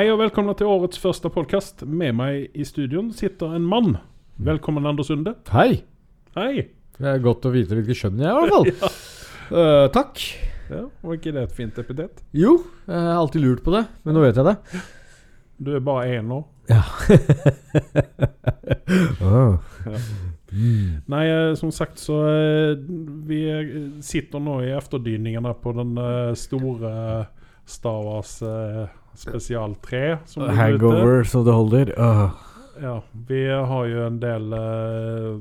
Hei 0.00 0.06
og 0.08 0.16
velkommen 0.16 0.56
til 0.56 0.64
årets 0.64 0.96
første 0.96 1.28
podkast. 1.28 1.82
Med 1.84 2.14
meg 2.16 2.54
i 2.56 2.64
studioen 2.64 3.10
sitter 3.12 3.52
en 3.52 3.66
mann. 3.68 3.98
Velkommen, 4.40 4.86
Anders 4.88 5.10
Sunde. 5.10 5.34
Hei. 5.52 5.82
Hei. 6.32 6.62
Det 6.96 7.04
er 7.10 7.18
godt 7.20 7.44
å 7.44 7.50
vite 7.52 7.76
hvilket 7.76 7.98
kjønn 7.98 8.22
jeg 8.22 8.30
er, 8.30 8.32
i 8.32 8.48
hvert 8.48 8.80
fall. 8.80 8.96
Eh, 9.50 9.86
takk. 9.92 10.22
Ja, 10.70 10.84
Var 11.02 11.16
ikke 11.18 11.34
det 11.34 11.42
et 11.42 11.52
fint 11.52 11.76
epitet? 11.82 12.22
Jo, 12.32 12.52
jeg 12.86 12.96
har 12.96 13.18
alltid 13.18 13.42
lurt 13.42 13.60
på 13.66 13.74
det, 13.74 13.82
men 14.06 14.14
nå 14.16 14.22
vet 14.22 14.38
jeg 14.40 14.46
det. 14.46 14.80
Du 15.58 15.72
er 15.74 15.82
bare 15.84 16.06
én 16.14 16.32
år. 16.32 16.44
Ja. 16.70 16.80
Nei, 21.12 21.24
eh, 21.26 21.50
som 21.60 21.74
sagt 21.74 22.00
så 22.00 22.22
eh, 22.30 22.78
Vi 23.28 23.42
sitter 24.06 24.40
nå 24.46 24.62
i 24.64 24.72
efterdyningene 24.78 25.52
på 25.60 25.76
den 25.76 25.92
store 26.38 26.94
Star 27.68 28.00
Wars 28.06 28.38
spesial 29.14 29.74
3. 29.82 30.18
Som. 30.26 30.48
Hangover 30.56 31.24
så 31.24 31.44
det 31.44 31.52
holder. 31.52 31.94
Uh. 31.98 32.30
Ja, 32.82 33.02
vi 33.12 33.48
har 33.48 33.86
jo 33.86 34.04
en 34.06 34.20
del 34.22 34.52
eh, 34.56 35.40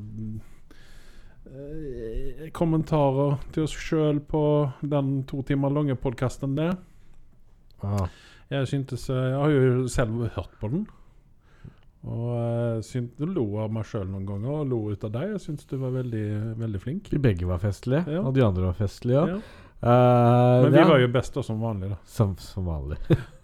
eh, 1.48 2.50
kommentarer 2.52 3.38
til 3.56 3.64
oss 3.64 3.76
sjøl 3.80 4.20
på 4.20 4.42
den 4.82 5.22
to 5.30 5.40
timer 5.48 5.72
lange 5.72 5.96
podkasten 5.96 6.58
der. 6.58 6.76
Ah. 7.80 8.10
Jeg 8.52 8.68
syntes 8.68 9.08
eh, 9.14 9.30
Jeg 9.30 9.40
har 9.40 9.56
jo 9.56 9.88
selv 9.88 10.28
hørt 10.36 10.60
på 10.60 10.74
den. 10.74 10.84
Og 12.00 12.28
uh, 12.32 12.84
syntes, 12.84 13.28
lo 13.28 13.44
av 13.60 13.74
meg 13.76 13.88
sjøl 13.88 14.06
noen 14.08 14.28
ganger, 14.28 14.62
og 14.62 14.70
lo 14.72 14.84
ut 14.92 15.02
av 15.04 15.12
deg. 15.16 15.34
Jeg 15.34 15.44
syns 15.44 15.68
du 15.68 15.76
var 15.82 15.92
veldig, 15.96 16.28
veldig 16.60 16.80
flink. 16.80 17.10
Vi 17.12 17.20
begge 17.24 17.48
var 17.48 17.60
festlige, 17.60 18.06
Ja. 18.08 18.22
og 18.24 18.36
de 18.36 18.44
andre 18.46 18.70
var 18.70 18.78
festlige 18.80 19.24
òg. 19.26 19.34
Ja. 19.34 19.42
Men 20.64 20.74
vi 20.76 20.88
var 20.92 21.00
jo 21.00 21.12
best 21.12 21.36
da 21.36 21.44
som 21.44 21.60
vanlig, 21.64 21.92
da. 21.92 22.00
som, 22.08 22.36
som 22.40 22.68
vanlig. 22.68 23.00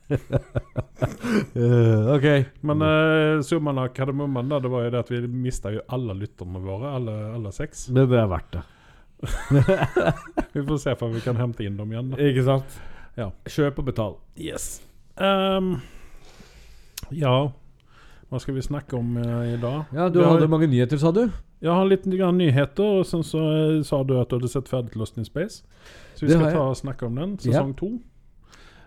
Eh, 1.56 2.16
ok. 2.16 2.46
Men 2.62 2.82
uh, 2.82 3.42
summen 3.42 3.78
av 3.78 3.88
kardemommen 3.88 4.50
da, 4.50 4.60
det 4.60 4.70
var 4.72 4.84
jo 4.86 4.92
det 4.94 5.00
at 5.02 5.12
vi 5.12 5.20
mista 5.28 5.72
jo 5.74 5.82
alle 5.92 6.14
lytterne 6.20 6.62
våre, 6.64 6.92
alle, 7.00 7.16
alle 7.36 7.52
seks. 7.56 7.88
Men 7.90 8.10
det 8.12 8.20
er 8.22 8.30
verdt 8.32 8.58
det. 8.58 8.64
Vi 10.54 10.62
får 10.68 10.78
se 10.84 10.94
om 11.02 11.14
vi 11.16 11.22
kan 11.24 11.38
hente 11.40 11.64
inn 11.66 11.78
dem 11.80 11.92
igjen. 11.92 12.10
da 12.12 12.20
Ikke 12.22 12.44
sant? 12.46 12.76
Ja. 13.18 13.30
Kjøp 13.50 13.80
og 13.82 13.88
betal. 13.88 14.18
Yes. 14.38 14.82
Um, 15.18 15.78
ja 17.16 17.32
Hva 18.30 18.40
skal 18.44 18.58
vi 18.58 18.64
snakke 18.66 18.98
om 19.00 19.14
uh, 19.18 19.46
i 19.48 19.56
dag? 19.62 19.86
Ja, 19.96 20.10
Du 20.12 20.20
har- 20.22 20.34
hadde 20.36 20.50
mange 20.52 20.68
nyheter, 20.68 21.00
sa 21.02 21.12
du? 21.16 21.24
Jeg 21.64 21.72
har 21.72 21.88
litt 21.88 22.04
grann 22.12 22.38
nyheter, 22.38 23.00
og 23.00 23.06
sen 23.08 23.24
så 23.26 23.40
eh, 23.56 23.78
sa 23.88 24.02
du 24.04 24.18
at 24.20 24.30
du 24.30 24.36
hadde 24.38 24.50
sett 24.52 24.68
ferdig 24.70 24.98
Lost 25.00 25.18
in 25.18 25.26
Space. 25.26 25.64
Så 26.16 26.26
vi 26.26 26.34
Det 26.34 26.36
skal 26.38 26.52
ta 26.52 26.66
og 26.70 26.76
snakke 26.78 27.08
om 27.08 27.16
den, 27.18 27.38
sesong 27.42 27.72
to. 27.80 27.94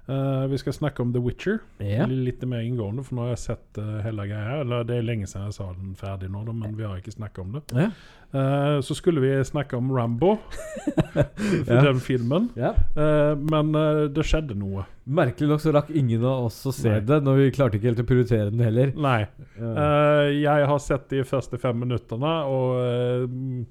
Eh, 0.08 0.46
vi 0.48 0.58
skal 0.58 0.72
snakke 0.72 1.02
om 1.02 1.12
The 1.12 1.20
Witcher. 1.20 1.58
Ja. 1.84 2.06
Litt 2.08 2.40
mer 2.48 2.62
inngående, 2.64 3.02
for 3.04 3.18
nå 3.18 3.26
har 3.26 3.34
jeg 3.34 3.42
sett 3.42 3.80
uh, 3.82 3.98
hele 4.00 4.24
greia. 4.30 4.62
Eller 4.62 4.86
det 4.88 4.96
er 4.96 5.04
lenge 5.04 5.28
siden 5.28 5.50
jeg 5.50 5.56
sa 5.58 5.66
den 5.76 5.90
ferdig 6.00 6.30
nå, 6.32 6.46
men 6.48 6.72
vi 6.78 6.86
har 6.88 6.96
ikke 6.96 7.12
snakket 7.12 7.42
om 7.44 7.58
det. 7.58 7.62
Ja. 7.76 7.90
Uh, 8.28 8.78
så 8.84 8.96
skulle 8.96 9.20
vi 9.24 9.34
snakke 9.44 9.76
om 9.76 9.92
Rambo, 9.92 10.38
Ja. 11.68 11.82
den 11.84 12.00
filmen. 12.00 12.48
men 12.56 13.72
det 14.14 14.24
skjedde 14.24 14.56
noe. 14.56 14.84
Merkelig 15.04 15.48
nok 15.48 15.62
så 15.64 15.72
rakk 15.76 15.88
ingen 15.96 16.24
av 16.24 16.48
oss 16.48 16.58
å 16.68 16.72
se 16.72 16.90
Nei. 16.92 17.00
det, 17.08 17.20
når 17.24 17.40
vi 17.42 17.52
klarte 17.56 17.78
ikke 17.78 17.90
helt 17.90 18.02
å 18.04 18.08
prioritere 18.08 18.50
den 18.52 18.64
heller. 18.64 18.92
Nei. 18.96 19.22
Jeg 20.38 20.68
har 20.72 20.80
sett 20.84 21.08
de 21.12 21.24
første 21.28 21.60
fem 21.60 21.80
minuttene, 21.84 22.34
og 22.48 23.66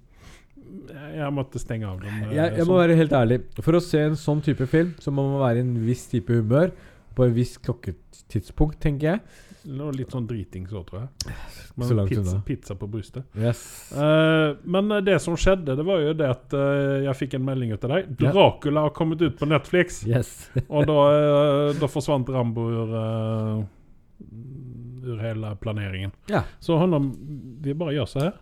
jeg 1.18 1.34
måtte 1.36 1.62
stenge 1.62 1.88
av 1.90 2.02
den. 2.04 2.14
eh, 2.30 2.36
jeg, 2.36 2.54
jeg 2.60 2.66
må 2.66 2.74
sånn. 2.74 2.82
være 2.84 3.00
helt 3.00 3.18
ærlig. 3.18 3.40
For 3.62 3.78
å 3.78 3.84
se 3.84 4.04
en 4.10 4.20
sånn 4.20 4.44
type 4.46 4.68
film, 4.70 4.94
så 5.04 5.14
må 5.14 5.26
man 5.32 5.44
være 5.46 5.64
i 5.64 5.66
en 5.66 5.76
viss 5.88 6.08
type 6.12 6.34
humør 6.34 6.72
på 7.18 7.26
en 7.26 7.34
viss 7.34 7.58
klokketidspunkt, 7.66 8.80
tenker 8.84 9.16
jeg. 9.16 9.44
Det 9.68 9.88
litt 9.98 10.14
sånn 10.14 10.28
driting 10.30 10.68
så, 10.70 10.80
tror 10.88 11.02
jeg. 11.02 11.34
Men 11.76 11.90
Så 11.90 11.96
langt 11.98 12.12
pizza, 12.12 12.22
unna. 12.22 12.42
pizza 12.48 12.76
på 12.80 12.88
brystet. 12.88 13.26
Yes. 13.36 13.62
Uh, 13.92 14.56
men 14.64 14.92
eh, 14.96 15.02
det 15.04 15.18
som 15.22 15.36
skjedde, 15.38 15.76
det 15.76 15.86
var 15.86 16.00
jo 16.06 16.14
det 16.16 16.30
at 16.32 16.56
uh, 16.56 17.04
jeg 17.04 17.20
fikk 17.20 17.36
en 17.36 17.46
melding 17.50 17.74
ut 17.76 17.82
til 17.84 17.92
deg. 17.92 18.08
Dracula 18.22 18.86
har 18.88 18.94
kommet 18.96 19.22
ut 19.26 19.36
på 19.40 19.50
Netflix. 19.50 20.06
yes. 20.08 20.32
Og 20.70 20.88
da, 20.88 20.98
uh, 21.12 21.74
da 21.82 21.90
forsvant 21.92 22.32
Rambo 22.32 22.68
ur, 22.72 22.96
ur 25.12 25.22
hele 25.26 25.52
planeringen. 25.60 26.16
Ja. 26.32 26.46
Så 26.64 26.80
honom, 26.80 27.12
vi 27.64 27.76
bare 27.76 27.98
gjør 27.98 28.14
så 28.14 28.24
her. 28.24 28.38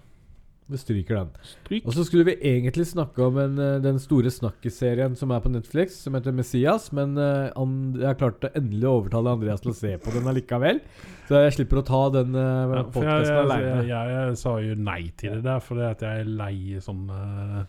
Vi 0.65 0.77
stryker 0.81 1.19
den. 1.19 1.27
Stryk. 1.45 1.83
Og 1.85 1.93
så 1.93 2.03
skulle 2.07 2.25
vi 2.25 2.33
egentlig 2.41 2.87
snakke 2.89 3.21
om 3.21 3.35
en, 3.37 3.59
eh, 3.61 3.81
den 3.83 3.99
store 4.01 4.31
snakkeserien 4.33 5.13
som 5.15 5.29
er 5.31 5.43
på 5.43 5.51
Netflix, 5.53 5.99
som 6.01 6.15
heter 6.17 6.33
Messias. 6.33 6.87
Men 6.91 7.13
uh, 7.19 7.53
jeg 7.53 8.07
har 8.07 8.17
klart 8.17 8.47
å 8.47 8.49
endelig 8.57 8.87
overtale 8.89 9.35
Andreas 9.35 9.61
til 9.61 9.75
å 9.75 9.77
se 9.77 9.93
på 10.01 10.13
den 10.15 10.25
allikevel. 10.25 10.81
Så 11.29 11.41
jeg 11.43 11.53
slipper 11.59 11.81
å 11.81 11.85
ta 11.85 12.01
den 12.17 12.33
uh, 12.33 12.41
Ja, 12.41 12.65
for 12.65 12.81
jeg, 12.81 12.89
podkasten 12.97 13.53
jeg, 13.53 13.85
jeg, 13.91 14.15
jeg, 14.15 14.39
sa 14.41 14.53
jo 14.61 14.77
nei 14.87 15.01
til 15.21 15.35
det 15.37 15.45
der, 15.45 15.61
fordi 15.67 15.85
at 15.85 16.05
jeg 16.05 16.23
er 16.23 16.31
lei 16.41 16.57
sånn 16.81 17.03
eh, 17.13 17.59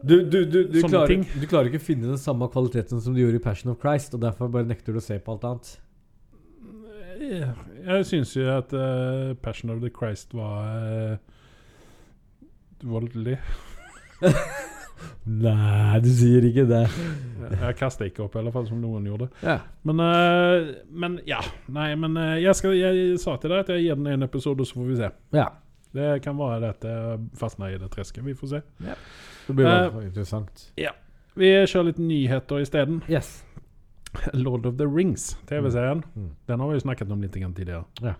Du, 0.00 0.14
du, 0.24 0.38
du, 0.44 0.58
du, 0.68 0.78
Sånne 0.80 0.92
klarer, 0.92 1.12
ting. 1.12 1.24
du 1.36 1.46
klarer 1.48 1.68
ikke 1.68 1.80
å 1.80 1.84
finne 1.84 2.08
den 2.08 2.20
samme 2.20 2.48
kvaliteten 2.52 3.00
som 3.04 3.16
du 3.16 3.20
gjorde 3.20 3.40
i 3.40 3.44
Passion 3.44 3.72
of 3.72 3.80
Christ, 3.80 4.16
og 4.16 4.24
derfor 4.24 4.52
bare 4.52 4.68
nekter 4.68 4.96
du 4.96 5.00
å 5.00 5.04
se 5.04 5.18
på 5.20 5.36
alt 5.36 5.44
annet. 5.48 5.74
Jeg, 7.20 7.50
jeg 7.84 8.08
syns 8.08 8.32
jo 8.32 8.48
at 8.48 8.72
uh, 8.72 9.36
Passion 9.44 9.72
of 9.74 9.84
the 9.84 9.92
Christ 9.92 10.32
var 10.32 10.64
eh, 10.80 11.39
voldelig. 12.86 13.38
Nei, 15.24 16.00
du 16.04 16.08
sier 16.12 16.44
ikke 16.44 16.66
det. 16.68 16.82
Jeg, 17.50 17.76
kasta 17.78 18.06
ikke 18.08 18.24
opp, 18.26 18.36
i 18.36 18.44
hvert 18.44 18.54
fall, 18.54 18.66
som 18.68 18.80
noen 18.82 19.06
gjorde. 19.08 19.30
Ja. 19.44 19.58
Men, 19.88 20.02
uh, 20.02 20.70
men 20.90 21.18
ja. 21.28 21.40
Nei, 21.72 21.92
men 22.00 22.16
uh, 22.20 22.36
jeg, 22.40 22.54
skal, 22.58 22.76
jeg 22.76 23.18
sa 23.22 23.36
til 23.40 23.52
deg 23.52 23.64
at 23.64 23.72
jeg 23.74 23.86
gir 23.86 24.00
den 24.00 24.10
en 24.12 24.26
episode, 24.28 24.66
så 24.68 24.80
får 24.80 24.88
vi 24.92 25.02
se. 25.02 25.12
ja. 25.42 25.50
Det 25.90 26.20
kan 26.22 26.36
være 26.38 26.60
det 26.62 26.68
at 26.70 26.84
jeg 26.86 27.22
fastner 27.34 27.72
i 27.74 27.78
det 27.82 27.88
tresket. 27.90 28.22
Vi 28.22 28.30
får 28.38 28.50
se. 28.52 28.58
Det 28.78 29.54
blir 29.58 29.66
fall 29.90 30.04
interessant. 30.06 30.68
Vi 31.34 31.48
kjører 31.50 31.88
litt 31.88 31.98
nyheter 31.98 32.62
isteden. 32.62 33.00
Yes. 33.10 33.40
Lord 34.30 34.68
of 34.70 34.76
the 34.78 34.86
Rings, 34.86 35.32
TV-serien. 35.50 36.04
Mm. 36.14 36.28
Den 36.46 36.62
har 36.62 36.70
vi 36.70 36.78
jo 36.78 36.84
snakket 36.84 37.10
om 37.10 37.26
litt 37.26 37.34
tidligere. 37.34 37.82
Ja. 38.06 38.14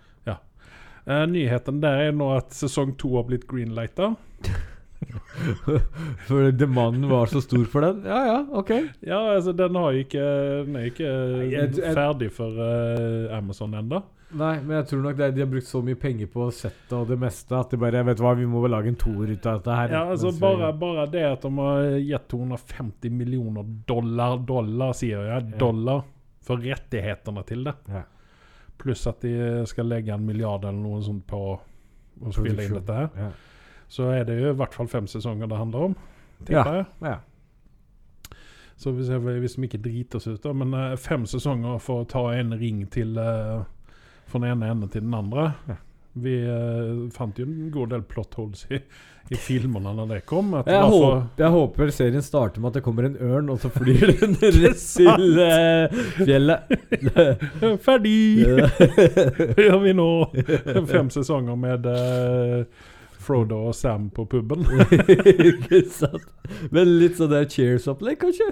Eh, 1.07 1.27
nyheten 1.27 1.81
der 1.83 2.09
er 2.09 2.13
nå 2.15 2.29
at 2.37 2.53
sesong 2.55 2.93
to 3.01 3.15
har 3.17 3.25
blitt 3.29 3.47
greenlighta. 3.51 4.13
For 6.29 6.51
demanden 6.53 7.09
var 7.11 7.27
så 7.33 7.41
stor 7.41 7.65
for 7.73 7.81
den? 7.87 8.03
Ja 8.05 8.19
ja, 8.27 8.39
ok. 8.53 8.71
Ja, 9.01 9.21
altså 9.35 9.53
den 9.57 9.77
ikke 10.03 10.25
Den 10.67 10.77
er 10.77 10.89
ikke 10.91 11.07
jeg- 11.51 11.77
jeg- 11.79 11.95
ferdig 11.97 12.31
for 12.33 12.51
uh, 12.61 13.37
Amazon 13.37 13.75
ennå. 13.75 14.03
Nei, 14.33 14.61
men 14.61 14.77
jeg 14.77 14.87
tror 14.87 15.01
nok 15.03 15.17
det, 15.19 15.35
de 15.35 15.41
har 15.43 15.49
brukt 15.51 15.67
så 15.67 15.81
mye 15.83 15.97
penger 15.99 16.29
på 16.31 16.45
settet 16.55 16.93
og 16.95 17.09
det 17.09 17.19
meste 17.19 17.51
at 17.59 17.71
de 17.73 17.77
bare 17.77 18.05
Vet 18.07 18.21
hva, 18.23 18.35
vi 18.39 18.45
må 18.47 18.61
vel 18.63 18.71
lage 18.71 18.87
en 18.93 18.95
toer 19.01 19.33
ut 19.33 19.47
av 19.47 19.59
dette 19.59 19.75
her. 19.75 19.89
Ja, 19.91 20.05
altså 20.13 20.31
bare, 20.39 20.73
bare 20.79 21.07
det 21.11 21.25
at 21.27 21.43
de 21.43 21.51
har 21.57 21.99
gitt 21.99 22.29
250 22.31 23.11
millioner 23.11 23.65
dollar, 23.89 24.37
dollar 24.39 24.93
sier 24.95 25.25
jeg, 25.33 25.59
dollar, 25.59 26.05
for 26.47 26.63
rettighetene 26.63 27.43
til 27.49 27.65
det. 27.65 27.75
Ja. 27.91 28.05
Pluss 28.79 29.03
at 29.11 29.21
de 29.27 29.65
skal 29.67 29.91
legge 29.91 30.15
en 30.15 30.25
milliard 30.25 30.63
eller 30.65 30.79
noe 30.79 31.03
sånt 31.03 31.27
på 31.27 31.41
å 31.59 32.33
spille 32.33 32.63
inn 32.69 32.79
dette 32.79 32.93
her. 33.01 33.11
Ja. 33.17 33.31
Så 33.91 34.07
er 34.15 34.25
det 34.29 34.37
jo 34.39 34.53
i 34.53 34.57
hvert 34.61 34.75
fall 34.77 34.87
fem 34.91 35.09
sesonger 35.11 35.51
det 35.51 35.59
handler 35.59 35.89
om, 35.91 35.95
tipper 36.47 36.77
jeg. 36.81 36.87
ja. 37.09 37.17
Så 38.81 38.95
vi 38.97 39.05
ser 39.05 39.19
hvis 39.21 39.59
vi 39.59 39.67
ikke 39.69 39.83
driter 39.85 40.17
oss 40.17 40.29
ut, 40.31 40.39
da. 40.41 40.55
Men 40.57 40.73
uh, 40.73 40.95
fem 40.97 41.27
sesonger 41.29 41.77
for 41.85 42.01
å 42.01 42.09
ta 42.09 42.23
en 42.39 42.55
ring 42.57 42.79
til 42.89 43.13
uh, 43.21 43.61
fra 44.31 44.41
den 44.41 44.55
ene 44.55 44.71
enden 44.73 44.89
til 44.89 45.03
den 45.05 45.13
andre. 45.19 45.51
Ja. 45.69 45.75
Vi 46.25 46.33
uh, 46.49 47.03
fant 47.13 47.37
jo 47.39 47.45
en 47.45 47.69
god 47.75 47.93
del 47.93 48.07
plot 48.09 48.39
holes 48.41 48.63
i, 48.73 48.79
i 49.31 49.37
filmene 49.39 49.93
når 49.99 50.09
det 50.15 50.21
kom. 50.31 50.55
Det 50.57 50.73
Jeg, 50.73 50.87
for- 50.87 50.97
håper, 50.97 51.27
jeg 51.45 51.53
håper 51.59 51.93
serien 51.99 52.25
starter 52.25 52.65
med 52.65 52.71
at 52.73 52.79
det 52.79 52.83
kommer 52.87 53.11
en 53.11 53.19
ørn, 53.21 53.51
og 53.53 53.61
så 53.61 53.69
flyr 53.77 54.15
den 54.23 54.39
rett 54.41 54.81
til 54.81 55.43
uh, 55.43 56.01
fjellet. 56.23 56.73
Ferdig! 57.85 58.17
Det 58.47 59.59
gjør 59.69 59.77
vi 59.85 59.93
nå. 60.01 60.09
Fem 60.89 61.13
sesonger 61.13 61.61
med 61.69 61.91
eh, 61.93 62.65
Frodo 63.21 63.59
og 63.69 63.75
Sam 63.77 64.09
på 64.15 64.25
puben. 64.31 64.65
ikke 65.51 65.83
sant? 65.93 66.25
Men 66.73 66.97
litt 67.01 67.19
sånn 67.21 67.33
der 67.33 67.47
Cheers-opplegg, 67.51 68.19
kanskje? 68.23 68.51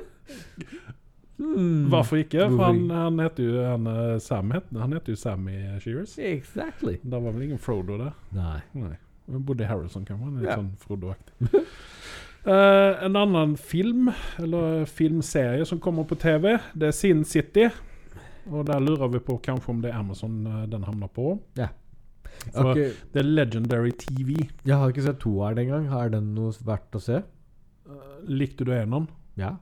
Mm. 1.38 1.86
Hvorfor 1.92 2.18
ikke? 2.18 2.48
For 2.50 2.64
han, 2.66 2.80
han 2.90 3.20
heter 3.22 3.44
jo 3.46 3.60
han, 3.62 3.86
eh, 3.86 4.16
Sam 4.22 4.50
Han 4.52 4.96
heter 4.96 5.14
jo 5.14 5.18
Sam 5.20 5.46
i 5.48 5.58
Cheers. 5.84 6.16
Exactly. 6.18 6.98
Det 7.02 7.20
var 7.22 7.30
vel 7.32 7.46
ingen 7.46 7.62
Frodo 7.62 7.98
der? 8.00 8.16
Nei. 8.34 8.58
Nei. 8.74 8.96
Bodde 9.28 9.66
Harrison, 9.68 10.04
kan 10.08 10.18
man. 10.20 10.38
Litt 10.40 10.48
Ja. 10.48 10.56
sånn 10.56 10.72
Frodo-aktig. 10.80 11.32
Uh, 12.48 12.96
en 13.04 13.16
annen 13.16 13.56
film, 13.56 14.10
eller 14.38 14.84
filmserie, 14.88 15.66
som 15.68 15.80
kommer 15.80 16.04
på 16.08 16.16
TV, 16.18 16.56
det 16.74 16.88
er 16.88 16.96
Sin 16.96 17.24
City. 17.24 17.68
Og 18.48 18.64
der 18.66 18.80
lurer 18.80 19.10
vi 19.12 19.20
på 19.20 19.36
kanskje 19.44 19.68
om 19.74 19.82
det 19.84 19.90
er 19.92 19.98
Amazon 20.00 20.46
eh, 20.46 20.62
den 20.72 20.86
havner 20.88 21.10
på. 21.12 21.34
For 22.52 22.72
okay. 22.72 22.92
det 23.12 23.22
er 23.22 23.28
Legendary 23.28 23.92
TV. 23.98 24.34
Jeg 24.64 24.76
har 24.80 24.92
ikke 24.92 25.04
sett 25.04 25.20
toeren 25.22 25.60
engang. 25.62 25.88
Er 25.92 26.12
den 26.12 26.32
noe 26.36 26.52
verdt 26.66 26.96
å 26.96 27.02
se? 27.02 27.22
Eh, 27.88 28.20
likte 28.28 28.66
du 28.66 28.72
eneren? 28.72 29.08
Ja. 29.40 29.56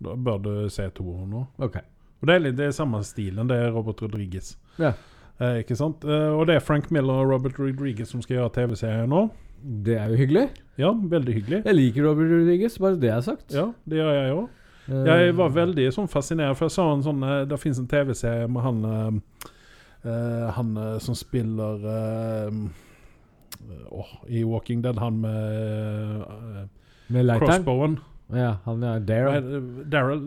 Da 0.00 0.16
bør 0.16 0.38
du 0.44 0.52
se 0.72 0.86
toeren 0.96 1.32
nå. 1.34 1.46
Ok. 1.62 1.80
Og 2.20 2.28
det 2.28 2.36
er 2.36 2.44
litt 2.44 2.58
det 2.58 2.68
er 2.70 2.76
samme 2.76 3.00
stilen. 3.06 3.48
Det 3.50 3.56
er 3.56 3.72
Robert 3.74 4.00
Rodriguez. 4.04 4.54
Ja. 4.80 4.94
Eh, 5.40 5.62
ikke 5.64 5.76
sant? 5.78 6.04
Eh, 6.04 6.30
og 6.36 6.46
det 6.50 6.58
er 6.58 6.64
Frank 6.64 6.90
Miller 6.92 7.22
og 7.24 7.32
Robert 7.32 7.58
Rodriguez 7.60 8.12
som 8.12 8.22
skal 8.24 8.38
gjøre 8.38 8.54
TV-serie 8.58 9.06
nå. 9.08 9.26
Det 9.60 9.96
er 10.00 10.12
jo 10.12 10.16
hyggelig. 10.20 10.46
Ja, 10.80 10.90
veldig 10.92 11.34
hyggelig. 11.36 11.62
Jeg 11.66 11.76
liker 11.76 12.06
Robert 12.08 12.30
Rodriguez, 12.32 12.78
bare 12.80 13.00
det 13.00 13.12
er 13.12 13.20
sagt. 13.24 13.52
Ja, 13.52 13.70
det 13.88 14.00
gjør 14.00 14.12
jeg 14.16 14.34
òg. 14.36 14.48
Eh, 14.90 15.06
Jeg 15.06 15.34
var 15.38 15.52
veldig 15.54 15.86
sånn 15.94 16.08
fascinert, 16.10 16.56
for 16.58 16.68
jeg 16.68 16.76
så 16.76 16.86
en 16.90 17.04
sånn 17.04 17.22
eh, 17.22 17.42
Det 17.48 17.58
fins 17.60 17.78
en 17.78 17.88
TV-serie 17.90 18.48
med 18.50 18.64
han 18.64 18.80
eh, 18.88 19.50
Han 20.02 20.76
eh, 20.76 20.98
som 20.98 21.14
spiller 21.14 21.82
eh, 21.92 22.52
åh, 23.90 24.06
I 24.28 24.44
Walking 24.44 24.82
Dead, 24.82 24.98
han 24.98 25.20
med 25.20 26.20
eh, 26.20 26.68
Med 27.06 27.34
crossbowen. 27.38 27.98
Ja, 28.30 28.56
han 28.64 28.82
er 28.86 29.00
Daryl. 29.02 30.20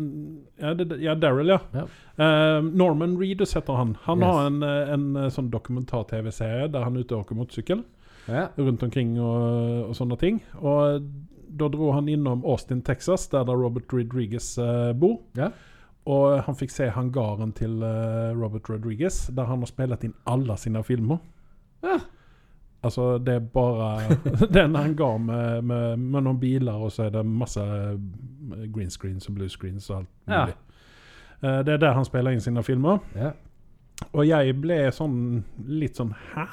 Ja, 0.59 0.73
ja 0.99 1.15
Daryl, 1.15 1.47
ja. 1.53 1.59
Ja. 1.71 1.85
Uh, 2.19 2.65
Norman 2.75 3.15
Reedus 3.21 3.53
heter 3.55 3.73
han. 3.79 3.95
Han 4.03 4.19
Yes. 4.19 4.25
har 4.27 4.47
en, 4.47 4.63
eh, 4.63 4.93
en 4.93 5.05
eh, 5.15 5.29
sånn 5.31 5.49
dokumentar-TV-serie 5.53 6.67
der 6.71 6.83
han 6.83 6.95
er 6.97 7.05
ute 7.05 7.15
og 7.15 7.23
åker 7.25 7.35
motorsykkel 7.39 7.83
Ja. 8.27 8.47
rundt 8.57 8.83
omkring 8.83 9.15
og, 9.19 9.89
og 9.89 9.95
sånne 9.95 10.17
ting. 10.19 10.41
Og 10.59 11.07
da 11.47 11.67
dro 11.69 11.91
han 11.93 12.07
innom 12.09 12.43
Austin, 12.45 12.81
Texas, 12.81 13.27
der 13.29 13.43
der 13.45 13.55
Robert 13.55 13.91
Rodriguez 13.93 14.57
uh, 14.57 14.91
bor. 14.93 15.21
Ja. 15.37 15.51
Og 16.05 16.41
han 16.43 16.55
fikk 16.59 16.71
se 16.71 16.89
hangaren 16.91 17.53
til 17.55 17.77
eh, 17.83 18.33
Robert 18.35 18.67
Rodriguez, 18.69 19.27
der 19.31 19.45
han 19.47 19.59
har 19.63 19.69
spilt 19.71 20.03
inn 20.03 20.13
alle 20.27 20.57
sine 20.59 20.81
filmer. 20.83 21.17
Ja. 21.83 21.99
Altså, 22.83 23.17
det 23.23 23.33
er 23.37 23.39
bare 23.39 24.17
Det 24.51 24.57
er 24.59 24.65
en 24.65 24.75
hangar 24.75 25.17
med, 25.17 25.61
med, 25.63 25.97
med 25.99 26.25
noen 26.25 26.39
biler, 26.41 26.73
og 26.83 26.91
så 26.91 27.05
er 27.05 27.13
det 27.15 27.23
masse 27.25 27.63
eh, 27.63 27.95
green 28.75 28.91
screens 28.91 29.29
og 29.31 29.35
blue 29.37 29.49
screens 29.49 29.87
og 29.89 30.01
alt 30.01 30.09
Ja. 30.27 30.41
mulig. 30.43 30.57
Eh, 31.43 31.61
det 31.63 31.73
er 31.73 31.77
der 31.85 31.93
han 31.95 32.05
spiller 32.05 32.31
inn 32.35 32.41
sine 32.43 32.63
filmer. 32.63 32.99
ja. 33.15 33.31
Og 34.11 34.25
jeg 34.27 34.55
ble 34.59 34.75
sånn 34.91 35.43
litt 35.69 35.95
sånn 35.95 36.09
Hæ? 36.33 36.43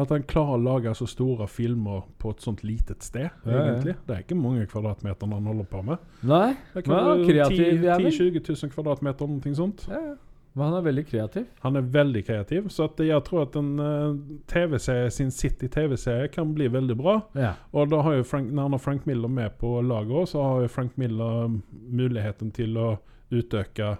At 0.00 0.08
han 0.08 0.22
klarer 0.24 0.56
å 0.56 0.62
lage 0.62 0.94
så 0.96 1.04
store 1.06 1.44
filmer 1.52 2.06
på 2.18 2.32
et 2.32 2.40
sånt 2.40 2.62
litet 2.64 3.04
sted, 3.04 3.28
Ja, 3.44 3.58
egentlig. 3.66 3.96
Det 4.06 4.14
er 4.16 4.24
ikke 4.24 4.38
mange 4.40 4.64
kvadratmeter 4.66 5.28
han 5.28 5.46
holder 5.50 5.68
på 5.68 5.82
med. 5.84 5.98
Nei, 6.22 6.54
Det 6.74 6.86
Ja, 6.86 7.04
være 7.04 7.26
kreativ 7.28 7.84
jævel. 7.84 8.10
10 8.10 8.30
000-20 8.40 8.62
000 8.64 8.72
kvadratmeter, 8.72 9.26
noe 9.28 9.54
sånt. 9.54 9.88
ja. 9.88 10.00
ja. 10.00 10.14
Men 10.54 10.68
han 10.68 10.74
er 10.76 10.84
veldig 10.84 11.02
kreativ. 11.08 11.44
Han 11.60 11.76
er 11.76 11.84
veldig 11.94 12.20
kreativ, 12.26 12.66
så 12.68 12.84
jeg 13.00 13.24
tror 13.24 13.46
at 13.46 13.54
en 13.56 13.70
uh, 13.80 14.16
TV-serie, 14.52 15.10
sin 15.10 15.30
City 15.32 15.68
TV-serie 15.72 16.28
kan 16.28 16.52
bli 16.54 16.66
veldig 16.68 16.96
bra. 16.98 17.14
Ja. 17.34 17.54
Og 17.72 17.88
da 17.88 18.02
har 18.04 18.18
jo 18.18 18.26
Frank, 18.28 18.50
når 18.52 18.62
han 18.68 18.76
har 18.76 18.82
Frank 18.84 19.06
Miller 19.08 19.32
med 19.32 19.56
på 19.60 19.80
laget 19.80 20.12
òg, 20.12 20.26
så 20.28 20.42
har 20.44 20.66
jo 20.66 20.68
Frank 20.68 20.98
Miller 21.00 21.48
muligheten 21.72 22.52
til 22.52 22.76
å 22.76 22.90
utøke 23.32 23.94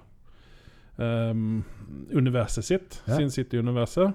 um, 1.00 1.64
universet 2.12 2.68
sitt, 2.68 3.00
sin 3.08 3.32
City-universet. 3.32 4.12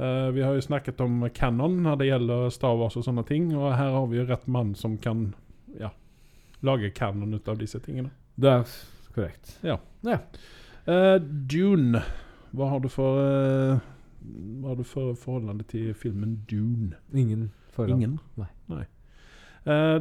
Eh, 0.00 0.30
vi 0.30 0.42
har 0.42 0.54
jo 0.54 0.60
snakket 0.60 1.00
om 1.00 1.30
canon 1.34 1.82
når 1.82 1.96
det 1.96 2.06
gjelder 2.06 2.50
Star 2.50 2.76
Wars 2.80 2.96
og 2.96 3.04
sånne 3.04 3.24
ting, 3.28 3.50
og 3.52 3.76
her 3.76 3.90
har 3.92 4.06
vi 4.08 4.16
jo 4.16 4.24
rett 4.30 4.46
mann 4.48 4.74
som 4.78 4.98
kan 4.98 5.34
ja, 5.76 5.90
lage 6.64 6.90
canon 6.96 7.34
ut 7.36 7.48
av 7.48 7.58
disse 7.60 7.80
tingene. 7.84 8.10
Det 8.40 8.48
er 8.48 8.64
korrekt. 9.12 9.58
Eh, 9.60 11.16
Dune. 11.20 12.00
Hva 12.56 12.68
har 12.72 12.80
du 12.80 12.88
for 12.90 13.20
uh, 13.20 13.78
Hva 14.58 14.68
har 14.72 14.76
du 14.80 14.84
for 14.88 15.14
forholdene 15.14 15.62
til 15.68 15.94
filmen 15.94 16.44
Dune? 16.50 16.96
Ingen 17.12 17.50
forhold. 17.76 18.00
Ingen? 18.00 18.18
Nei. 18.40 18.48
Eh, 19.68 20.00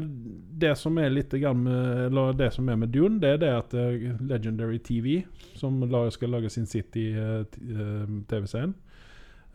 det 0.64 0.76
som 0.80 0.98
er 0.98 1.10
litt 1.12 1.30
grann 1.44 1.64
med, 1.68 2.08
eller 2.08 2.34
det 2.40 2.54
som 2.56 2.70
er 2.72 2.80
med 2.80 2.90
Dune, 2.96 3.20
det 3.20 3.36
er 3.36 3.40
det 3.44 3.52
at 3.52 3.76
Legendary 4.24 4.80
TV, 4.80 5.28
som 5.60 5.84
skal 6.16 6.32
lage 6.38 6.50
sin 6.56 6.66
City-TV-serien 6.66 8.74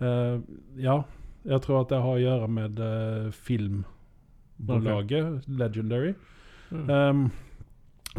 Ja, 0.01 0.97
jeg 1.45 1.61
tror 1.65 1.83
at 1.83 1.91
det 1.93 2.01
har 2.01 2.17
å 2.17 2.21
gjøre 2.23 2.49
med 2.49 2.81
uh, 2.81 3.29
filmbolaget 3.47 5.45
Legendary. 5.61 6.15
Mm. 6.73 6.91
Um, 6.91 7.25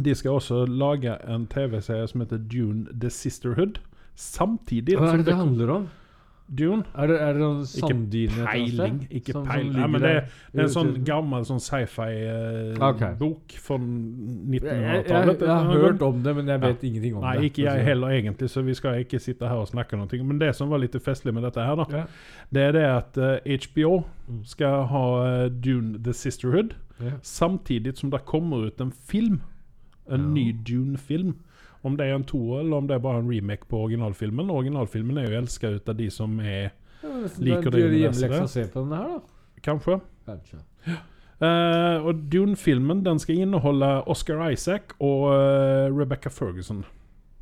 de 0.05 0.15
skal 0.15 0.37
også 0.37 0.65
lage 0.69 1.15
en 1.29 1.47
TV-serie 1.47 2.07
som 2.07 2.21
heter 2.21 2.37
Dune 2.37 2.85
The 3.01 3.09
Sisterhood. 3.09 3.79
Samtidig 4.15 4.97
Hva 4.99 5.13
er 5.13 5.23
det 5.23 5.29
det 5.31 5.37
handler 5.39 5.71
om? 5.73 5.87
Dune 6.47 6.83
Er 6.95 7.07
det, 7.07 7.15
er 7.21 7.33
det 7.33 7.41
noen 7.41 7.61
Ikke 7.63 7.87
sanddyne? 7.89 8.31
sted? 8.31 8.45
peiling. 8.45 9.07
Ikke 9.09 9.31
Som- 9.33 9.45
som 9.45 9.51
peiling. 9.51 9.71
ligger 9.73 9.81
Ja, 9.81 9.87
men 9.87 10.01
det, 10.01 10.11
det 10.53 10.59
er 10.59 10.63
en 10.63 10.69
sånn 10.69 11.03
gammel 11.05 11.41
sånn 11.45 11.59
sci-fi-bok 11.59 12.81
Ok. 12.81 13.57
fra 13.57 13.77
jeg, 13.77 14.61
jeg, 14.61 14.61
jeg, 14.61 14.61
1900-tallet. 14.61 15.39
jeg 15.39 15.49
har 15.49 15.79
hørt 15.81 16.01
om 16.01 16.21
det, 16.23 16.35
men 16.35 16.45
jeg 16.47 16.61
Ja. 16.61 16.67
vet 16.67 16.83
ingenting 16.83 17.15
om 17.15 17.21
Nei, 17.23 17.35
det. 17.37 17.43
ikke 17.51 17.63
jeg 17.63 17.83
heller 17.85 18.07
egentlig, 18.09 18.49
så 18.49 18.61
vi 18.63 18.73
skal 18.73 19.03
ikke 19.03 19.19
sitte 19.19 19.47
her 19.47 19.55
og 19.55 19.67
snakke 19.67 19.97
noe. 19.97 20.23
Men 20.23 20.39
det 20.39 20.55
som 20.55 20.69
var 20.69 20.77
litt 20.77 20.91
festlig 20.93 21.33
med 21.33 21.43
dette 21.43 21.59
her, 21.65 21.75
da, 21.75 21.85
Ja. 21.89 22.05
det 22.53 22.61
er 22.61 22.71
det 22.71 22.83
at 22.83 23.17
uh, 23.17 23.39
HBO 23.45 24.05
Mm. 24.27 24.43
skal 24.45 24.85
ha 24.87 25.45
uh, 25.45 25.49
Dune 25.49 25.97
The 26.03 26.13
Sisterhood, 26.13 26.73
Ja. 27.01 27.11
samtidig 27.21 27.97
som 27.97 28.09
det 28.09 28.25
kommer 28.25 28.65
ut 28.67 28.79
en 28.81 28.91
film. 28.91 29.41
En 30.09 30.19
Ja. 30.21 30.27
ny 30.27 30.51
Dune-film. 30.63 31.35
Om 31.85 31.97
det 31.99 32.07
er 32.09 32.15
en 32.17 32.23
toer, 32.25 32.63
eller 32.63 32.81
om 32.81 32.87
det 32.89 32.95
er 32.97 33.03
bare 33.03 33.21
en 33.21 33.29
remake 33.29 33.67
på 33.69 33.77
originalfilmen. 33.85 34.49
Originalfilmen 34.49 35.19
er 35.21 35.29
jo 35.29 35.39
elska 35.43 35.69
ut 35.75 35.89
av 35.91 35.97
de 35.99 36.09
som 36.13 36.39
er 36.41 36.71
Ja, 37.03 37.11
Liker 37.37 37.69
det 37.69 37.83
universet 37.91 38.73
da. 38.73 39.03
Kanskje. 39.65 39.99
Kanskje. 40.25 40.57
Uh, 41.35 42.05
og 42.07 42.21
Dune-filmen 42.31 43.03
den 43.05 43.19
skal 43.19 43.41
inneholde 43.43 43.89
Oscar 44.07 44.47
Isaac 44.49 44.95
og 45.03 45.25
uh, 45.35 45.91
Rebecca 45.91 46.31
Ferguson 46.31 46.79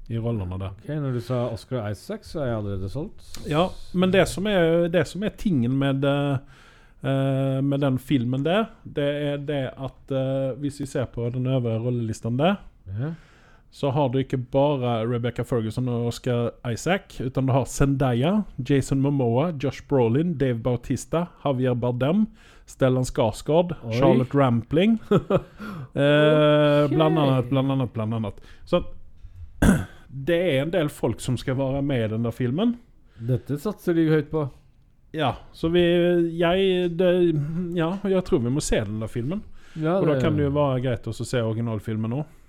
i 0.10 0.18
rollene 0.20 0.58
der. 0.60 0.74
Ok, 0.74 0.90
Når 0.90 1.14
du 1.16 1.20
sa 1.24 1.44
Oscar 1.54 1.88
Isaac, 1.94 2.26
så 2.28 2.42
er 2.42 2.50
jeg 2.50 2.58
allerede 2.58 2.90
solgt. 2.92 3.28
Ja, 3.48 3.68
men 3.94 4.12
det 4.12 4.26
som 4.28 4.50
er, 4.50 4.90
det 4.92 5.06
som 5.08 5.24
er 5.24 5.32
tingen 5.40 5.78
med, 5.80 6.04
eh, 6.04 7.62
med 7.64 7.80
den 7.80 8.00
filmen 8.00 8.44
der, 8.44 8.66
det 8.84 9.08
er 9.30 9.38
det 9.38 9.62
at 9.72 10.14
hvis 10.60 10.82
vi 10.82 10.90
ser 10.92 11.06
på 11.06 11.30
den 11.32 11.48
øvre 11.48 11.78
rollelisten 11.80 12.36
der, 12.40 12.60
Ja. 13.00 13.14
Så 13.74 13.90
har 13.90 14.10
du 14.14 14.20
ikke 14.22 14.38
bare 14.54 15.00
Rebecca 15.10 15.42
Ferguson 15.42 15.88
og 15.90 16.12
Oscar 16.12 16.52
Isaac, 16.70 17.16
utan 17.26 17.48
du 17.50 17.54
har 17.56 17.66
Zendaya, 17.66 18.44
Jason 18.62 19.00
Momoa, 19.02 19.48
Josh 19.58 19.82
Brolin, 19.90 20.36
Dave 20.38 20.60
Bautista, 20.62 21.24
Javier 21.42 21.74
Bardem, 21.74 22.28
Stellan 22.70 23.08
Skarsgård, 23.10 23.74
Oi. 23.82 23.96
Charlotte 23.98 24.38
Rampling. 24.38 25.00
eh, 25.10 26.90
Blant 26.94 27.18
annet, 27.18 27.50
blant 27.50 27.72
annet, 27.72 27.94
blant 27.94 28.14
annet. 28.14 28.38
Så 28.66 28.84
det 30.30 30.38
er 30.38 30.62
en 30.68 30.76
del 30.78 30.94
folk 30.94 31.26
som 31.26 31.42
skal 31.42 31.58
være 31.58 31.82
med 31.82 32.06
i 32.06 32.12
den 32.14 32.30
der 32.30 32.38
filmen. 32.38 32.76
Dette 33.18 33.58
satser 33.58 33.98
de 33.98 34.06
høyt 34.12 34.30
på. 34.30 34.46
Ja, 35.18 35.32
så 35.54 35.70
vi 35.74 35.82
Jeg 36.38 36.94
det, 36.98 37.10
Ja, 37.78 37.92
jeg 38.06 38.22
tror 38.26 38.46
vi 38.46 38.54
må 38.54 38.62
se 38.62 38.86
den 38.86 39.02
der 39.02 39.10
filmen. 39.10 39.42
Ja, 39.74 39.98
Og 39.98 40.06
da 40.14 40.22
kan 40.22 40.38
det 40.38 40.46
jo 40.46 40.54
være 40.54 40.86
greit 40.86 41.10
å 41.10 41.18
se 41.18 41.42
originalfilmen 41.42 42.20
òg. 42.22 42.40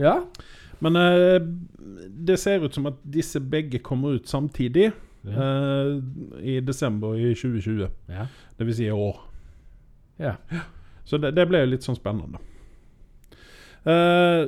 Ja. 0.00 0.16
Men 0.82 0.96
eh, 0.96 1.38
det 2.08 2.36
ser 2.40 2.64
ut 2.64 2.74
som 2.74 2.86
at 2.90 3.00
disse 3.04 3.40
begge 3.40 3.78
kommer 3.84 4.16
ut 4.18 4.28
samtidig. 4.28 4.90
Ja. 5.22 5.32
eh, 5.44 5.98
I 6.42 6.60
desember 6.60 7.14
i 7.18 7.34
2020. 7.34 7.88
ja. 8.10 8.26
Det 8.58 8.66
vil 8.66 8.74
si 8.76 8.86
i 8.86 8.90
år. 8.94 9.20
ja. 10.18 10.34
Så 11.04 11.18
det, 11.18 11.32
det 11.34 11.44
ble 11.50 11.60
jo 11.64 11.70
litt 11.72 11.82
sånn 11.86 11.96
spennende. 11.98 12.38
Eh, 13.84 14.44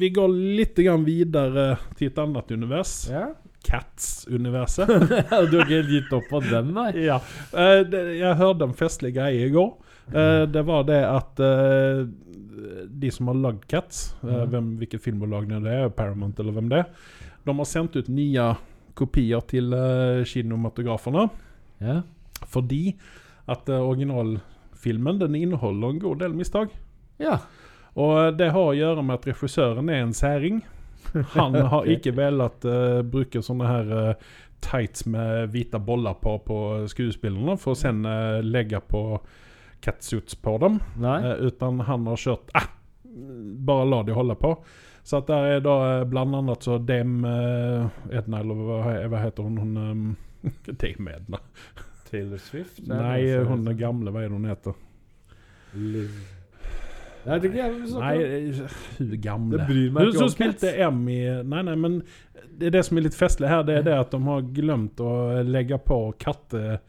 vi 0.00 0.08
går 0.10 0.28
litt 0.56 0.78
grann 0.80 1.04
videre 1.04 1.74
til 1.98 2.08
et 2.12 2.18
annet 2.24 2.50
univers. 2.56 2.94
ja. 3.12 3.26
Cats-universet. 3.68 4.86
du 5.50 5.56
har 5.58 5.64
ikke 5.66 5.80
gitt 5.90 6.12
opp 6.14 6.28
på 6.30 6.38
den, 6.46 6.70
nei? 6.76 6.92
ja. 7.04 7.16
Eh, 7.52 7.80
det, 7.90 8.00
jeg 8.20 8.36
hørte 8.38 8.68
en 8.68 8.76
festlig 8.78 9.10
greie 9.16 9.48
i 9.48 9.50
går. 9.52 9.72
Eh, 10.14 10.44
det 10.48 10.62
var 10.64 10.86
det 10.88 11.00
at 11.04 11.42
eh, 11.42 12.04
de 12.88 13.10
som 13.14 13.30
har 13.30 13.38
lagd 13.38 13.66
Cats, 13.70 14.14
Mhm. 14.22 14.50
hvem, 14.50 14.68
hvilket 14.80 15.02
filmbolag 15.04 15.48
det 15.48 15.72
er, 15.72 15.88
Paramount 15.88 16.38
eller 16.40 16.52
hvem 16.52 16.68
det 16.68 16.78
er, 16.78 16.90
de 17.46 17.54
har 17.56 17.64
sendt 17.68 17.96
ut 17.96 18.08
nye 18.08 18.54
kopier 18.98 19.40
til 19.46 19.72
uh, 19.72 20.24
kinomatograferne. 20.26 21.28
Yeah. 21.80 22.02
Fordi 22.46 22.96
at 23.48 23.68
uh, 23.70 23.78
originalfilmen 23.88 25.18
den 25.20 25.34
inneholder 25.38 25.90
en 25.94 26.00
god 26.02 26.18
del 26.18 26.34
mistak. 26.34 26.74
Yeah. 27.20 27.38
Og 27.98 28.36
det 28.38 28.50
har 28.52 28.60
å 28.72 28.74
gjøre 28.76 29.02
med 29.02 29.18
at 29.20 29.26
regissøren 29.30 29.88
er 29.90 30.02
en 30.02 30.12
særing. 30.14 30.60
Han 31.34 31.54
har 31.72 31.86
ikke 31.88 32.12
velat 32.16 32.64
uh, 32.68 33.00
bruke 33.02 33.42
sånne 33.42 33.66
her 33.70 33.92
uh, 33.94 34.14
tights 34.60 35.06
med 35.06 35.52
hvite 35.54 35.78
boller 35.78 36.14
på 36.18 36.36
på 36.44 36.58
skuespillerne, 36.90 37.56
for 37.58 37.72
å 37.74 37.78
sen 37.78 38.02
uh, 38.06 38.42
legge 38.42 38.80
på 38.90 39.20
catsuits 39.84 40.34
på 40.34 40.58
dem. 40.62 40.80
Eh, 41.02 41.32
utan 41.48 41.80
han 41.80 42.06
har 42.06 42.20
kjørt 42.20 42.52
ah, 42.58 42.70
Bare 43.68 43.88
la 43.88 44.02
de 44.06 44.14
holde 44.14 44.36
på. 44.38 44.52
Så 45.02 45.22
at 45.22 45.28
der 45.30 45.50
er 45.56 45.60
da 45.64 45.76
eh, 45.88 46.06
blant 46.08 46.36
annet 46.36 46.64
så 46.66 46.76
Dem 46.78 47.22
uh, 47.24 47.88
Edna, 48.12 48.42
eller 48.42 48.64
hva, 49.08 49.22
heter 49.22 49.46
hun? 49.46 49.58
hun 49.58 49.76
um, 49.76 50.16
Dem 50.82 51.08
Edna. 51.08 51.40
Taylor 52.10 52.40
Swift? 52.40 52.82
Nei, 52.88 53.22
hun 53.48 53.66
er 53.68 53.78
gamle. 53.78 54.12
Hva 54.12 54.24
er 54.24 54.32
det 54.32 54.36
hun 54.36 54.50
heter? 54.50 54.76
Liv 55.76 56.12
Nei, 57.28 57.36
det 57.42 57.48
er 57.50 57.72
ikke, 57.74 57.98
Nei, 58.00 58.12
eh, 58.22 58.76
hun 58.98 59.16
gamle. 59.20 59.58
Det 59.58 59.88
Hun 59.92 60.12
som 60.14 60.28
om 60.28 60.32
spilte 60.32 60.70
i 60.72 60.86
Nei, 60.88 61.62
nei, 61.66 61.74
men 61.76 61.98
det 62.58 62.70
er 62.70 62.76
det 62.78 62.84
som 62.86 62.98
er 62.98 63.04
litt 63.04 63.18
festlig 63.18 63.50
her, 63.50 63.64
det 63.66 63.80
er 63.80 63.84
det 63.86 63.96
at 63.98 64.14
de 64.14 64.20
har 64.24 64.46
glemt 64.54 65.00
å 65.00 65.12
legge 65.46 65.78
på 65.82 66.00
katte... 66.18 66.80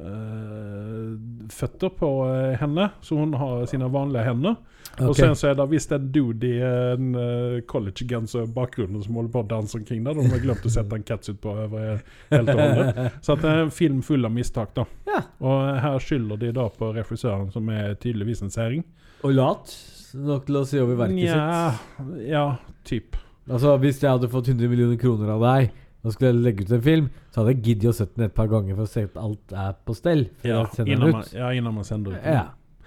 eh, 0.00 1.48
fötter 1.50 1.88
på 1.88 2.10
eh, 2.28 2.58
henne, 2.60 2.90
så 3.00 3.16
hun 3.16 3.34
har 3.34 3.66
sine 3.66 3.88
vanlige 3.88 4.24
hender. 4.24 4.56
Og 5.02 5.16
sen 5.16 5.34
så 5.34 5.48
er 5.50 5.56
det 5.58 5.66
visst 5.72 5.92
en 5.92 6.04
dude 6.14 6.46
i 6.46 6.60
en 6.62 7.16
uh, 7.18 7.56
collegegenser 7.66 8.44
i 8.44 8.52
bakgrunnen 8.54 9.02
som 9.02 9.16
holder 9.18 9.32
på 9.34 9.40
å 9.42 9.48
danse 9.50 9.74
omkring 9.80 10.04
der. 10.06 10.14
De 10.14 10.28
har 10.30 10.42
glemt 10.44 10.68
å 10.68 10.70
sette 10.70 11.00
en 11.00 11.06
catsuit 11.06 11.40
på 11.42 11.50
over 11.64 11.96
helt 12.30 12.52
og 12.52 12.60
hållet. 12.60 13.00
Så 13.24 13.34
det 13.40 13.50
er 13.50 13.64
en 13.64 13.74
film 13.74 14.04
full 14.06 14.28
av 14.28 14.34
mistak 14.36 14.70
da. 14.78 14.86
Ja. 15.08 15.24
Og 15.42 15.82
her 15.82 15.98
skylder 16.04 16.38
de 16.44 16.52
da 16.60 16.68
på 16.70 16.92
regissøren, 16.94 17.50
som 17.54 17.74
er 17.74 17.96
tydeligvis 17.98 18.44
en 18.46 18.54
særing. 18.54 18.86
Og 19.24 19.34
lat 19.34 19.74
nok 20.14 20.46
til 20.46 20.60
å 20.60 20.66
se 20.68 20.82
over 20.84 21.00
verket 21.00 21.32
sitt. 21.32 22.26
Ja, 22.30 22.46
typ. 22.86 23.18
Altså, 23.50 23.74
Hvis 23.82 23.98
jeg 24.02 24.12
hadde 24.12 24.30
fått 24.32 24.52
100 24.52 24.70
millioner 24.70 25.00
kroner 25.00 25.34
av 25.34 25.42
deg, 25.42 25.74
og 26.04 26.12
skulle 26.12 26.30
jeg 26.34 26.42
legge 26.44 26.66
ut 26.66 26.72
en 26.76 26.82
film, 26.84 27.06
så 27.32 27.40
hadde 27.40 27.54
jeg 27.54 27.62
giddet 27.64 27.88
å 27.90 27.94
sett 27.96 28.10
den 28.18 28.26
et 28.28 28.34
par 28.36 28.46
ganger 28.52 28.76
for 28.76 28.84
å 28.84 28.90
se 28.92 29.06
at 29.08 29.16
alt 29.16 29.54
er 29.64 29.72
på 29.88 29.94
stell. 29.96 30.26
Ja, 30.44 30.60
innan 30.84 31.14
man, 31.16 31.24
ja, 31.32 31.48
innan 31.56 31.74
man 31.78 31.84
sender 31.88 32.12
ut. 32.18 32.20
Ja. 32.28 32.44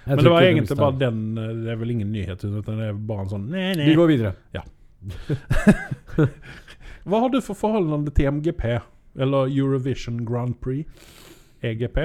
Men 0.08 0.22
det 0.24 0.32
var 0.32 0.46
ikke 0.46 0.52
egentlig 0.54 0.78
bare 0.80 1.00
den. 1.02 1.24
eh, 1.38 1.50
Det 1.66 1.72
er 1.74 1.80
vel 1.82 1.90
ingen 1.98 2.12
nyhet, 2.14 2.44
utan 2.46 2.78
det 2.80 2.86
er 2.92 3.00
bare 3.10 3.26
en 3.26 3.32
sånn 3.34 3.50
nei, 3.52 3.74
Vi 3.76 3.96
går 3.98 4.08
videre. 4.14 4.36
Ja. 4.56 4.62
Hva 7.08 7.20
har 7.24 7.32
du 7.34 7.40
for 7.44 7.56
forholdene 7.58 8.12
til 8.16 8.30
MGP? 8.38 8.64
Eller 9.18 9.50
Eurovision 9.52 10.22
Grand 10.28 10.56
Prix? 10.62 10.88
EGP? 11.66 12.00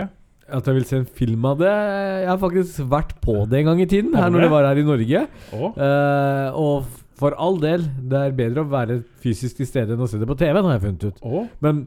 At 0.52 0.66
jeg 0.68 0.74
vil 0.76 0.84
se 0.88 0.98
en 0.98 1.06
film 1.06 1.44
av 1.48 1.60
det 1.62 1.70
Jeg 1.70 2.26
har 2.28 2.38
faktisk 2.42 2.80
vært 2.90 3.12
på 3.24 3.34
det 3.48 3.60
en 3.62 3.68
gang 3.70 3.80
i 3.84 3.86
tiden, 3.88 4.14
her 4.18 4.28
når 4.32 4.42
det? 4.42 4.46
det 4.48 4.52
var 4.52 4.66
her 4.68 4.80
i 4.80 4.84
Norge. 4.88 5.22
Oh. 5.54 5.68
Uh, 5.76 6.48
og 6.58 7.01
for 7.22 7.36
all 7.38 7.58
del, 7.62 7.84
det 8.10 8.18
er 8.26 8.34
bedre 8.38 8.64
å 8.66 8.70
være 8.72 9.00
fysisk 9.22 9.60
til 9.62 9.68
stede 9.70 9.94
enn 9.94 10.02
å 10.02 10.10
se 10.10 10.18
det 10.20 10.28
på 10.30 10.36
TV-en, 10.40 10.66
har 10.66 10.76
jeg 10.80 10.86
funnet 10.88 11.06
ut. 11.12 11.20
Oh. 11.22 11.44
Men 11.64 11.84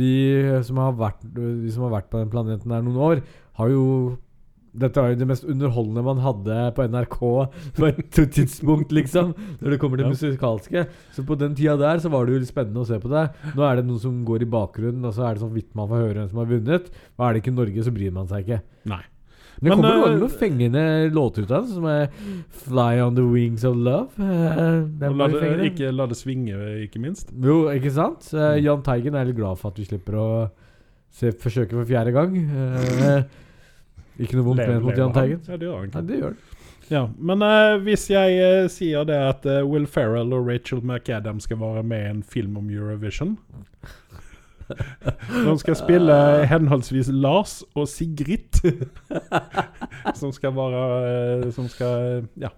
vi 0.00 0.14
som 0.66 0.80
har 0.82 0.96
vært, 0.98 1.22
vi 1.32 1.70
som 1.72 1.86
har 1.86 1.94
vært 2.00 2.10
på 2.12 2.18
den 2.20 2.32
planeten 2.32 2.74
her 2.74 2.82
noen 2.84 2.98
år, 3.00 3.22
har 3.60 3.70
jo 3.72 3.84
dette 4.70 5.02
var 5.02 5.10
jo 5.10 5.16
det 5.18 5.26
mest 5.26 5.42
underholdende 5.50 6.02
man 6.06 6.20
hadde 6.22 6.56
på 6.76 6.84
NRK 6.92 7.16
på 7.74 7.86
et 7.88 8.18
tidspunkt, 8.36 8.92
liksom. 8.94 9.32
Når 9.58 9.72
det 9.74 9.78
kommer 9.82 9.98
til 9.98 10.06
Ja. 10.06 10.12
musikalske. 10.12 10.84
Så 11.16 11.24
på 11.26 11.34
den 11.40 11.56
tida 11.58 11.74
der 11.80 11.98
så 11.98 12.10
var 12.12 12.22
det 12.26 12.36
jo 12.36 12.42
litt 12.44 12.52
spennende 12.52 12.84
å 12.84 12.86
se 12.86 13.00
på 13.02 13.10
det. 13.10 13.24
Nå 13.56 13.64
er 13.66 13.80
det 13.80 13.86
noen 13.88 13.98
som 13.98 14.20
går 14.28 14.44
i 14.46 14.50
bakgrunnen, 14.52 15.02
og 15.08 15.16
så 15.16 15.26
er 15.26 15.34
det 15.34 15.42
sånn 15.42 15.56
vidt 15.56 15.74
man 15.74 15.90
får 15.90 16.04
høre 16.04 16.18
hvem 16.20 16.28
som 16.30 16.38
har 16.44 16.52
vunnet. 16.52 16.86
Og 17.18 17.24
er 17.26 17.32
det 17.34 17.42
ikke 17.42 17.56
Norge, 17.56 17.82
så 17.88 17.94
bryr 17.98 18.14
man 18.14 18.30
seg 18.30 18.46
ikke. 18.46 18.60
Nei. 18.94 19.02
Men 19.58 19.70
det 19.70 19.76
kommer 19.76 19.96
eh, 19.96 20.14
uh, 20.14 20.20
noen 20.22 20.36
fengende 20.40 20.84
låter 21.12 21.42
ut 21.42 21.50
av 21.50 21.64
den, 21.64 21.74
som 21.74 21.88
er 21.90 22.06
'Fly 22.62 23.00
on 23.02 23.16
the 23.16 23.24
Wings 23.26 23.64
of 23.64 23.76
Love'. 23.76 24.16
Eh, 24.16 24.86
den 25.02 25.18
la 25.18 25.28
det, 25.28 25.72
ikke 25.72 25.90
la 25.92 26.06
det 26.06 26.16
svinge, 26.16 26.56
ikke 26.86 27.02
minst. 27.02 27.34
Jo, 27.34 27.68
ikke 27.74 27.92
sant? 27.92 28.30
Uh. 28.32 28.56
Jahn 28.60 28.82
Teigen 28.86 29.14
er 29.14 29.28
litt 29.28 29.36
glad 29.36 29.58
for 29.60 29.74
at 29.74 29.78
vi 29.78 29.84
slipper 29.84 30.16
å 30.16 30.28
se 31.10 31.32
forsøket 31.32 31.76
for 31.76 31.88
fjerde 31.88 32.14
gang. 32.14 32.36
Eh, 32.38 33.22
ikke 34.20 34.38
noe 34.38 34.48
vondt 34.52 34.64
ment 34.64 34.84
mot 34.84 34.96
Jahn? 34.96 35.12
Teigen. 35.12 35.44
Ja, 35.48 35.56
det 35.56 35.68
gjør 35.68 35.84
han 35.84 35.92
Ja, 35.94 36.06
det 36.06 36.22
gjør. 36.22 36.40
Ja, 36.90 37.04
men 37.22 37.42
uh, 37.46 37.76
hvis 37.86 38.08
jeg 38.10 38.40
uh, 38.42 38.66
sier 38.66 39.04
det 39.06 39.14
at 39.14 39.44
uh, 39.46 39.60
Will 39.62 39.86
Ferrell 39.86 40.32
og 40.34 40.48
Rachel 40.48 40.80
McAdams 40.82 41.46
skal 41.46 41.60
være 41.60 41.84
med 41.86 42.02
i 42.02 42.08
en 42.16 42.22
film 42.26 42.56
om 42.58 42.66
Eurovision 42.66 43.36
De 45.46 45.54
skal 45.60 45.76
spille 45.78 46.16
henholdsvis 46.50 47.10
Lars 47.12 47.60
og 47.74 47.88
Sigrid. 47.88 48.60
som 50.20 50.32
skal 50.34 50.54
være 50.56 50.84
eh, 51.10 51.48
Som 51.54 51.68
skal 51.72 52.26
ja, 52.40 52.52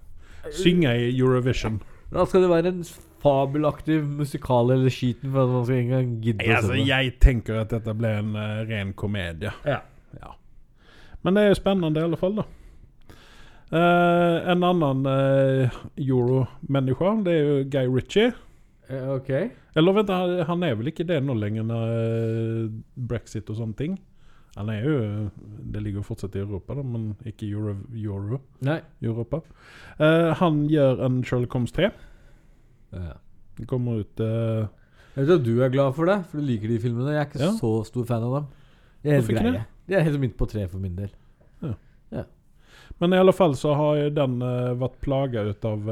synge 0.50 0.92
i 0.99 1.11
Eurovision. 1.19 1.81
Da 2.12 2.26
skal 2.28 2.45
det 2.45 2.50
være 2.52 2.75
en 2.75 2.85
fabelaktig 3.23 4.00
musikal 4.04 4.73
eller 4.75 4.90
skiten 4.90 5.31
for 5.33 5.45
at 5.45 5.54
man 5.54 5.64
skal 5.69 5.78
engang 5.78 6.16
gidde 6.25 6.49
å 6.49 6.57
altså, 6.59 6.78
jeg 6.81 7.14
tenker 7.23 7.61
at 7.62 7.71
dette 7.73 7.95
ble 7.97 8.11
en 8.19 8.35
uh, 8.35 8.64
ren 8.69 8.90
komedie. 8.99 9.52
Ja. 9.69 9.78
Ja. 10.19 10.35
Men 11.23 11.38
det 11.38 11.45
er 11.45 11.52
jo 11.52 11.61
spennende 11.61 12.02
i 12.02 12.09
alle 12.09 12.19
fall, 12.21 12.40
da. 12.42 12.49
Uh, 13.73 14.50
en 14.52 14.66
annen 14.69 15.07
uh, 15.09 15.76
euro-menneske, 15.97 17.12
det 17.25 17.37
er 17.38 17.47
jo 17.47 17.54
Guy 17.73 17.87
Ritchie. 17.95 18.33
Uh, 18.90 19.14
ok. 19.14 19.31
Eller 19.74 19.96
vent, 19.96 20.10
han, 20.48 20.64
er 20.66 20.74
vel 20.76 20.90
ikke 20.92 21.06
det 21.08 21.20
nå 21.24 21.34
lenger 21.38 21.64
når 21.64 21.92
eh, 21.96 22.72
brexit 23.08 23.48
og 23.52 23.56
sånne 23.56 23.78
ting? 23.78 23.94
Han 24.56 24.68
er 24.68 24.82
jo 24.84 24.96
Det 25.72 25.80
ligger 25.80 26.02
jo 26.02 26.06
fortsatt 26.06 26.36
i 26.36 26.42
Europa, 26.42 26.76
da, 26.76 26.84
men 26.84 27.12
ikke 27.24 27.48
Euro, 27.48 27.76
Euro 27.96 28.42
Nei. 28.66 28.80
Europa. 29.00 29.40
Uh, 29.96 30.32
han 30.36 30.66
gjør 30.68 31.00
en 31.06 31.22
Sherlock 31.24 31.56
Holmes 31.56 31.72
3. 31.72 31.88
Ja. 32.92 33.14
Den 33.56 33.68
kommer 33.70 34.02
ut 34.02 34.20
uh, 34.20 34.68
Jeg 35.16 35.24
vet 35.24 35.34
at 35.38 35.46
du 35.46 35.54
er 35.64 35.72
glad 35.72 35.96
for 35.96 36.08
det, 36.08 36.18
for 36.28 36.40
du 36.40 36.50
liker 36.50 36.68
de 36.68 36.78
filmene. 36.82 37.14
Jeg 37.16 37.22
er 37.22 37.30
ikke 37.30 37.44
Ja. 37.46 37.50
så 37.56 37.72
stor 37.88 38.04
fan 38.08 38.28
av 38.28 38.36
dem. 38.36 38.52
De 39.02 39.08
er 39.08 39.18
helt 39.18 39.30
Hvorfor 39.30 39.48
greie. 39.48 39.66
De 39.88 39.96
er 39.96 40.06
helt 40.06 40.20
midt 40.20 40.36
på 40.38 40.48
tre 40.52 40.68
for 40.68 40.82
min 40.82 40.96
del. 41.00 41.18
Men 43.00 43.14
i 43.16 43.18
alle 43.18 43.32
fall 43.34 43.54
så 43.58 43.72
har 43.74 43.96
jo 43.98 44.10
den 44.14 44.34
uh, 44.44 44.76
vært 44.78 44.98
plaga 45.02 45.42
ut 45.48 45.64
av 45.66 45.88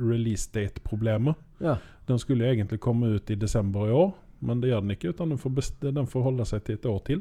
release 0.00 0.48
date-problemer. 0.50 1.36
Ja. 1.62 1.76
Den 2.10 2.18
skulle 2.22 2.48
egentlig 2.50 2.80
komme 2.82 3.12
ut 3.16 3.30
i 3.30 3.38
desember 3.38 3.88
i 3.88 3.94
år, 3.94 4.10
men 4.46 4.60
det 4.62 4.72
gjør 4.72 4.82
den 4.84 4.94
ikke. 4.96 5.12
Utan 5.14 5.32
den 5.34 5.38
får, 5.40 5.70
den 5.84 6.08
får 6.10 6.26
holde 6.26 6.46
seg 6.48 6.64
til 6.66 6.78
et 6.80 6.88
år 6.90 6.98
til. 7.06 7.20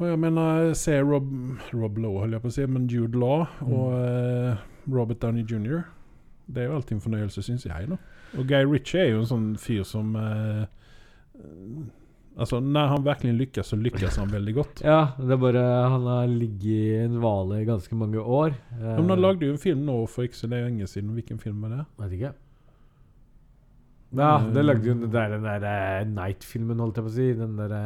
Og 0.00 0.06
jeg 0.08 0.18
mener, 0.18 0.72
se 0.78 0.96
Rob, 1.04 1.28
Rob 1.76 1.98
Lowe, 2.00 2.22
holder 2.24 2.38
jeg 2.38 2.44
på 2.44 2.50
å 2.50 2.54
si, 2.56 2.66
men 2.66 2.88
Jude 2.90 3.18
Law 3.20 3.44
og 3.66 3.96
eh, 3.98 4.62
Robert 4.90 5.20
Downey 5.22 5.44
jr. 5.46 5.82
Det 6.52 6.64
er 6.64 6.70
jo 6.70 6.76
alltid 6.78 6.96
en 6.96 7.04
fornøyelse, 7.04 7.44
syns 7.46 7.66
jeg. 7.68 7.88
da 7.92 7.98
Og 8.40 8.46
Guy 8.48 8.64
Ritchie 8.66 9.04
er 9.04 9.10
jo 9.12 9.22
en 9.22 9.28
sånn 9.30 9.50
fyr 9.60 9.84
som 9.88 10.14
eh, 10.18 10.62
eh, 11.38 11.82
Altså, 12.32 12.62
når 12.64 12.86
han 12.88 13.02
virkelig 13.04 13.32
lykkes, 13.36 13.70
så 13.74 13.76
lykkes 13.76 14.14
han 14.16 14.30
veldig 14.32 14.52
godt. 14.56 14.78
Ja, 14.86 15.10
det 15.20 15.34
er 15.34 15.40
bare 15.42 15.62
Han 15.92 16.06
har 16.08 16.30
ligget 16.32 16.64
i 16.64 16.94
en 17.02 17.18
hvale 17.20 17.58
i 17.60 17.66
ganske 17.68 17.92
mange 17.98 18.22
år. 18.24 18.54
Eh, 18.78 18.86
Men 18.96 19.12
han 19.12 19.20
lagde 19.20 19.44
jo 19.44 19.52
en 19.52 19.60
film 19.60 19.82
nå 19.84 19.98
for 20.08 20.24
ikke 20.24 20.38
så 20.40 20.48
lenge 20.48 20.88
siden. 20.88 21.12
Hvilken 21.12 21.42
film 21.42 21.60
er 21.68 21.74
det? 21.76 21.82
Vet 22.00 22.14
ikke. 22.16 22.32
Ja, 24.12 24.32
Eh, 24.38 24.52
det 24.52 24.64
lagde 24.64 24.88
jo 24.88 24.94
den 24.94 25.12
der, 25.12 25.38
der 25.40 25.64
eh, 25.68 26.06
Night-filmen, 26.08 26.80
holdt 26.82 27.00
jeg 27.00 27.06
på 27.06 27.12
å 27.12 27.16
si. 27.16 27.30
Den 27.38 27.56
derre 27.56 27.82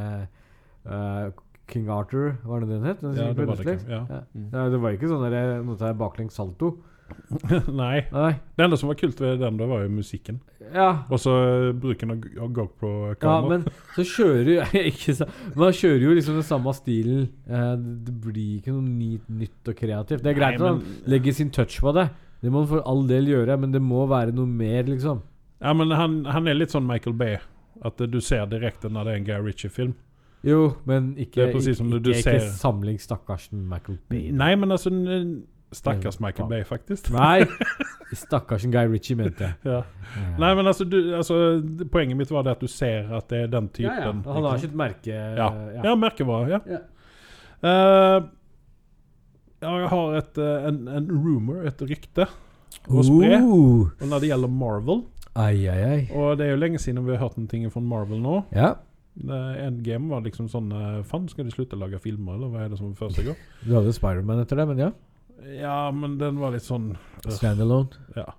uh, 0.87 1.31
King 1.71 1.89
Arthur, 1.91 2.37
var 2.47 2.61
det 2.63 2.69
den 2.71 2.85
het? 2.87 3.01
Den 3.03 3.17
Ja, 3.19 3.31
det 3.33 3.47
var 3.47 3.63
det. 3.63 3.79
Ja. 3.89 4.03
Ja. 4.11 4.21
Mm. 4.35 4.51
Ja, 4.53 4.69
det 4.71 4.83
var 4.83 4.97
ikke 4.97 5.11
sånn 5.11 5.25
der, 5.31 5.57
noe 5.67 5.79
der 5.81 5.97
baklengs 5.99 6.39
salto. 6.39 6.77
Nei. 7.71 8.01
Nei. 8.11 8.33
Det 8.59 8.65
enda 8.65 8.77
som 8.79 8.91
var 8.91 8.99
kult 8.99 9.21
ved 9.23 9.39
den, 9.39 9.59
da 9.61 9.67
var 9.71 9.85
jo 9.85 9.91
musikken. 9.95 10.41
Ja. 10.75 10.89
Og 11.07 11.21
så 11.23 11.33
bruken 11.79 12.11
av 12.11 12.19
av 12.19 12.33
Ja, 12.35 12.49
GoPro-kamera. 12.59 13.49
men 13.53 13.67
så 13.95 14.03
kjører 14.03 14.49
jo 14.51 14.65
Ikke 14.91 15.15
så, 15.15 15.29
Men 15.53 15.69
han 15.69 15.77
kjører 15.79 16.03
jo 16.09 16.17
liksom 16.19 16.41
den 16.41 16.49
samme 16.49 16.75
stilen. 16.75 17.29
Det, 17.47 18.17
blir 18.25 18.57
ikke 18.59 18.75
noe 18.75 18.83
nytt, 18.83 19.31
nytt 19.31 19.71
og 19.71 19.79
kreativt. 19.79 20.25
Det 20.27 20.33
er 20.33 20.39
greit 20.41 20.59
Nei, 20.59 20.67
at 20.67 20.73
han 20.73 21.07
legger 21.15 21.39
sin 21.39 21.55
touch 21.55 21.79
på 21.83 21.95
det. 21.95 22.09
Det 22.43 22.51
må 22.51 22.65
han 22.65 22.71
for 22.75 22.83
all 22.91 23.07
del 23.09 23.31
gjøre, 23.31 23.57
men 23.63 23.73
det 23.75 23.81
må 23.83 24.03
være 24.11 24.35
noe 24.35 24.51
mer, 24.51 24.83
liksom. 24.91 25.23
Ja, 25.61 25.73
men 25.73 25.91
han, 25.91 26.25
han 26.29 26.49
er 26.49 26.59
litt 26.59 26.75
sånn 26.75 26.87
Michael 26.89 27.17
Bay. 27.17 27.39
At 27.85 28.01
du 28.01 28.21
ser 28.25 28.47
direkte 28.49 28.89
når 28.93 29.05
det 29.05 29.13
er 29.13 29.21
en 29.21 29.27
Guy 29.29 29.39
Ritchie-film. 29.49 29.95
Jo, 30.47 30.77
men 30.87 31.15
ikke, 31.19 31.49
ikke, 31.51 31.99
du 31.99 32.11
ikke, 32.13 32.39
samling 32.55 33.01
stakkarsen 33.03 33.65
Michael 33.69 33.99
Bay. 34.11 34.31
Nei, 34.37 34.53
men 34.59 34.75
altså 34.75 34.93
Stakkars 35.75 36.21
Michael 36.23 36.49
Bay, 36.49 36.65
faktisk. 36.65 37.11
Nei! 37.11 37.43
Stakkarsen 38.15 38.71
Guy 38.71 38.87
Ritchie, 38.87 39.17
mente 39.19 39.49
jeg. 39.49 39.57
Ja. 39.67 39.81
Nei, 40.39 40.53
men 40.55 40.71
altså, 40.71 40.87
du, 40.87 40.99
altså 41.17 41.59
Poenget 41.91 42.21
mitt 42.21 42.31
var 42.31 42.47
det 42.47 42.55
at 42.55 42.63
du 42.63 42.71
ser 42.71 43.11
at 43.17 43.27
det 43.33 43.41
er 43.49 43.51
den 43.51 43.67
ja, 43.83 43.97
ja. 44.05 44.13
Han 44.13 44.47
har 44.47 44.61
ikke 44.61 44.71
et 44.71 44.79
merke 44.79 45.11
Ja. 45.11 45.49
ja. 45.75 45.83
Ja, 45.83 45.97
merkevare. 45.99 46.53
Ja. 46.55 46.61
Ja. 46.71 46.81
Eh, 47.67 48.29
jeg 49.67 49.91
har 49.91 50.17
et, 50.21 50.39
eh, 50.39 50.69
en, 50.69 50.81
en 50.93 51.11
rumor, 51.11 51.65
et 51.67 51.83
rykte, 51.83 52.29
å 52.87 53.03
spre. 53.03 53.41
Uh. 53.43 53.91
Og 53.91 54.07
når 54.07 54.23
det 54.23 54.31
gjelder 54.31 54.53
Marvel 54.53 55.03
Ai, 55.37 55.67
ai, 55.69 55.81
ai. 55.85 56.03
Og 56.17 56.37
det 56.41 56.47
er 56.47 56.55
jo 56.55 56.61
lenge 56.61 56.81
siden 56.81 57.05
vi 57.07 57.13
har 57.17 57.23
hørt 57.27 57.37
noe 57.41 57.71
fra 57.73 57.83
Marvel 57.85 58.23
nå. 58.25 58.39
Ja. 58.57 58.75
Endgame 59.17 60.11
var 60.13 60.25
liksom 60.27 60.49
sånn 60.53 60.69
eh, 60.77 61.03
Faen, 61.09 61.25
skal 61.33 61.47
de 61.49 61.53
slutte 61.55 61.77
å 61.77 61.81
lage 61.81 62.01
filmer, 62.05 62.37
eller 62.37 62.51
hva 62.53 62.65
er 62.67 62.73
det 62.73 62.79
som 62.81 62.91
foregår? 62.99 63.37
Du 63.65 63.71
hadde 63.73 63.95
Spiderman 63.97 64.43
etter 64.43 64.61
det, 64.61 64.67
men 64.69 64.83
ja. 64.83 64.91
Ja, 65.57 65.79
men 65.95 66.17
den 66.21 66.41
var 66.41 66.53
litt 66.53 66.65
sånn 66.67 66.91
uh, 66.97 67.31
Standalone. 67.33 67.97
Ja. 68.17 68.33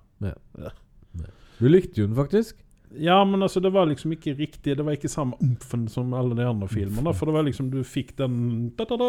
Du 1.58 1.66
likte 1.70 2.02
jo 2.02 2.06
den 2.08 2.16
faktisk. 2.18 2.58
Ja, 2.98 3.20
men 3.26 3.42
altså, 3.44 3.60
det 3.60 3.70
var 3.74 3.84
liksom 3.90 4.14
ikke 4.14 4.32
riktig 4.38 4.72
Det 4.78 4.84
var 4.86 4.94
ikke 4.96 5.10
samme 5.12 5.36
umfen 5.44 5.82
som 5.92 6.14
alle 6.16 6.32
de 6.38 6.46
andre 6.48 6.68
filmene. 6.72 7.12
For 7.14 7.28
det 7.28 7.34
var 7.36 7.44
liksom 7.44 7.66
Du 7.74 7.82
fikk 7.84 8.14
den 8.16 8.70
da, 8.78 8.86
da, 8.88 8.96
da, 8.96 9.08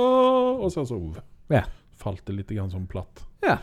Og 0.59 0.67
så, 0.73 0.83
så 0.89 0.97
uh, 0.99 1.21
Ja. 1.53 1.61
falt 1.95 2.25
det 2.27 2.35
litt 2.35 2.51
grann 2.51 2.71
sånn 2.73 2.89
platt. 2.91 3.23
Ja. 3.43 3.55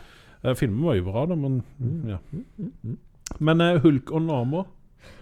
Eh, 0.43 0.53
filmen 0.57 0.81
var 0.85 0.97
jo 0.97 1.05
bra, 1.07 1.25
da, 1.29 1.35
men 1.37 1.59
Mm. 1.77 2.09
ja. 2.09 2.17
Mm, 2.33 2.43
mm, 2.57 2.71
mm. 2.83 2.97
Men 3.39 3.61
eh, 3.61 3.79
Hulk 3.83 4.11
og 4.11 4.21
Namor 4.27 4.65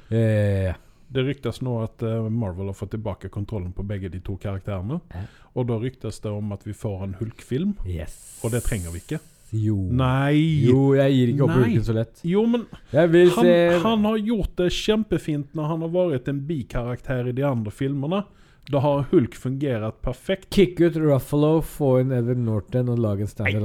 Eh, 0.09 0.73
Det 1.07 1.21
ryktes 1.23 1.61
nå 1.65 1.83
at 1.83 2.03
eh, 2.05 2.29
Marvel 2.29 2.67
har 2.69 2.73
fått 2.77 2.91
tilbake 2.93 3.29
kontrollen 3.33 3.71
på 3.73 3.83
begge 3.87 4.09
de 4.13 4.19
to 4.25 4.35
karakterene. 4.41 4.99
Eh. 5.13 5.25
Og 5.55 5.65
da 5.69 5.75
ryktes 5.81 6.19
det 6.21 6.29
om 6.33 6.51
at 6.53 6.65
vi 6.67 6.73
får 6.77 7.03
en 7.05 7.15
Hulk-film, 7.19 7.73
yes. 7.87 8.39
og 8.43 8.51
det 8.53 8.61
trenger 8.65 8.91
vi 8.93 8.99
ikke. 9.03 9.19
Jo. 9.55 9.77
Nei! 9.93 10.35
Jo, 10.65 10.95
jeg 10.97 11.13
gir 11.13 11.27
ikke 11.31 11.43
opp 11.45 11.53
Nei. 11.53 11.59
Hulken 11.63 11.85
så 11.87 11.93
lett. 11.95 12.15
Jo, 12.27 12.45
men 12.49 12.61
han, 12.91 13.13
se 13.37 13.53
han 13.85 13.99
har 14.09 14.17
gjort 14.17 14.55
det 14.59 14.69
kjempefint 14.73 15.49
når 15.55 15.65
han 15.71 15.81
har 15.85 15.91
vært 15.93 16.27
en 16.33 16.41
bikarakter 16.49 17.23
i 17.29 17.35
de 17.37 17.43
andre 17.47 17.71
filmene. 17.71 18.23
Da 18.65 18.77
har 18.81 19.05
Hulk 19.11 19.35
fungert 19.37 20.01
perfekt. 20.01 20.49
Kick 20.53 20.81
ut 20.81 20.95
Ruffalo, 20.97 21.61
få 21.61 21.99
inn 22.01 22.11
Edward 22.17 22.41
Norton 22.41 22.89
og 22.89 22.97
lag 22.99 23.21
en 23.21 23.29
Nei, 23.45 23.53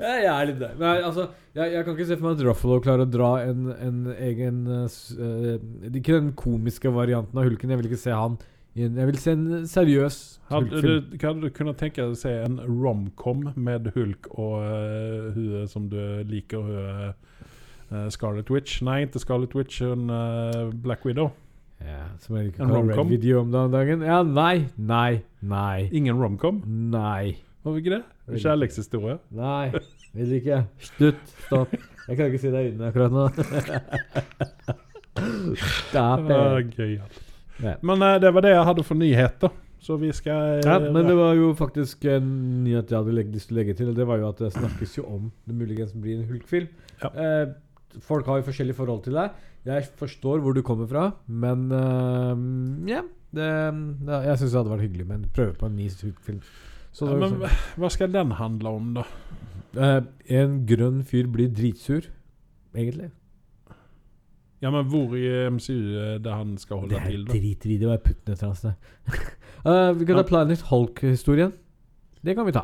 jeg 0.00 0.30
er 0.32 0.48
litt 0.48 0.60
der. 0.60 0.76
Men 0.78 1.04
altså, 1.08 1.26
jeg, 1.54 1.72
jeg 1.74 1.84
kan 1.84 1.96
ikke 1.96 2.06
se 2.08 2.16
for 2.16 2.28
meg 2.28 2.38
at 2.38 2.44
Ruffalo 2.46 2.78
klarer 2.84 3.04
å 3.06 3.10
dra 3.10 3.30
en, 3.42 3.66
en 3.74 3.98
egen 4.14 4.62
uh, 4.70 4.84
eh, 4.86 5.90
Ikke 5.90 6.16
den 6.16 6.32
komiske 6.38 6.92
varianten 6.94 7.40
av 7.40 7.48
Hulken. 7.48 7.72
Jeg 7.72 7.80
vil 7.80 7.90
ikke 7.90 8.00
se 8.00 8.14
han 8.14 8.38
Jeg 8.78 9.08
vil 9.10 9.18
se 9.20 9.34
en 9.34 9.66
seriøs 9.68 10.20
hadde 10.50 10.70
Hulk-film. 10.70 11.10
du, 11.10 11.18
Hadde 11.24 11.42
du 11.42 11.56
kunnet 11.56 11.80
tenke 11.82 12.04
deg 12.04 12.14
å 12.14 12.20
se 12.20 12.32
en 12.44 12.60
romcom 12.62 13.50
med 13.56 13.90
Hulk 13.96 14.30
og 14.36 14.56
uh, 14.62 15.28
hun 15.36 15.68
som 15.70 15.90
du 15.90 16.00
liker, 16.30 16.64
hun 16.64 17.12
uh, 17.90 18.08
Scarlet 18.14 18.50
Witch? 18.54 18.80
Nei, 18.86 19.02
ikke 19.08 19.22
Scarlet 19.22 19.54
Witch, 19.58 19.82
hun 19.82 20.08
uh, 20.08 20.70
Black 20.70 21.04
Widow. 21.08 21.32
Ja, 21.80 22.10
som 22.20 22.36
jeg 22.36 22.50
ikke 22.50 22.62
En 22.62 22.72
kaller? 22.72 22.96
Red 22.98 23.08
Video 23.08 23.40
om 23.40 23.52
dagen. 23.52 24.02
Ja, 24.04 24.22
nei, 24.22 24.68
nei, 24.76 25.22
nei. 25.40 25.88
Ingen 25.96 26.20
romcom? 26.20 26.60
Nei. 26.92 27.40
Hvorfor 27.60 27.80
ikke 27.80 27.92
det? 27.92 28.02
Kjærlighetshistorie? 28.40 29.16
Nei. 29.36 29.72
Vil 30.16 30.36
ikke. 30.38 30.62
Slutt. 30.90 31.32
Stopp. 31.46 31.74
Jeg 32.08 32.18
kan 32.18 32.30
ikke 32.30 32.40
si 32.42 32.52
deg 32.52 32.70
inne 32.72 32.88
akkurat 32.88 33.12
nå. 33.14 33.26
Stopp. 35.60 36.30
Gøy. 36.76 36.94
Men 37.84 38.06
uh, 38.06 38.14
det 38.22 38.32
var 38.32 38.46
det 38.46 38.54
jeg 38.54 38.68
hadde 38.70 38.86
for 38.88 39.00
nyheter. 39.00 39.52
Så 39.80 39.96
vi 40.00 40.10
skal 40.16 40.60
uh, 40.60 40.64
Ja, 40.64 40.78
men 40.80 41.04
det 41.08 41.16
var 41.16 41.36
jo 41.36 41.52
faktisk 41.56 42.04
en 42.08 42.30
nyhet 42.64 42.90
jeg 42.90 42.96
hadde 42.96 43.16
lyst 43.18 43.50
til 43.50 43.58
å 43.58 43.60
legge 43.60 43.76
til. 43.76 43.92
Og 43.92 44.00
det 44.00 44.08
var 44.08 44.22
jo 44.22 44.30
at 44.32 44.40
det 44.40 44.54
snakkes 44.56 44.96
jo 44.98 45.04
om 45.08 45.28
det 45.44 45.56
muligens 45.60 45.92
blir 45.92 46.18
en 46.18 46.26
Hulk-film. 46.32 46.72
Ja. 47.04 47.12
Uh, 47.12 48.00
folk 48.00 48.28
har 48.30 48.40
jo 48.40 48.48
forskjellige 48.48 48.80
forhold 48.80 49.04
til 49.04 49.20
deg. 49.20 49.36
Jeg 49.66 49.84
forstår 50.00 50.40
hvor 50.40 50.56
du 50.56 50.62
kommer 50.64 50.88
fra, 50.88 51.10
men 51.28 51.66
eh, 51.76 52.44
ja. 52.94 53.02
Det, 53.30 53.48
det, 54.06 54.20
jeg 54.24 54.38
syns 54.40 54.54
det 54.54 54.58
hadde 54.58 54.72
vært 54.72 54.84
hyggelig 54.86 55.04
med 55.06 55.18
en 55.18 55.26
prøve 55.36 55.52
på 55.60 55.68
en 55.68 55.74
ny 55.76 55.90
Hulk-film. 56.00 56.40
Så 56.92 57.06
ja, 57.06 57.14
Men 57.20 57.36
sånn. 57.36 57.58
hva 57.78 57.90
skal 57.94 58.10
den 58.12 58.32
handle 58.38 58.68
om, 58.80 58.94
da? 58.94 59.04
Eh, 59.78 60.00
en 60.40 60.66
grønn 60.66 61.04
fyr 61.06 61.28
blir 61.30 61.48
dritsur, 61.54 62.08
egentlig. 62.74 63.10
Ja, 64.60 64.68
men 64.74 64.84
hvor 64.92 65.14
i 65.16 65.24
MCU 65.48 65.76
er 65.96 66.18
det 66.20 66.32
han 66.34 66.56
skal 66.60 66.82
holde 66.82 66.90
Det 66.96 66.98
er 67.00 67.10
til, 67.14 67.22
da? 67.24 67.32
drit 67.32 67.64
i 67.66 67.76
det, 67.80 67.86
og 67.86 67.94
jeg 67.94 68.02
putter 68.04 68.24
den 68.26 68.34
et 68.34 68.42
eller 68.42 68.50
annet 68.50 68.58
sted. 68.58 68.74
Eh, 69.60 69.90
vi 69.92 70.06
kan 70.08 70.16
ta 70.16 70.22
Planet 70.24 70.60
Hulk-historien. 70.70 71.50
Det 72.24 72.32
kan 72.34 72.46
vi 72.46 72.52
ta. 72.56 72.62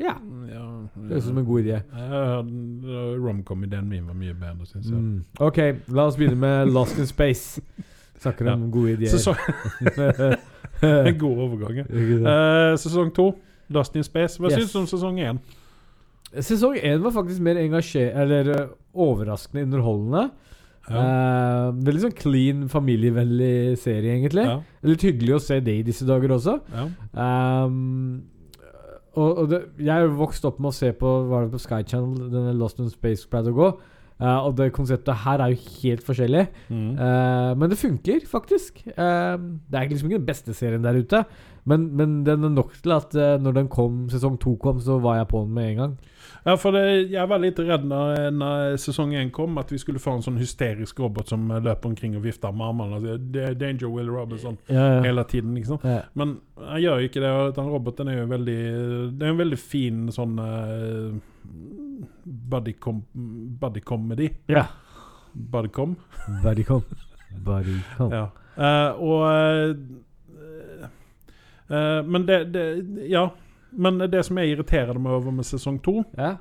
Ja. 0.00 0.14
Ja, 0.52 0.64
Det 0.92 1.06
høres 1.08 1.24
ut 1.24 1.28
som 1.30 1.38
en 1.40 1.46
god 1.48 1.62
idé. 1.64 1.78
ja, 1.96 2.42
Romcom-ideen 3.16 3.88
min 3.88 4.04
var 4.06 4.14
mye 4.14 4.34
bedre, 4.34 4.66
syns 4.68 4.90
jeg. 4.90 4.98
Mm. 5.00 5.24
Ok, 5.40 5.58
la 5.88 6.04
oss 6.10 6.16
begynne 6.20 6.36
med 6.36 6.68
Lost 6.74 6.98
in 7.00 7.06
Space. 7.08 7.62
Snakker 8.20 8.50
om 8.52 8.66
gode 8.70 8.98
ideer. 8.98 9.08
Sesong, 9.16 9.36
en 11.08 11.18
god 11.20 11.42
overgang. 11.46 11.80
Eh, 11.84 12.74
sesong 12.80 13.12
to, 13.16 13.30
Lost 13.70 13.96
in 13.96 14.06
Space. 14.06 14.40
Hva 14.40 14.50
Yes. 14.50 14.60
syns 14.60 14.72
du 14.72 14.78
om 14.82 14.88
sesong 14.90 15.20
én? 15.22 15.40
Sesong 16.30 16.78
én 16.78 17.02
var 17.02 17.14
faktisk 17.14 17.42
mer 17.42 17.58
engasjer... 17.60 18.12
Eller 18.16 18.52
eh, 18.54 18.66
overraskende 18.94 19.66
underholdende. 19.68 20.30
Ja. 20.90 21.00
Uh, 21.00 21.76
veldig 21.86 22.00
sånn 22.02 22.16
clean, 22.18 22.62
familievennlig 22.72 23.78
serie, 23.78 24.16
egentlig. 24.16 24.46
Ja. 24.48 24.56
Litt 24.88 25.04
hyggelig 25.06 25.36
å 25.36 25.42
se 25.44 25.60
det 25.62 25.76
i 25.78 25.84
disse 25.86 26.06
dager 26.08 26.34
også. 26.34 26.56
Ja. 26.74 26.86
Um, 27.14 28.24
og, 29.14 29.28
og 29.28 29.48
det, 29.52 29.60
jeg 29.78 29.92
er 29.94 30.06
jo 30.08 30.18
vokst 30.18 30.46
opp 30.46 30.58
med 30.62 30.70
å 30.70 30.76
se 30.76 30.92
på 30.94 31.08
Var 31.26 31.48
det 31.48 31.50
på 31.50 31.58
Sky 31.58 31.80
Channel 31.82 32.28
denne 32.30 32.52
Lost 32.54 32.78
in 32.82 32.90
Space 32.92 33.26
pleide 33.30 33.50
å 33.50 33.56
gå. 33.56 33.70
Eh, 34.20 34.46
og 34.46 34.56
det 34.58 34.72
konseptet 34.76 35.22
her 35.24 35.40
er 35.40 35.54
jo 35.54 35.62
helt 35.82 36.04
forskjellig. 36.04 36.46
Mm. 36.68 36.90
Uh, 36.98 37.52
men 37.56 37.70
det 37.70 37.78
funker, 37.80 38.26
faktisk. 38.28 38.82
Uh, 38.92 39.40
det 39.70 39.78
er 39.78 39.88
liksom 39.88 40.10
ikke 40.10 40.20
den 40.20 40.28
beste 40.28 40.54
serien 40.54 40.84
der 40.84 41.00
ute. 41.00 41.24
Men, 41.64 41.90
men 41.96 42.20
den 42.26 42.44
er 42.44 42.52
nok 42.52 42.72
til 42.82 42.92
at 42.94 43.12
når 43.14 43.52
den 43.52 43.66
kom, 43.68 44.06
sesong 44.10 44.38
to 44.40 44.54
kom, 44.56 44.78
så 44.80 44.96
var 44.98 45.18
jeg 45.18 45.28
på 45.28 45.42
den 45.44 45.52
med 45.54 45.70
en 45.70 45.76
gang. 45.76 45.98
Ja, 46.46 46.54
for 46.56 46.72
det, 46.72 47.10
jeg 47.12 47.28
var 47.28 47.42
litt 47.42 47.58
redd 47.60 47.84
når, 47.84 48.30
når 48.32 48.78
sesong 48.80 49.12
én 49.20 49.28
kom, 49.34 49.58
at 49.60 49.68
vi 49.72 49.78
skulle 49.78 50.00
få 50.00 50.16
en 50.16 50.24
sånn 50.24 50.38
hysterisk 50.40 51.02
robot 51.04 51.28
som 51.34 51.44
løper 51.52 51.90
omkring 51.92 52.16
og 52.16 52.24
vifter 52.24 52.54
med 52.56 52.64
armene. 52.64 52.96
Altså, 52.96 53.18
"Det 53.20 53.44
er 53.44 53.58
Danger 53.60 53.92
Will 53.92 54.08
Robinson 54.10 54.56
Ja, 54.70 55.02
hele 55.04 55.24
tiden, 55.24 55.54
liksom. 55.54 55.78
ja. 55.84 56.00
Men 56.14 56.38
han 56.56 56.80
gjør 56.80 56.98
jo 56.98 57.08
ikke 57.08 57.20
det. 57.20 57.56
Den 57.56 57.68
roboten 57.68 58.08
er 58.08 58.20
jo 58.20 58.26
veldig 58.26 58.60
Det 59.18 59.26
er 59.26 59.30
en 59.30 59.44
veldig 59.44 59.58
fin 59.58 60.08
sånn 60.08 60.40
uh, 62.30 62.34
buddy-com- 62.50 63.02
buddy-comedy. 63.60 64.30
ja. 64.48 64.66
Buddy-com. 65.32 65.96
Bodycom. 66.42 66.82
Bodycom. 67.44 68.12
Ja. 68.16 68.28
Uh, 68.60 69.02
og 69.02 69.20
uh, 69.22 69.76
eh, 71.70 72.06
Men 72.06 72.26
det, 72.26 72.44
det 72.54 73.08
Ja. 73.08 73.28
Men 73.72 73.98
det 74.10 74.24
som 74.26 74.38
jeg 74.38 74.50
irriterer 74.50 74.98
meg 74.98 75.12
over 75.12 75.30
med 75.30 75.44
sesong 75.46 75.78
to, 75.82 76.02
Ja. 76.18 76.36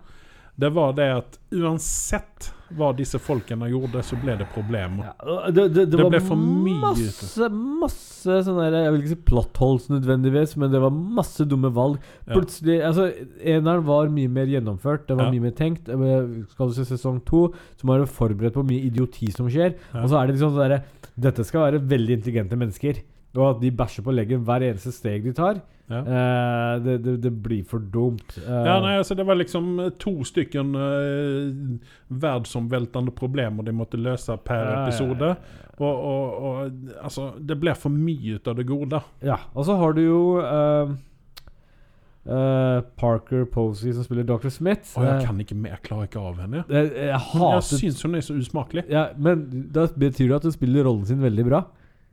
Det 0.59 0.69
var 0.75 0.93
det 0.97 1.09
at 1.15 1.37
uansett 1.55 2.49
hva 2.77 2.91
disse 2.93 3.17
folkene 3.17 3.65
gjorde, 3.71 4.01
så 4.05 4.17
ble 4.21 4.35
det 4.37 4.45
problemer. 4.53 5.07
Ja, 5.25 5.37
det, 5.49 5.63
det, 5.73 5.85
det, 5.89 5.97
Det 5.97 6.05
ble 6.11 6.19
for 6.21 6.37
mye 6.37 6.81
masse, 6.83 7.47
masse 7.81 8.35
sånne 8.45 8.67
der, 8.67 8.83
Jeg 8.83 8.93
vil 8.93 9.01
ikke 9.01 9.11
si 9.15 9.17
plot 9.31 9.57
holes 9.63 9.87
nødvendigvis, 9.89 10.53
men 10.61 10.69
det 10.73 10.81
var 10.83 10.93
masse 10.93 11.47
dumme 11.49 11.71
valg. 11.73 11.97
Ja. 12.27 12.35
Plutselig 12.35 12.75
Altså, 12.85 13.07
eneren 13.41 13.87
var 13.87 14.11
mye 14.13 14.29
mer 14.35 14.51
gjennomført, 14.51 15.07
det 15.09 15.17
var 15.17 15.29
Ja. 15.29 15.31
mye 15.33 15.47
mer 15.47 15.55
tenkt. 15.57 15.89
Eh, 15.89 16.45
Skal 16.53 16.69
du 16.69 16.73
se 16.77 16.85
sesong 16.91 17.23
to, 17.25 17.47
så 17.79 17.85
må 17.89 17.97
du 17.97 18.03
være 18.05 18.13
forberedt 18.19 18.53
på 18.59 18.67
mye 18.69 18.85
idioti 18.91 19.31
som 19.33 19.49
skjer. 19.49 19.73
Ja. 19.93 20.03
Og 20.03 20.09
så 20.11 20.19
er 20.21 20.27
det 20.29 20.35
liksom 20.37 20.53
sånn 20.53 20.65
derre 20.69 20.83
Dette 21.19 21.43
skal 21.43 21.65
være 21.71 21.81
veldig 21.83 22.19
intelligente 22.21 22.55
mennesker. 22.55 23.01
Og 23.35 23.55
at 23.55 23.61
de 23.61 23.71
bæsjer 23.71 24.05
på 24.05 24.13
leggen 24.13 24.45
hver 24.45 24.61
eneste 24.69 24.93
steg 24.93 25.23
de 25.25 25.33
tar. 25.33 25.57
Ja. 25.89 25.99
Eh, 26.05 26.73
det, 26.85 26.97
det, 27.01 27.15
det 27.23 27.31
blir 27.43 27.63
for 27.65 27.79
dumt. 27.81 28.35
Eh, 28.37 28.65
Ja, 28.69 28.75
nei, 28.83 28.91
altså 28.99 29.15
Det 29.17 29.25
var 29.25 29.39
liksom 29.39 29.71
to 29.97 30.11
stykken 30.23 30.75
uh, 30.77 31.49
verdensomveltende 32.13 33.11
problemer 33.17 33.65
de 33.65 33.73
måtte 33.73 33.97
løse 33.97 34.35
per 34.45 34.65
ja, 34.69 34.83
episode. 34.85 35.31
Og, 35.79 36.05
og, 36.11 36.43
og 36.43 36.95
altså 37.01 37.31
Det 37.39 37.57
blir 37.61 37.73
for 37.79 37.89
mye 37.89 38.35
ut 38.37 38.47
av 38.51 38.57
det 38.59 38.67
gode. 38.69 39.01
Ja, 39.25 39.39
og 39.55 39.65
så 39.65 39.77
har 39.79 39.93
du 39.97 40.01
jo 40.03 40.21
eh, 40.43 40.93
eh, 42.29 42.81
Parker 42.99 43.45
Posey 43.49 43.93
som 43.95 44.03
spiller 44.05 44.23
Dr. 44.27 44.49
Smith. 44.53 44.93
Og 44.97 45.05
jeg 45.05 45.21
Eh, 45.21 45.25
kan 45.25 45.39
ikke 45.41 45.55
mer, 45.57 45.77
jeg 45.77 45.83
klarer 45.89 46.09
ikke 46.09 46.19
av 46.21 46.39
henne. 46.43 46.63
jeg, 46.69 46.91
jeg 46.93 47.19
Jeg 47.39 47.63
syns 47.63 48.01
hun 48.03 48.15
er 48.15 48.21
så 48.21 48.35
usmakelig. 48.37 48.83
ja, 48.89 49.07
Men 49.17 49.47
da 49.73 49.87
betyr 49.87 50.27
det 50.27 50.35
at 50.41 50.43
hun 50.49 50.51
spiller 50.51 50.83
rollen 50.83 51.05
sin 51.05 51.21
veldig 51.21 51.45
bra. 51.49 51.63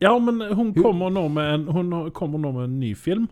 Ja, 0.01 0.19
men 0.19 0.41
hun 0.55 0.75
kommer 0.75 1.09
nå 1.11 1.27
med 1.33 1.55
en, 1.55 1.65
nå 1.65 2.53
med 2.53 2.65
en 2.65 2.81
ny 2.81 2.95
film. 2.95 3.29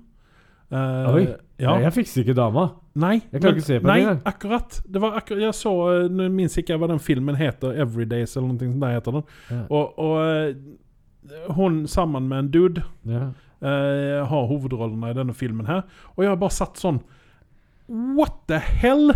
Eh, 0.75 1.15
Oi. 1.15 1.25
Ja. 1.63 1.71
Nei, 1.77 1.83
jeg 1.85 1.93
fikser 1.95 2.25
ikke 2.25 2.35
dama. 2.35 2.65
Nei, 2.99 3.13
Jeg 3.31 3.41
klarer 3.41 3.53
men- 3.55 3.61
ikke 3.61 3.65
å 3.65 3.67
se 3.69 3.77
på 3.81 3.87
nei, 3.87 3.99
det. 4.05 4.15
akkurat. 4.27 4.81
Det 4.91 5.01
var 5.03 5.13
akkurat 5.21 5.41
Jeg 5.45 5.55
så 5.55 5.73
eh, 5.93 6.09
Nå 6.11 6.29
minns 6.35 6.57
ikke 6.59 6.73
jeg 6.75 6.81
hva 6.83 6.89
den 6.91 6.99
filmen 6.99 7.37
heter. 7.39 7.75
'Everydays' 7.79 8.37
eller 8.37 8.49
noe 8.49 8.59
sånt. 8.59 8.81
Der 8.81 8.95
heter 8.97 9.13
den. 9.13 9.23
Ja. 9.51 9.61
Og, 9.71 9.99
og 9.99 10.17
eh, 10.27 10.55
hun 11.55 11.87
sammen 11.87 12.29
med 12.29 12.39
en 12.39 12.49
dude 12.51 12.83
Ja. 13.07 13.29
uh, 13.63 14.27
har 14.27 14.47
hovedrollene 14.51 15.11
i 15.11 15.15
denne 15.15 15.33
filmen 15.35 15.67
her. 15.67 15.83
Og 16.17 16.25
jeg 16.25 16.29
har 16.29 16.37
bare 16.37 16.51
satt 16.51 16.77
sånn 16.77 17.01
What 17.89 18.33
the 18.49 18.59
hell? 18.59 19.13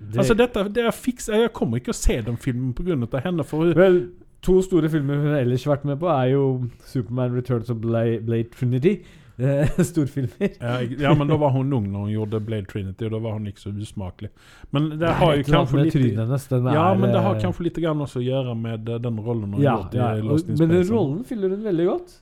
Det, 0.00 0.18
Altså 0.18 0.34
dette, 0.34 0.64
det 0.74 0.84
er 0.86 0.90
fiks, 0.90 1.28
Jeg 1.28 1.52
kommer 1.52 1.78
ikke 1.80 1.92
å 1.92 1.94
se 1.94 2.20
den 2.20 2.36
filmen 2.36 2.72
pga. 2.74 3.20
henne. 3.22 3.44
For 3.44 3.72
Vel, 3.74 4.10
to 4.42 4.60
store 4.62 4.88
filmer 4.88 5.16
hun 5.16 5.34
ellers 5.36 5.64
har 5.64 5.76
vært 5.76 5.84
med 5.84 5.98
på, 6.00 6.08
er 6.08 6.30
jo 6.32 6.68
Superman 6.84 7.34
Returns 7.34 7.70
of 7.70 7.76
Blade, 7.80 8.20
Blade 8.24 8.50
Trinity. 8.50 9.02
Eh, 9.40 9.82
Storfilmer. 9.90 10.50
ja, 10.60 10.80
ja, 10.82 11.14
men 11.14 11.28
da 11.28 11.36
var 11.40 11.50
hun 11.54 11.72
ung 11.72 11.88
når 11.92 12.06
hun 12.06 12.12
gjorde 12.12 12.40
Blade 12.44 12.68
Trinity, 12.68 13.06
og 13.08 13.14
da 13.14 13.22
var 13.24 13.38
hun 13.38 13.48
ikke 13.48 13.62
så 13.62 13.72
usmakelig. 13.72 14.30
Men 14.70 14.90
det 15.00 15.14
har 15.20 15.34
jo 15.38 15.48
kanskje 15.48 15.84
litt 15.86 15.98
hennes, 16.18 16.46
Ja, 16.50 16.86
men 16.94 17.08
det 17.14 17.24
har 17.24 17.34
eh, 17.34 17.42
kanskje 17.42 17.68
litt 17.70 17.80
grann 17.80 18.04
også 18.04 18.20
å 18.20 18.24
gjøre 18.26 18.54
med 18.58 18.88
eh, 18.88 19.02
den 19.02 19.20
rollen 19.24 19.54
hun 19.54 19.60
har 19.60 19.66
ja, 19.66 19.76
gjort 19.80 19.98
ja, 20.00 20.12
i 20.18 20.24
Lost 20.28 20.48
in 20.48 20.60
Men 20.60 20.74
den 20.76 20.88
rollen 20.90 21.20
fyller 21.28 21.54
hun 21.54 21.66
veldig 21.66 21.90
godt. 21.90 22.16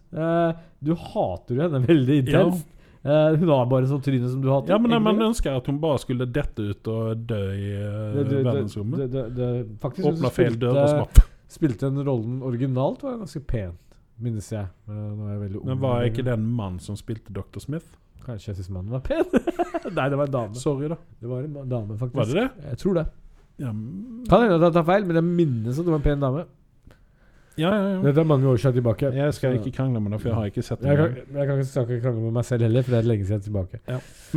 Du 0.78 0.92
hater 0.94 1.58
jo 1.58 1.64
henne 1.66 1.86
veldig 1.86 2.20
intenst. 2.24 2.74
Uh, 3.08 3.30
hun 3.38 3.48
har 3.48 3.66
bare 3.70 3.86
sånn 3.88 4.02
tryne 4.02 4.28
som 4.28 4.40
du 4.42 4.48
hater. 4.50 4.74
Ja, 4.74 4.78
men 4.82 4.90
egentlig. 4.90 5.14
man 5.14 5.28
ønsker 5.30 5.54
at 5.56 5.68
hun 5.70 5.78
bare 5.80 6.00
skulle 6.02 6.26
dette 6.28 6.64
ut 6.72 6.88
og 6.90 7.22
dø 7.30 7.42
i 7.54 7.70
uh, 7.78 8.18
verdensrommet. 8.18 9.14
hun 9.14 10.08
Åpna 10.10 10.32
feil 10.34 10.58
dør 10.58 10.74
og 10.74 10.90
slapp. 10.92 11.20
spilte 11.58 11.88
den 11.88 12.04
rollen 12.04 12.42
originalt, 12.44 13.02
var 13.06 13.20
ganske 13.22 13.40
pent, 13.48 13.78
minnes 14.22 14.50
jeg. 14.52 14.66
Eh, 14.88 14.98
Nå 14.98 15.28
er 15.28 15.32
jeg 15.34 15.40
veldig 15.44 15.60
ung. 15.60 15.70
Men 15.70 15.80
var 15.82 16.04
ikke 16.08 16.24
den 16.26 16.42
mannen 16.42 16.58
mann 16.58 16.78
som 16.82 16.98
spilte 16.98 17.34
Dr. 17.34 17.62
Smith? 17.62 17.86
Kanskje 18.26 18.52
jeg 18.52 18.58
syns 18.60 18.70
mannen 18.74 18.92
var 18.92 19.02
pen? 19.06 19.24
Nei, 19.98 20.06
det 20.10 20.18
var 20.20 20.28
en 20.28 20.34
dame. 20.34 20.60
Sorry, 20.60 20.90
da. 20.90 20.98
Det 21.22 21.30
var 21.30 21.46
en 21.46 21.58
dame, 21.70 21.96
faktisk. 21.96 22.18
Var 22.20 22.30
det 22.32 22.38
det? 22.42 22.68
Jeg 22.72 22.82
tror 22.82 23.00
det. 23.00 23.06
Ja, 23.58 23.72
men... 23.72 24.22
Kan 24.28 24.44
hende 24.44 24.58
at 24.58 24.68
jeg 24.68 24.76
tar 24.76 24.86
feil, 24.86 25.08
men 25.08 25.18
jeg 25.18 25.26
minnes 25.26 25.78
at 25.80 25.86
det 25.88 25.94
var 25.94 26.00
en 26.00 26.06
pen 26.06 26.22
dame. 26.22 26.44
ja, 27.58 27.70
ja. 27.72 27.88
ja. 27.88 27.98
Dette 28.04 28.22
er 28.22 28.28
mange 28.30 28.46
år 28.46 28.60
siden 28.62 28.78
tilbake. 28.78 29.12
Jeg 29.16 29.34
skal 29.34 29.58
ikke 29.58 29.72
krangle 29.80 30.02
med 30.04 30.14
deg, 30.14 30.22
for 30.22 30.30
jeg 30.30 30.38
har 30.38 30.52
ikke 30.52 30.66
sett 30.66 30.84
det. 30.84 30.96
kan, 31.00 31.18
jeg 31.40 31.50
kan 31.50 31.62
ikke 31.64 32.00
krangle 32.04 32.22
med 32.28 32.38
meg 32.38 32.48
selv 32.50 32.68
heller, 32.68 32.86
for 32.86 32.94
det 32.94 33.00
er 33.00 33.10
lenge 33.12 33.28
siden 33.30 33.46
tilbake. 33.48 33.80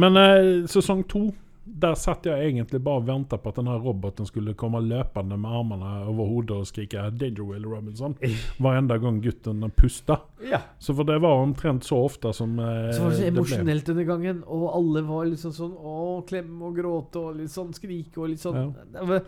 Men 0.01 0.21
eh, 0.23 0.51
sesong 0.71 1.03
to 1.11 1.27
der 1.63 1.93
satt 1.95 2.25
jeg 2.25 2.41
egentlig 2.47 2.79
bare 2.81 3.03
og 3.03 3.05
venta 3.05 3.37
på 3.37 3.51
at 3.51 3.59
den 3.59 3.67
her 3.69 3.81
roboten 3.83 4.25
skulle 4.25 4.55
komme 4.57 4.79
løpende 4.81 5.37
med 5.37 5.57
armene 5.59 5.91
over 6.09 6.29
hodet 6.29 6.55
og 6.57 6.69
skrike 6.69 7.03
'Danger 7.11 7.43
Will 7.45 7.67
Robinson' 7.69 8.15
varenda 8.59 8.97
gang 8.97 9.21
gutten 9.21 9.61
pusta. 9.77 10.17
Ja. 10.49 10.61
Så 10.79 10.95
for 10.97 11.03
det 11.03 11.19
var 11.21 11.37
omtrent 11.37 11.85
så 11.85 11.99
ofte 12.05 12.33
som 12.33 12.57
eh, 12.59 12.91
Så 12.91 13.03
var 13.03 13.09
det 13.09 13.17
så 13.17 13.27
emosjonelt 13.29 13.85
denne 13.85 14.05
gangen, 14.09 14.43
og 14.47 14.71
alle 14.73 15.05
var 15.05 15.25
liksom 15.29 15.53
sånn 15.53 15.75
Å, 15.77 16.23
klemme 16.27 16.65
og 16.65 16.75
gråte 16.75 17.19
og 17.19 17.37
litt 17.37 17.53
sånn 17.53 17.73
skrike 17.73 18.21
og 18.21 18.33
litt 18.33 18.41
sånn 18.41 18.73
ja. 18.93 19.21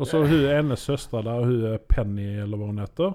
Og 0.00 0.06
så 0.06 0.22
hun 0.24 0.46
ene 0.48 0.78
søstera 0.78 1.22
der, 1.26 1.44
hun 1.44 1.64
er 1.74 1.82
Penny, 1.90 2.28
eller 2.40 2.56
hva 2.56 2.70
hun 2.70 2.78
heter. 2.80 3.10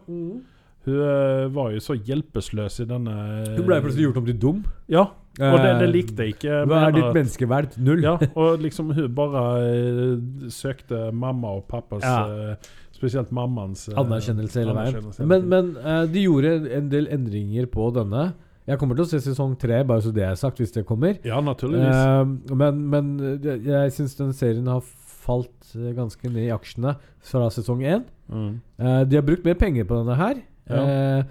Hun 0.85 1.01
eh, 1.01 1.43
var 1.55 1.71
jo 1.73 1.81
så 1.81 1.95
hjelpeløs 1.97 2.79
i 2.83 2.87
denne 2.89 3.13
Hun 3.55 3.65
ble 3.65 3.81
plutselig 3.81 4.09
gjort 4.09 4.19
om 4.21 4.27
til 4.27 4.37
dum. 4.41 4.63
Ja, 4.91 5.07
og 5.35 5.57
det, 5.59 5.71
det 5.81 5.87
Eh, 5.89 5.91
likte 5.91 6.23
jeg 6.23 6.35
ikke. 6.35 6.61
Hva 6.69 6.81
er 6.85 6.95
ditt 6.95 7.17
menneskeverd? 7.17 7.77
Null. 7.83 8.03
Ja, 8.05 8.15
og 8.39 8.61
liksom 8.63 8.93
hun 8.95 9.11
bare 9.17 9.43
eh, 9.67 10.49
søkte 10.53 11.09
mamma 11.11 11.57
og 11.59 11.65
pappas 11.71 12.05
Ja. 12.05 12.55
Spesielt 12.95 13.31
mammaens 13.35 13.89
Anerkjennelse 13.91 14.61
hele 14.61 14.73
veien. 14.77 15.27
Men, 15.27 15.49
men 15.51 15.71
uh, 15.83 16.05
de 16.07 16.21
gjorde 16.23 16.53
en 16.77 16.85
del 16.87 17.09
endringer 17.11 17.67
på 17.67 17.89
denne. 17.91 18.29
Jeg 18.65 18.79
kommer 18.79 18.95
til 18.95 19.03
å 19.03 19.09
se 19.09 19.19
sesong 19.19 19.57
tre, 19.59 19.81
bare 19.83 20.01
så 20.01 20.13
det 20.15 20.23
er 20.23 20.37
sagt, 20.39 20.61
hvis 20.63 20.71
det 20.71 20.85
kommer. 20.87 21.17
Ja, 21.27 21.41
naturligvis. 21.43 21.91
Uh, 21.91 22.55
men 22.55 22.79
men 22.93 23.11
jeg 23.43 23.91
syns 23.97 24.15
den 24.15 24.31
serien 24.33 24.71
har 24.71 24.79
falt 25.25 25.75
ganske 25.97 26.31
ned 26.31 26.47
i 26.47 26.53
aksjene 26.55 26.95
fra 27.19 27.49
sesong 27.51 27.83
én. 27.83 28.07
mm. 28.31 28.51
Uh, 28.79 29.03
de 29.03 29.19
har 29.19 29.27
brukt 29.27 29.43
mer 29.43 29.59
penger 29.59 29.83
på 29.83 29.99
denne 29.99 30.15
her. 30.15 30.39
Ja. 30.69 30.81
Eh, 31.19 31.23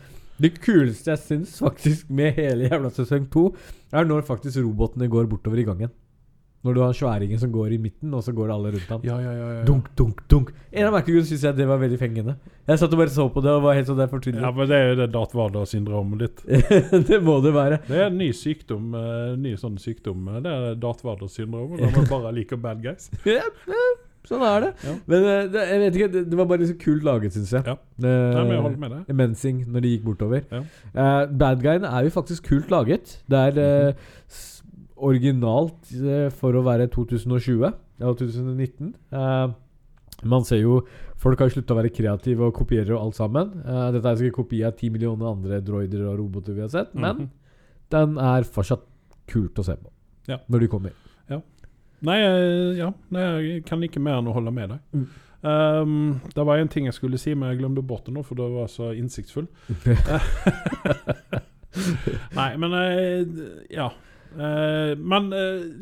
det 0.42 0.50
kuleste 0.60 1.12
jeg 1.14 1.18
syns 1.22 1.58
faktisk 1.62 2.08
med 2.10 2.34
hele 2.34 2.66
jævla 2.70 2.90
sesong 2.94 3.28
to, 3.30 3.48
er 3.94 4.04
når 4.08 4.24
faktisk 4.26 4.58
robotene 4.64 5.06
går 5.10 5.28
bortover 5.30 5.60
i 5.62 5.66
gangen. 5.68 5.92
Når 6.64 6.74
du 6.74 6.80
har 6.80 6.94
sværingen 6.96 7.36
som 7.38 7.50
går 7.52 7.74
i 7.76 7.78
midten, 7.78 8.08
og 8.16 8.22
så 8.24 8.32
går 8.32 8.48
det 8.48 8.54
alle 8.54 8.70
rundt 8.72 8.88
ham. 8.88 9.02
Ja, 9.04 9.18
ja, 9.20 9.32
ja. 9.36 9.48
ja. 9.58 9.64
Dunk, 9.68 9.90
dunk, 10.00 10.22
dunk. 10.32 10.48
En 10.72 10.86
av 10.88 10.94
merkelige 10.94 11.18
grunner 11.18 11.28
syns 11.28 11.42
jeg 11.44 11.58
det 11.58 11.66
var 11.68 11.76
veldig 11.82 11.98
fengende. 12.00 12.34
Jeg 12.64 12.80
satt 12.80 12.94
og 12.96 13.02
bare 13.02 13.12
så 13.12 13.26
på 13.34 13.42
det 13.44 13.52
og 13.52 13.66
var 13.66 13.76
helt 13.76 13.90
sånn 13.90 14.00
der 14.00 14.08
fortvilet. 14.08 14.40
ja, 14.40 14.50
men 14.56 14.70
det 14.70 14.78
er 14.78 14.88
jo 14.88 14.94
det 15.02 15.08
Darth 15.12 15.36
Vader-syndromet 15.36 16.22
ditt. 16.24 16.40
det 17.10 17.18
må 17.22 17.36
det 17.44 17.52
være. 17.52 17.82
Det 17.84 17.98
er 18.00 18.06
en 18.08 18.16
ny 18.16 18.30
sykdom, 18.32 18.94
eh, 18.96 19.34
ny 19.44 19.52
sånn 19.60 19.76
sykdom. 19.78 20.24
eh, 20.32 20.40
Det 20.46 20.54
er 20.56 20.80
Darth 20.86 21.04
Vader-syndromet. 21.04 21.84
Når 21.84 21.94
man 21.98 22.08
bare 22.16 22.32
liker 22.40 22.56
bad 22.64 22.80
guys. 22.82 23.10
Sånn 24.24 24.40
er 24.48 24.60
det. 24.64 24.70
Ja. 24.86 24.92
Men 25.06 25.24
eh, 25.28 25.46
det, 25.52 25.62
jeg 25.68 25.80
vet 25.82 25.96
ikke, 25.98 26.08
det, 26.30 26.36
var 26.38 26.46
bare 26.48 26.66
så 26.66 26.74
kult 26.80 27.02
laget, 27.04 27.32
syns 27.36 27.50
jeg. 27.52 27.64
Ja. 27.68 27.74
Det, 28.00 28.12
Nei, 28.34 28.42
men 28.44 28.52
jeg 28.54 28.62
holder 28.64 28.78
med 28.84 28.94
det. 28.96 29.16
Mensing 29.18 29.58
når 29.68 29.80
de 29.84 29.90
gikk 29.94 30.04
bortover. 30.06 30.44
Ja. 30.50 30.62
Uh, 30.96 31.26
bad 31.42 31.60
Guyen 31.62 31.84
er 31.84 32.06
jo 32.06 32.10
faktisk 32.14 32.48
kult 32.48 32.70
laget. 32.72 33.18
Det 33.28 33.42
er 33.50 33.60
eh, 33.60 34.06
s- 34.32 34.62
originalt 34.96 35.92
uh, 36.00 36.30
for 36.32 36.56
å 36.56 36.62
være 36.64 36.88
2020 36.94 37.66
eller 38.00 38.16
2019. 38.18 38.94
Eh, 39.14 39.52
man 40.24 40.44
ser 40.48 40.62
jo 40.64 40.80
Folk 41.24 41.40
har 41.40 41.48
slutta 41.48 41.72
å 41.72 41.78
være 41.78 41.88
kreative 41.94 42.44
og 42.44 42.52
kopierer 42.58 42.90
og 42.96 43.06
alt 43.06 43.16
sammen. 43.16 43.52
Eh, 43.64 43.84
dette 43.94 44.10
er 44.10 44.18
sikkert 44.18 44.34
kopi 44.42 44.58
av 44.66 44.74
ti 44.76 44.90
millioner 44.92 45.30
andre 45.30 45.60
droider 45.64 46.02
og 46.10 46.18
roboter 46.18 46.52
vi 46.56 46.60
har 46.60 46.68
sett, 46.68 46.90
men 46.94 47.16
Mhm. 47.22 47.28
den 47.94 48.18
er 48.18 48.44
fortsatt 48.44 48.82
kult 49.30 49.56
å 49.56 49.64
se 49.64 49.72
på 49.76 49.88
Ja. 50.28 50.38
når 50.50 50.60
de 50.60 50.68
kommer. 50.68 50.92
Nei, 52.04 52.16
eh, 52.20 52.70
ja, 52.78 52.90
nei, 53.14 53.26
jeg 53.46 53.64
kan 53.68 53.84
ikke 53.84 54.02
mer 54.02 54.20
enn 54.20 54.30
å 54.30 54.36
holde 54.36 54.52
med 54.54 54.74
deg. 54.74 54.82
Mm. 54.94 55.06
Um, 55.44 55.96
det 56.32 56.46
var 56.48 56.60
en 56.60 56.70
ting 56.72 56.88
jeg 56.88 56.96
skulle 56.96 57.20
si, 57.20 57.34
men 57.36 57.52
jeg 57.52 57.60
glemte 57.60 57.84
bort 57.84 58.06
det 58.08 58.14
nå, 58.16 58.22
for 58.24 58.38
det 58.38 58.46
var 58.52 58.70
så 58.72 58.92
innsiktsfull. 58.96 59.48
Nei, 62.38 62.50
men 62.62 62.76
eh, 62.78 63.20
ja. 63.74 63.90
Eh, 64.34 64.94
men 64.98 65.28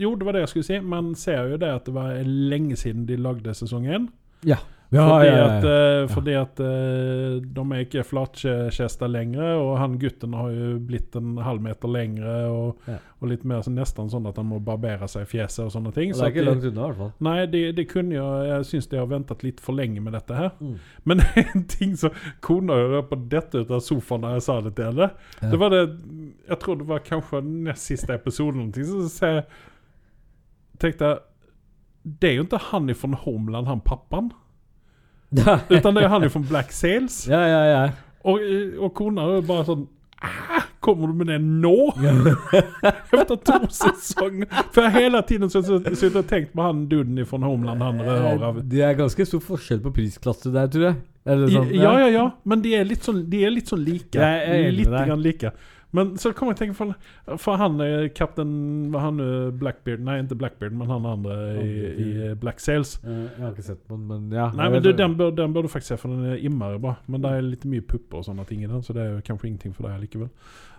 jo, 0.01 0.15
det 0.17 0.27
var 0.27 0.37
det 0.37 0.47
jeg 0.47 0.55
skulle 0.55 0.71
si. 0.71 0.81
Man 0.83 1.13
ser 1.19 1.53
jo 1.53 1.61
det 1.63 1.71
at 1.79 1.89
det 1.89 1.95
var 1.95 2.19
lenge 2.27 2.79
siden 2.81 3.07
de 3.09 3.21
lagde 3.21 3.55
sesong 3.59 3.87
én. 3.87 4.11
Ja. 4.47 4.59
Fordi 5.01 5.27
ja, 5.27 5.37
ja, 5.37 5.45
at, 5.49 5.65
ja. 5.65 5.75
eh, 6.03 6.07
fordi 6.13 6.33
at 6.37 6.61
eh, 6.61 7.37
de 7.57 7.63
er 7.73 7.85
ikke 7.87 8.03
flatkjesta 8.05 9.07
lenger, 9.09 9.55
og 9.57 9.79
han 9.81 9.95
gutten 10.03 10.35
har 10.37 10.51
jo 10.53 10.75
blitt 10.85 11.17
en 11.17 11.39
halv 11.41 11.63
meter 11.65 11.89
lengre, 11.89 12.35
og, 12.53 12.83
Ja. 12.91 12.99
og 13.23 13.29
litt 13.31 13.45
mer 13.49 13.63
sånn, 13.65 13.79
nesten 13.81 14.11
sånn 14.13 14.27
at 14.29 14.37
han 14.37 14.47
må 14.51 14.59
barbere 14.61 15.09
seg 15.09 15.23
i 15.25 15.31
fjeset 15.31 15.65
og 15.65 15.71
sånne 15.73 15.95
ting. 15.97 16.13
Det 16.13 16.21
er 16.21 16.35
ikke 16.35 16.45
de- 16.45 16.51
langt 16.51 16.65
unna, 16.69 16.83
i 16.83 16.87
hvert 16.91 17.01
fall. 17.01 17.13
Nei, 17.21 17.47
det, 17.47 17.63
det 17.77 17.87
kunne 17.89 18.13
jo 18.19 18.27
Jeg 18.51 18.69
syns 18.69 18.89
de 18.93 18.99
har 19.01 19.07
ventet 19.09 19.43
litt 19.43 19.61
for 19.65 19.73
lenge 19.79 20.01
med 20.05 20.13
dette 20.13 20.35
her. 20.37 20.51
Mm. 20.61 20.77
Men 21.05 21.21
en 21.55 21.65
ting 21.65 21.97
som 21.97 22.11
kona 22.45 22.75
gjorde 22.83 23.03
på 23.09 23.21
dette 23.33 23.63
ut 23.65 23.71
av 23.71 23.81
sofaen 23.81 24.21
da 24.27 24.35
jeg 24.37 24.43
sa 24.43 24.61
det 24.61 24.75
til 24.77 24.91
henne, 24.91 25.11
Ja. 25.41 25.51
det 25.51 25.59
var 25.59 25.71
det 25.71 25.83
Jeg 26.51 26.59
tror 26.61 26.77
det 26.83 26.87
var 26.93 26.99
kanskje 27.09 27.43
nest 27.45 27.89
siste 27.89 28.13
episode 28.13 28.57
eller 28.59 28.69
noe, 28.69 29.09
så 29.09 29.33
jeg 29.39 29.45
tenkte 30.83 31.09
jeg, 31.09 31.19
Det 32.21 32.29
er 32.33 32.37
jo 32.41 32.45
ikke 32.49 32.59
han 32.73 32.89
ifrån 32.91 33.15
Homeland, 33.15 33.69
han 33.71 33.81
pappan. 33.81 34.33
Ja, 35.33 35.59
Utan 35.71 35.95
det 35.95 36.05
er 36.05 36.09
han 36.13 36.25
ifrån 36.25 36.45
Black 36.49 36.73
Sails. 36.73 37.27
ja, 37.29 37.41
ja. 37.47 37.83
Og, 38.25 38.39
og 38.79 38.93
kona 38.95 39.25
er 39.39 39.43
bare 39.43 39.65
sånn 39.67 39.87
«Ah, 40.23 40.63
Kommer 40.83 41.09
du 41.11 41.15
med 41.19 41.27
det 41.33 41.41
nå? 41.43 41.73
Efter 43.13 43.37
to 43.43 43.57
sesonger? 43.71 44.47
For 44.75 44.83
jeg 44.87 44.93
hele 44.97 45.23
tiden 45.27 45.51
så- 45.51 45.63
så- 45.67 45.81
suttit 45.95 46.17
og 46.17 46.27
tenkt 46.31 46.53
på 46.55 46.63
han 46.63 46.85
duden 46.91 47.19
ifrån 47.19 47.43
Homeland, 47.43 47.83
han 47.83 47.99
rødhåra. 48.01 48.53
Det 48.63 48.81
er 48.83 48.95
ganske 48.95 49.27
stor 49.27 49.41
forskjell 49.41 49.81
på 49.83 49.93
prisklasse 49.95 50.53
der, 50.53 50.67
tror 50.69 50.85
jeg. 50.89 50.97
Er 51.27 51.37
det 51.37 51.51
sånn? 51.53 51.69
Ja, 51.75 51.93
ja, 51.99 52.07
ja. 52.11 52.25
Men 52.45 52.63
de 52.63 52.75
er 52.75 52.85
litt 52.85 53.03
sånn, 53.07 53.25
de 53.31 53.45
er 53.47 53.51
litt 53.51 53.69
sånn 53.71 53.85
like. 53.85 54.15
Litt 54.73 54.89
grann 55.07 55.23
like. 55.23 55.53
Men 55.93 56.15
så 56.17 56.31
kom 56.33 56.49
jeg 56.49 56.57
tenke 56.57 56.75
for, 56.79 56.95
for 57.37 57.59
han 57.61 57.75
er 57.85 58.07
kaptein 58.17 58.53
Var 58.95 59.03
han 59.05 59.19
eh, 59.21 59.51
Blackbeard? 59.61 60.01
Nei, 60.07 60.15
ikke 60.23 60.39
Blackbeard, 60.41 60.73
men 60.81 60.89
han 60.89 61.05
andre 61.11 61.35
i, 61.61 61.73
i 62.01 62.07
eh, 62.31 62.35
Black 62.41 62.63
Sails. 62.65 62.95
Eh, 63.05 63.19
Jeg 63.27 63.43
har 63.43 63.51
ikke 63.53 63.67
sett 63.67 63.83
på 63.85 63.99
den, 63.99 64.07
men 64.09 64.33
ja. 64.33 64.47
Nei, 64.57 64.71
men 64.73 64.81
du, 64.85 64.89
den, 64.97 65.17
bør, 65.19 65.35
den 65.37 65.53
bør 65.53 65.67
du 65.67 65.71
faktisk 65.73 65.93
se, 65.93 65.99
for 66.01 66.15
den 66.15 66.33
er 66.33 66.41
innmari 66.41 66.81
bra. 66.81 66.95
Men 67.13 67.21
det 67.27 67.35
er 67.37 67.45
litt 67.45 67.67
mye 67.69 67.85
pupper 67.85 68.23
og 68.23 68.27
sånne 68.31 68.47
ting 68.49 68.65
i 68.65 68.71
den, 68.71 68.81
så 68.87 68.97
det 68.97 69.05
er 69.05 69.11
jo 69.19 69.21
kanskje 69.29 69.51
ingenting 69.51 69.77
for 69.77 69.89
deg 69.91 70.01
likevel. 70.07 70.31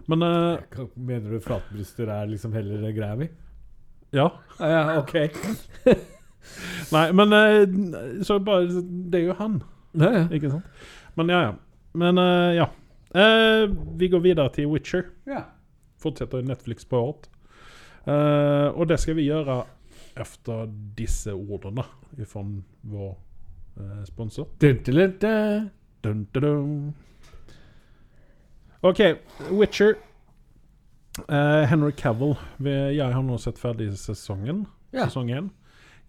Men 0.10 0.26
uh, 0.26 0.82
Mener 0.98 1.38
du 1.38 1.40
flatbryster 1.46 2.10
er 2.12 2.26
liksom 2.34 2.52
heller 2.58 2.90
greia 2.98 3.16
mi? 3.22 3.30
ja. 4.14 4.26
Ja, 4.60 4.98
ok. 5.00 5.14
Nei, 6.96 7.06
men 7.16 7.32
uh, 7.34 8.20
Så 8.28 8.36
bare 8.44 8.68
Det 9.14 9.22
er 9.22 9.30
jo 9.30 9.36
han, 9.40 9.62
Ja, 9.96 10.10
ja. 10.12 10.24
ikke 10.36 10.52
sant? 10.52 10.66
Men 11.16 11.30
ja, 11.32 11.40
ja. 11.48 11.54
Men 11.96 12.18
uh, 12.20 12.50
ja. 12.58 12.68
Eh, 13.14 13.70
vi 14.00 14.08
går 14.10 14.20
videre 14.20 14.50
til 14.54 14.68
Witcher. 14.68 15.04
ja. 15.28 15.44
Fortsetter 16.04 16.40
i 16.40 16.42
Netflix 16.42 16.86
på 16.86 16.98
året. 17.00 17.30
og 18.06 18.78
och 18.78 18.88
det 18.88 19.00
skal 19.00 19.16
vi 19.16 19.24
gjøre 19.24 19.64
efter 20.16 20.66
disse 20.98 21.34
ordene 21.34 21.84
fra 22.26 22.44
vår 22.82 23.18
uh, 23.78 24.04
sponsor. 24.06 24.48
Dun, 24.62 24.78
dun, 24.86 24.96
dun, 24.96 25.14
dun. 25.22 25.70
Dun, 26.04 26.28
dun, 26.34 26.44
dun. 26.44 26.96
Okej, 28.82 29.16
Witcher. 29.52 29.94
Eh, 31.30 31.64
Henry 31.70 31.92
Cavill. 31.92 32.36
Jeg 32.60 33.14
har 33.14 33.22
nå 33.24 33.38
sett 33.38 33.60
ferdig 33.62 33.94
sesongen. 33.98 34.66
Ja. 34.92 35.06
Sesong 35.06 35.30
én. 35.32 35.52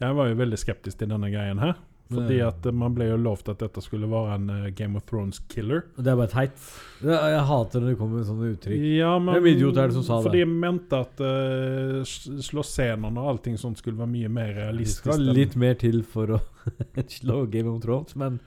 Jeg 0.01 0.17
var 0.17 0.27
jo 0.27 0.35
veldig 0.35 0.59
skeptisk 0.59 0.99
til 0.99 1.13
denne 1.13 1.31
greien 1.31 1.61
her. 1.63 1.77
Fordi 2.15 2.39
at 2.47 2.67
eh, 2.69 2.75
man 2.85 2.95
ble 2.97 3.09
jo 3.11 3.19
lovt 3.21 3.51
at 3.53 3.61
dette 3.63 3.83
skulle 3.85 4.09
være 4.11 4.39
en 4.39 4.49
eh, 4.55 4.71
Game 4.77 4.99
of 4.99 5.05
Thrones-killer. 5.11 5.85
Det 5.99 6.13
er 6.13 6.19
bare 6.21 6.33
teit. 6.33 6.65
Jeg 7.05 7.45
hater 7.51 7.85
når 7.85 7.93
det 7.93 7.99
kommer 8.01 8.21
med 8.21 8.29
sånne 8.31 8.51
uttrykk. 8.55 8.87
Ja, 8.95 9.13
men 9.19 9.37
Hvem 9.37 9.51
idiot 9.53 9.81
er 9.81 9.93
det 9.93 9.99
som 9.99 10.07
sa 10.07 10.21
For 10.25 10.35
det? 10.35 10.45
de 10.45 10.59
mente 10.65 11.01
at 11.05 11.21
uh, 11.21 12.41
slåssenene 12.49 13.13
og 13.21 13.35
allting 13.35 13.61
sånt 13.61 13.83
skulle 13.83 14.01
være 14.01 14.13
mye 14.15 14.33
mer 14.33 14.55
realistisk. 14.63 15.07
Det 15.11 15.19
skal 15.19 15.39
litt 15.43 15.57
mer 15.61 15.79
til 15.81 16.03
for 16.09 16.37
å 16.39 16.43
slå 17.19 17.45
Game 17.53 17.71
of 17.71 17.83
Thrones, 17.85 18.17
men 18.21 18.41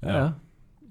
ja. 0.00 0.08
Ja. 0.08 0.16
ja. 0.16 0.32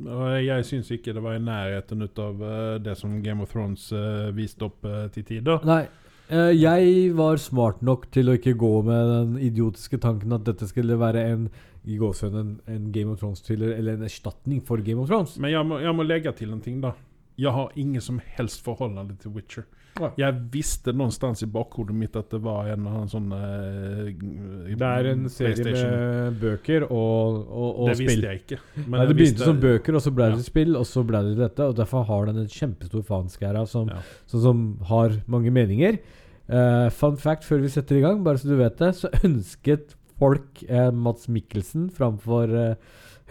Og 0.04 0.40
jeg 0.42 0.66
syns 0.66 0.90
ikke 0.92 1.14
det 1.14 1.22
var 1.22 1.38
i 1.38 1.44
nærheten 1.44 2.02
av 2.04 2.40
uh, 2.42 2.78
det 2.82 2.96
som 3.00 3.14
Game 3.24 3.46
of 3.46 3.52
Thrones 3.54 3.86
uh, 3.94 4.32
viste 4.36 4.66
opp 4.68 4.86
uh, 4.90 5.06
til 5.14 5.26
tider. 5.28 5.62
Nei. 5.70 5.86
Eh, 6.34 6.52
jeg 6.58 7.14
var 7.18 7.38
smart 7.42 7.82
nok 7.86 8.10
til 8.14 8.30
å 8.32 8.36
ikke 8.40 8.56
gå 8.60 8.74
med 8.88 9.12
den 9.14 9.38
idiotiske 9.52 10.00
tanken 10.04 10.34
at 10.36 10.44
dette 10.50 10.68
skulle 10.70 10.98
være 11.00 11.24
en 11.34 11.48
i 11.84 11.98
gåsøen, 12.00 12.36
en, 12.40 12.52
en 12.72 12.92
Game 12.96 13.12
of 13.12 13.20
Thrones-thriller 13.20 13.74
eller 13.78 13.98
en 13.98 14.06
erstatning 14.08 14.62
for 14.64 14.80
Game 14.86 15.02
of 15.04 15.10
Thrones. 15.12 15.36
Men 15.44 15.52
jeg 15.52 15.68
må, 15.68 15.82
jeg 15.84 15.96
må 15.98 16.06
legge 16.08 16.32
til 16.38 16.54
en 16.56 16.62
ting, 16.64 16.78
da. 16.84 16.94
Jeg 17.40 17.52
har 17.52 17.72
ingen 17.82 18.02
som 18.02 18.20
helst 18.38 18.62
forhold 18.64 18.96
til 19.20 19.34
Witcher. 19.36 19.66
Ja. 20.00 20.10
Jeg 20.18 20.38
visste 20.54 20.90
någonstans 20.94 21.44
i 21.46 21.48
bakhodet 21.54 21.94
mitt 21.94 22.16
at 22.18 22.32
det 22.34 22.40
var 22.42 22.66
en 22.74 22.88
av 22.90 23.04
sånne 23.12 23.38
uh, 23.38 24.72
Det 24.74 24.88
er 24.88 25.10
en 25.12 25.28
serie 25.30 25.74
med 25.76 26.40
bøker 26.42 26.86
og, 26.88 27.44
og, 27.44 27.68
og 27.84 27.92
Det 27.92 27.98
spill. 28.00 28.10
visste 28.10 28.32
jeg 28.32 28.42
ikke. 28.42 28.60
Men 28.88 28.96
Nei, 28.96 29.06
det 29.12 29.18
begynte 29.20 29.50
som 29.52 29.62
bøker, 29.62 29.98
og 30.00 30.06
så 30.06 30.14
ble 30.18 30.32
det 30.34 30.40
Ja. 30.42 30.48
spill, 30.48 30.74
og 30.80 30.88
så 30.90 31.04
ble 31.06 31.22
det 31.28 31.36
dette. 31.44 31.68
Og 31.70 31.78
derfor 31.78 32.08
har 32.10 32.26
den 32.32 32.42
en 32.42 32.50
kjempestor 32.50 33.06
fanskæra 33.06 33.68
som, 33.70 33.92
Ja. 33.94 34.02
sånn 34.32 34.46
som 34.48 34.64
har 34.90 35.20
mange 35.28 35.54
meninger. 35.54 36.00
Eh, 36.50 36.90
fun 36.92 37.16
fact 37.18 37.46
før 37.48 37.62
vi 37.64 37.70
setter 37.72 37.98
i 37.98 38.04
gang, 38.04 38.24
bare 38.26 38.38
så 38.42 38.50
du 38.52 38.58
vet 38.60 38.76
det, 38.82 38.92
så 39.00 39.10
ønsket 39.24 39.96
folk 40.20 40.64
eh, 40.68 40.90
Mats 40.92 41.28
Mikkelsen 41.32 41.90
framfor 41.96 42.52
eh, 42.52 42.76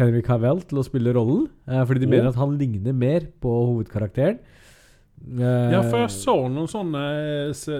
Henrik 0.01 0.27
Havel 0.33 0.62
til 0.64 0.81
å 0.81 0.87
spille 0.87 1.12
rollen. 1.14 1.48
Eh, 1.68 1.85
fordi 1.85 2.01
de 2.01 2.09
Oh. 2.09 2.14
mener 2.16 2.29
at 2.33 2.40
han 2.40 2.57
ligner 2.59 2.92
mer 2.96 3.29
på 3.40 3.53
hovedkarakteren. 3.68 4.38
Eh, 5.22 5.70
Ja, 5.72 5.83
for 5.87 6.01
jeg 6.03 6.11
så 6.16 6.35
noen 6.51 6.66
sånne 6.72 7.03
eh, 7.48 7.53
se 7.55 7.77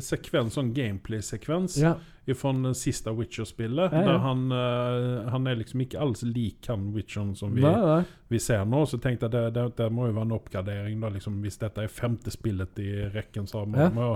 sekvens, 0.00 0.54
sånn 0.56 0.70
gameplay-sekvens 0.72 1.76
ja. 1.82 1.96
fra 2.32 2.52
det 2.62 2.72
siste 2.78 3.12
Witcher-spillet. 3.12 3.92
Ja, 3.92 4.00
ja. 4.00 4.06
Der 4.06 4.22
han, 4.24 4.46
eh, 4.54 5.28
han 5.34 5.46
er 5.50 5.58
liksom 5.60 5.82
ikke 5.84 6.00
alls 6.00 6.22
lik 6.24 6.70
han 6.70 6.92
Witcheren 6.94 7.34
som 7.36 7.52
vi, 7.54 7.60
Nei, 7.66 7.74
nei. 7.74 8.00
vi 8.32 8.38
ser 8.40 8.64
nå. 8.64 8.86
Så 8.88 8.98
tenkte 9.02 9.26
jeg 9.28 9.34
det, 9.36 9.44
det, 9.58 9.66
det 9.82 9.90
må 9.92 10.06
jo 10.08 10.16
være 10.16 10.30
en 10.30 10.38
oppgradering. 10.38 10.98
Da, 11.04 11.10
liksom, 11.18 11.42
hvis 11.44 11.58
dette 11.60 11.84
er 11.84 11.92
femte 11.92 12.30
spillet 12.32 12.78
i 12.80 12.90
rekken, 13.12 13.46
så 13.50 13.66
må 13.66 13.76
Ja. 13.82 13.90
må 13.90 14.14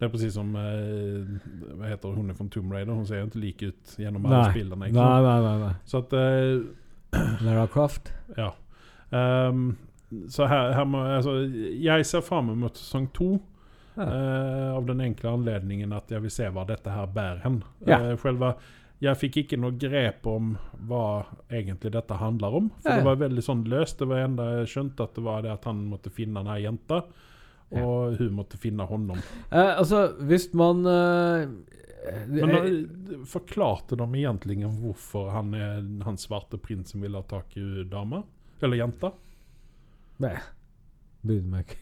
det 0.00 0.06
er 0.06 0.12
precis 0.14 0.32
som 0.32 0.54
eh, 0.56 1.26
Hva 1.76 1.90
heter 1.90 2.14
hun 2.16 2.32
fra 2.32 2.46
Tomb 2.48 2.72
Raider? 2.72 2.96
Hun 2.96 3.04
ser 3.04 3.20
jo 3.20 3.26
ikke 3.28 3.42
lik 3.42 3.62
ut 3.68 3.94
gjennom 4.00 4.24
alle 4.30 4.46
spillene. 4.54 4.88
Nei, 4.96 5.18
nei, 5.26 5.36
nei, 5.44 5.54
nei. 5.60 5.74
Så 5.84 6.00
at 6.00 6.14
eh, 6.16 7.26
Lara 7.44 7.66
Croft. 7.68 8.08
Ja. 8.38 8.54
Um, 9.12 9.74
så 10.32 10.48
her, 10.48 10.72
her 10.78 10.88
må, 10.88 11.04
altså, 11.04 11.36
jeg 11.76 12.08
ser 12.08 12.24
fram 12.24 12.48
mot 12.58 12.80
sesong 12.80 13.10
to. 13.14 13.34
Ja. 13.98 14.06
eh, 14.06 14.68
av 14.78 14.86
den 14.86 15.02
enkle 15.04 15.34
anledningen 15.34 15.92
at 15.92 16.08
jeg 16.14 16.22
vil 16.24 16.32
se 16.32 16.46
hva 16.48 16.64
dette 16.64 16.94
her 16.94 17.10
bærer 17.12 17.42
hen. 17.44 17.60
Ja. 17.84 17.98
Uh, 18.00 18.14
själva, 18.22 18.54
jeg 19.04 19.20
fikk 19.20 19.42
ikke 19.42 19.58
noe 19.60 19.76
grep 19.80 20.24
om 20.30 20.54
hva 20.88 21.26
egentlig 21.52 21.92
dette 21.92 22.16
handler 22.20 22.56
om. 22.62 22.70
For 22.80 22.88
Ja, 22.88 22.96
ja. 22.96 23.02
det 23.02 23.10
var 23.10 23.20
veldig 23.26 23.44
sånn 23.44 23.66
løst. 23.68 24.00
Det 24.00 24.08
var 24.08 24.24
enda 24.24 24.48
jeg 24.60 24.72
skjønte 24.72 25.04
at 25.04 25.18
det 25.18 25.26
var 25.28 25.44
det 25.44 25.52
at 25.58 25.68
han 25.68 25.84
måtte 25.92 26.12
finne 26.14 26.40
denne 26.40 26.56
jenta. 26.62 27.02
Og 27.78 28.16
hun 28.18 28.32
måtte 28.34 28.58
finne 28.58 28.86
honom. 28.86 29.20
Eh, 29.50 29.72
altså, 29.78 30.08
hvis 30.26 30.48
man 30.58 30.82
eh, 30.90 31.50
Men 32.26 32.54
eh, 32.56 32.70
da, 33.06 33.18
forklarte 33.30 33.98
de 34.00 34.08
egentlig 34.22 34.58
hvorfor 34.64 35.30
han, 35.34 35.54
han 36.02 36.18
svarte 36.18 36.58
prinsen 36.58 37.02
ville 37.04 37.20
ha 37.20 37.26
tak 37.30 37.56
i 37.60 37.84
dama? 37.90 38.24
Eller 38.60 38.82
jenta? 38.82 39.12
Nei. 40.20 40.36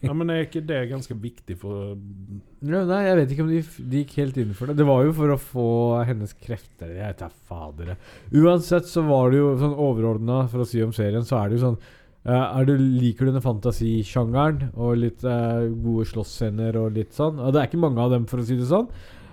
Ja, 0.03 0.11
men 0.11 0.31
er 0.33 0.41
ikke 0.43 0.61
det 0.67 0.81
ganske 0.89 1.15
viktig 1.15 1.55
for 1.61 1.93
Ja, 1.95 2.81
Nei, 2.83 2.97
jeg 3.05 3.19
vet 3.21 3.29
ikke 3.31 3.45
om 3.45 3.51
de, 3.53 3.61
de 3.63 4.01
gikk 4.01 4.17
helt 4.19 4.39
inn 4.41 4.51
for 4.57 4.67
det. 4.67 4.75
Det 4.81 4.87
var 4.87 5.05
jo 5.07 5.13
for 5.15 5.31
å 5.31 5.37
få 5.39 5.67
hennes 6.09 6.33
krefter. 6.35 6.91
Jeg 6.91 7.13
vet 7.13 7.23
da 7.23 7.29
fader. 7.47 7.93
jeg. 7.93 8.41
Uansett 8.41 8.89
så 8.91 9.05
var 9.07 9.31
det 9.31 9.39
jo 9.39 9.53
sånn 9.61 9.77
overordna, 9.77 10.41
for 10.51 10.65
å 10.65 10.67
si 10.67 10.83
om 10.83 10.91
serien, 10.95 11.23
så 11.27 11.39
er 11.39 11.47
det 11.47 11.59
jo 11.59 11.69
sånn 11.69 11.79
er 12.27 12.67
du, 12.67 12.73
Liker 12.75 13.29
du 13.29 13.35
den 13.35 13.43
fantasisjangeren 13.43 14.73
og 14.75 14.97
litt 14.99 15.23
uh, 15.23 15.69
gode 15.83 16.07
slåssscener 16.09 16.75
og 16.81 16.97
litt 16.97 17.15
sånn? 17.15 17.39
Og 17.39 17.53
det 17.53 17.61
er 17.61 17.69
ikke 17.69 17.81
mange 17.81 18.03
av 18.03 18.11
dem, 18.13 18.27
for 18.29 18.41
å 18.41 18.47
si 18.47 18.57
det 18.59 18.67
sånn. 18.69 18.89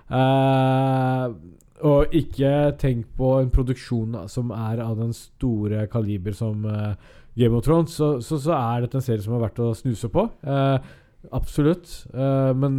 Uh, 0.06 1.34
og 1.86 2.14
ikke 2.16 2.52
tenk 2.80 3.08
på 3.18 3.32
en 3.40 3.50
produksjon 3.52 4.14
som 4.32 4.52
er 4.54 4.80
av 4.84 4.94
den 5.00 5.10
store 5.16 5.84
kaliber 5.92 6.32
som 6.36 6.62
Game 7.36 7.52
of 7.52 7.66
Thrones, 7.66 7.92
så, 7.98 8.14
så, 8.24 8.38
så 8.40 8.54
er 8.56 8.86
dette 8.86 8.96
en 8.96 9.04
serie 9.04 9.20
som 9.20 9.34
er 9.36 9.42
verdt 9.42 9.60
å 9.60 9.74
snuse 9.76 10.08
på. 10.08 10.24
Absolutt. 11.36 11.90
Men 12.16 12.78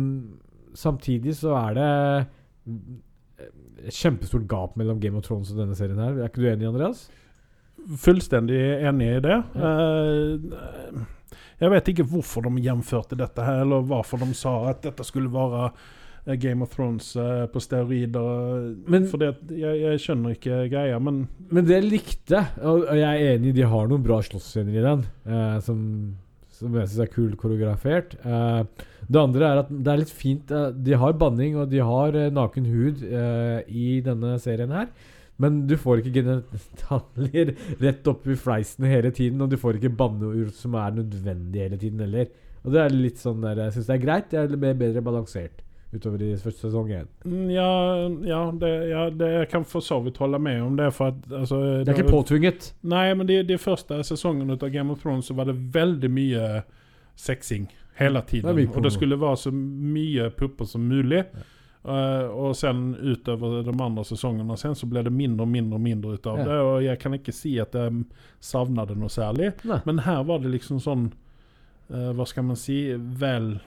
samtidig 0.73 1.35
så 1.37 1.53
er 1.59 1.77
det 1.77 1.91
et 3.85 3.93
kjempestort 3.93 4.47
gap 4.49 4.75
mellom 4.79 4.99
Game 5.01 5.17
of 5.19 5.25
Thrones 5.27 5.51
og 5.53 5.61
denne 5.61 5.77
serien 5.77 6.01
her. 6.01 6.17
Er 6.17 6.31
ikke 6.31 6.41
du 6.41 6.49
enig, 6.49 6.67
Andreas? 6.69 7.05
Fullstendig 7.97 8.57
enig 8.89 9.11
i 9.17 9.21
det. 9.23 9.37
Eh, 9.55 11.05
jeg 11.61 11.71
vet 11.73 11.87
ikke 11.93 12.05
hvorfor 12.09 12.45
de 12.45 12.61
gjennomførte 12.65 13.17
dette 13.17 13.45
her, 13.45 13.61
eller 13.63 13.85
hvorfor 13.87 14.19
de 14.21 14.33
sa 14.37 14.57
at 14.71 14.81
dette 14.85 15.05
skulle 15.07 15.31
være 15.33 15.69
eh, 16.27 16.35
Game 16.41 16.65
of 16.65 16.73
Thrones 16.75 17.13
eh, 17.15 17.45
på 17.53 17.61
steroider. 17.63 18.75
Men- 18.91 19.07
For 19.09 19.21
det, 19.23 19.31
jeg, 19.55 19.79
jeg 19.85 20.03
skjønner 20.03 20.35
ikke 20.35 20.59
greia, 20.73 20.99
men 20.99 21.27
Men 21.49 21.65
det 21.69 21.79
likte, 21.85 22.43
og 22.61 22.85
jeg 22.91 23.07
er 23.07 23.37
enig, 23.37 23.55
de 23.55 23.65
har 23.71 23.87
noen 23.87 24.03
bra 24.05 24.19
slåssscener 24.25 24.77
i 24.77 24.85
den, 24.85 25.05
eh, 25.25 25.57
som, 25.65 25.81
som 26.51 26.75
jeg 26.75 26.89
syns 26.91 27.03
er 27.07 27.13
kult 27.13 27.37
koreografert. 27.39 28.17
Eh, 28.25 28.63
det 29.07 29.21
andre 29.21 29.45
er 29.53 29.61
at 29.63 29.69
det 29.71 29.87
er 29.93 30.01
litt 30.01 30.11
fint 30.11 30.49
eh, 30.51 30.71
De 30.75 30.97
har 30.99 31.13
banning, 31.15 31.55
og 31.61 31.69
de 31.71 31.79
har 31.79 32.11
naken 32.35 32.65
hud 32.67 33.05
i 33.71 34.01
denne 34.03 34.35
serien 34.43 34.73
her. 34.75 34.89
Men 35.39 35.67
du 35.69 35.75
får 35.77 35.99
ikke 36.01 36.13
genitalier 36.21 37.51
rett 37.83 38.07
opp 38.09 38.25
i 38.27 38.35
fleisen 38.39 38.87
hele 38.89 39.11
tiden, 39.13 39.41
og 39.41 39.51
du 39.51 39.57
får 39.61 39.77
ikke 39.77 39.93
banneord 39.99 40.49
som 40.57 40.73
er 40.79 40.95
nødvendig 40.97 41.61
hele 41.67 41.77
tiden 41.77 41.99
heller. 42.01 42.27
Og 42.65 42.73
det 42.73 42.81
er 42.81 42.95
litt 42.95 43.21
sånn 43.21 43.41
der 43.45 43.59
Jeg 43.67 43.75
syns 43.77 43.87
det 43.87 43.95
er 43.95 44.03
greit. 44.05 44.29
Det 44.33 44.39
er 44.41 44.57
mer- 44.59 44.73
bedre 44.79 45.01
balansert 45.05 45.61
utover 45.93 46.21
i 46.25 46.33
første 46.35 46.67
sesong 46.67 46.89
én. 46.91 47.05
mm, 47.23 47.49
ja, 47.53 47.67
ja, 48.27 48.39
det, 48.51 48.71
ja 48.89 49.03
det, 49.09 49.29
jeg 49.37 49.49
kan 49.53 49.63
for 49.63 49.79
så 49.85 50.01
vidt 50.03 50.17
holde 50.19 50.39
med 50.39 50.61
om 50.61 50.75
det. 50.75 50.89
For 50.93 51.13
at, 51.13 51.21
altså, 51.31 51.83
Det 51.85 51.93
er 51.93 52.01
ikke 52.01 52.11
påtvunget. 52.11 52.73
Nei, 52.83 53.13
men 53.13 53.27
de, 53.29 53.43
de 53.43 53.57
første 53.57 54.01
sesongene 54.03 54.57
av 54.57 54.69
Game 54.73 54.91
of 54.91 55.01
Thrones 55.01 55.29
så 55.29 55.37
var 55.37 55.45
det 55.47 55.55
veldig 55.73 56.09
mye 56.11 56.63
sexing 57.15 57.69
hele 57.97 58.21
tiden. 58.27 58.55
Det 58.55 58.67
Og 58.75 58.83
det 58.83 58.91
skulle 58.93 59.19
være 59.19 59.37
så 59.37 59.51
mye 59.53 60.29
pupper 60.29 60.65
som 60.65 60.81
mulig. 60.81 61.23
Eh, 61.23 61.53
og 61.87 62.55
sen 62.59 62.95
utover 62.99 63.61
de 63.63 63.71
andre 63.71 64.03
sesongene 64.03 64.57
sen 64.59 64.75
så 64.75 64.87
ble 64.91 65.03
det 65.07 65.13
mindre 65.13 65.45
og 65.45 65.51
mindre 65.53 65.77
og 65.79 65.81
mindre 65.85 66.17
ut 66.17 66.27
av 66.27 66.37
Ja. 66.41 66.43
det. 66.49 66.57
Og 66.67 66.83
jeg 66.83 66.99
kan 66.99 67.13
ikke 67.13 67.33
si 67.33 67.53
at 67.63 67.73
jeg 67.73 68.03
savnet 68.43 68.89
det 68.89 68.97
noe 68.97 69.09
særlig. 69.13 69.53
Nei. 69.63 69.79
Men 69.85 69.99
her 69.99 70.23
var 70.27 70.39
det 70.43 70.51
liksom 70.51 70.79
sånn 70.83 71.07
eh, 71.93 72.11
Hva 72.13 72.25
skal 72.27 72.43
man 72.43 72.55
si 72.59 72.93
Vel 72.97 73.59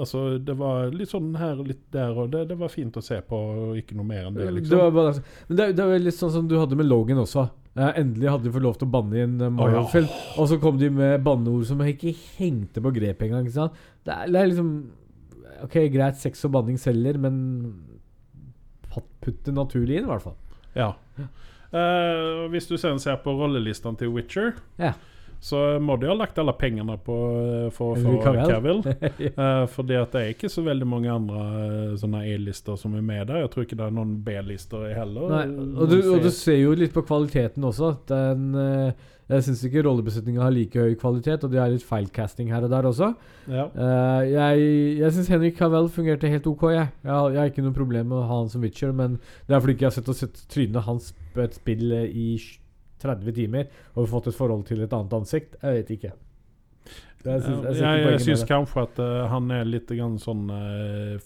Altså, 0.00 0.38
det 0.38 0.54
var 0.56 0.92
litt 0.94 1.10
sånn 1.10 1.34
her 1.36 1.58
og 1.60 1.66
litt 1.68 1.82
der, 1.92 2.14
og 2.16 2.30
det, 2.32 2.44
det 2.48 2.56
var 2.56 2.70
fint 2.72 2.94
å 2.96 3.02
se 3.04 3.18
på, 3.26 3.36
og 3.36 3.76
ikke 3.76 3.96
noe 3.98 4.06
mer 4.06 4.28
enn 4.28 4.36
det, 4.38 4.46
Det 4.46 4.54
liksom. 4.60 4.78
var 4.78 4.92
bare, 4.94 5.22
men 5.48 5.58
det, 5.58 5.66
det 5.76 5.86
var 5.90 5.98
litt 5.98 6.16
sånn 6.16 6.32
som 6.32 6.46
du 6.48 6.54
hadde 6.56 6.78
med 6.78 6.86
Logan 6.88 7.20
også. 7.20 7.48
Eh, 7.74 7.90
endelig 8.00 8.30
hadde 8.30 8.46
de 8.48 8.52
fått 8.54 8.64
lov 8.64 8.78
til 8.80 8.88
å 8.88 8.92
banne 8.94 9.18
i 9.18 9.24
en 9.26 9.34
uh, 9.42 9.50
Marvel-film. 9.58 10.08
Og 10.40 10.48
så 10.48 10.56
kom 10.62 10.78
de 10.80 10.88
med 10.94 11.20
banneord 11.26 11.66
som 11.68 11.82
ikke 11.84 12.14
hengte 12.38 12.80
på 12.82 12.94
grep 12.96 13.26
engang. 13.26 13.50
Det 13.50 13.68
det 14.06 14.40
er 14.40 14.48
liksom 14.54 14.70
Ok, 15.64 15.76
greit, 15.92 16.18
sex 16.20 16.44
og 16.48 16.54
banning 16.56 16.78
selger, 16.80 17.18
men 17.20 17.36
putt 19.20 19.44
det 19.46 19.54
naturlig 19.54 20.00
inn, 20.00 20.08
i 20.08 20.10
hvert 20.10 20.24
fall. 20.24 20.36
Ja. 20.74 20.92
Eh, 21.70 22.48
hvis 22.50 22.66
du 22.70 22.76
ser, 22.80 22.96
ser 23.02 23.20
på 23.22 23.34
rollelistene 23.38 23.98
til 24.00 24.10
Witcher, 24.14 24.54
Ja. 24.80 24.94
så 25.40 25.78
må 25.80 25.96
de 26.00 26.08
ha 26.10 26.16
lagt 26.18 26.38
alle 26.38 26.52
pengene 26.58 26.96
på 27.04 27.16
eh, 27.66 27.68
for 27.74 27.94
å 27.94 28.00
få 28.00 28.34
Cavill. 28.48 28.82
Eh, 29.30 29.66
fordi 29.70 29.96
at 30.00 30.12
det 30.16 30.22
er 30.24 30.34
ikke 30.34 30.50
så 30.52 30.64
veldig 30.66 30.88
mange 30.88 31.12
andre 31.12 31.44
uh, 31.92 31.94
sånne 32.00 32.24
E-lister 32.32 32.76
som 32.80 32.96
er 32.98 33.04
med 33.06 33.28
der. 33.30 33.44
Jeg 33.44 33.52
tror 33.54 33.68
ikke 33.68 33.78
det 33.78 33.86
er 33.86 33.94
noen 34.00 34.18
B-lister 34.26 34.90
heller. 34.96 35.30
Nei, 35.30 35.46
og, 35.76 35.86
du, 35.92 35.96
og 36.16 36.26
du 36.26 36.30
ser 36.34 36.58
jo 36.60 36.74
litt 36.76 36.96
på 36.96 37.04
kvaliteten 37.06 37.64
også. 37.70 37.94
Den, 38.10 38.50
eh, 38.58 39.08
jeg 39.30 39.44
syns 39.46 39.60
ikke 39.66 39.82
rollebesetninga 39.86 40.42
har 40.42 40.54
like 40.54 40.82
høy 40.82 40.94
kvalitet, 41.00 41.44
og 41.46 41.52
de 41.52 41.60
har 41.60 41.70
litt 41.72 41.84
feilcasting 41.86 42.50
her 42.52 42.64
og 42.66 42.72
der 42.72 42.88
også. 42.90 43.12
ja. 43.46 43.66
Uh, 43.74 44.22
jeg 44.26 44.64
jeg 45.00 45.12
syns 45.16 45.30
Henrik 45.32 45.56
Cavell 45.58 45.88
fungerte 45.92 46.30
helt 46.32 46.46
ok. 46.50 46.64
Jeg. 46.74 46.88
Jeg, 47.04 47.12
har, 47.12 47.28
jeg 47.30 47.40
har 47.40 47.52
ikke 47.52 47.64
noe 47.66 47.76
problem 47.76 48.10
med 48.10 48.18
å 48.18 48.24
ha 48.26 48.40
han 48.42 48.50
som 48.52 48.64
Witcher, 48.66 48.92
men 48.96 49.18
det 49.46 49.54
er 49.56 49.62
fordi 49.62 49.76
ikke 49.76 49.86
jeg 49.86 49.92
har 49.92 49.98
sett, 50.00 50.10
sett 50.18 50.42
trynet 50.50 50.86
hans 50.88 51.12
på 51.34 51.44
et 51.44 51.54
spill 51.58 51.92
eh, 51.94 52.08
i 52.10 52.32
30 53.00 53.32
timer 53.36 53.70
og 53.94 54.10
fått 54.10 54.28
et 54.28 54.36
forhold 54.36 54.66
til 54.68 54.82
et 54.84 54.92
annet 54.92 55.14
ansikt. 55.20 55.56
Jeg 55.62 55.78
vet 55.78 55.94
ikke. 55.96 56.12
Jeg, 57.24 57.42
syns- 57.44 57.80
jeg, 57.80 58.04
ikke 58.06 58.24
syns 58.24 58.44
kanskje 58.48 58.82
at 58.86 59.00
uh, 59.04 59.26
han 59.30 59.50
er 59.52 59.66
litt 59.68 59.90
grann 59.92 60.16
sånn 60.20 60.46
uh, 60.48 61.16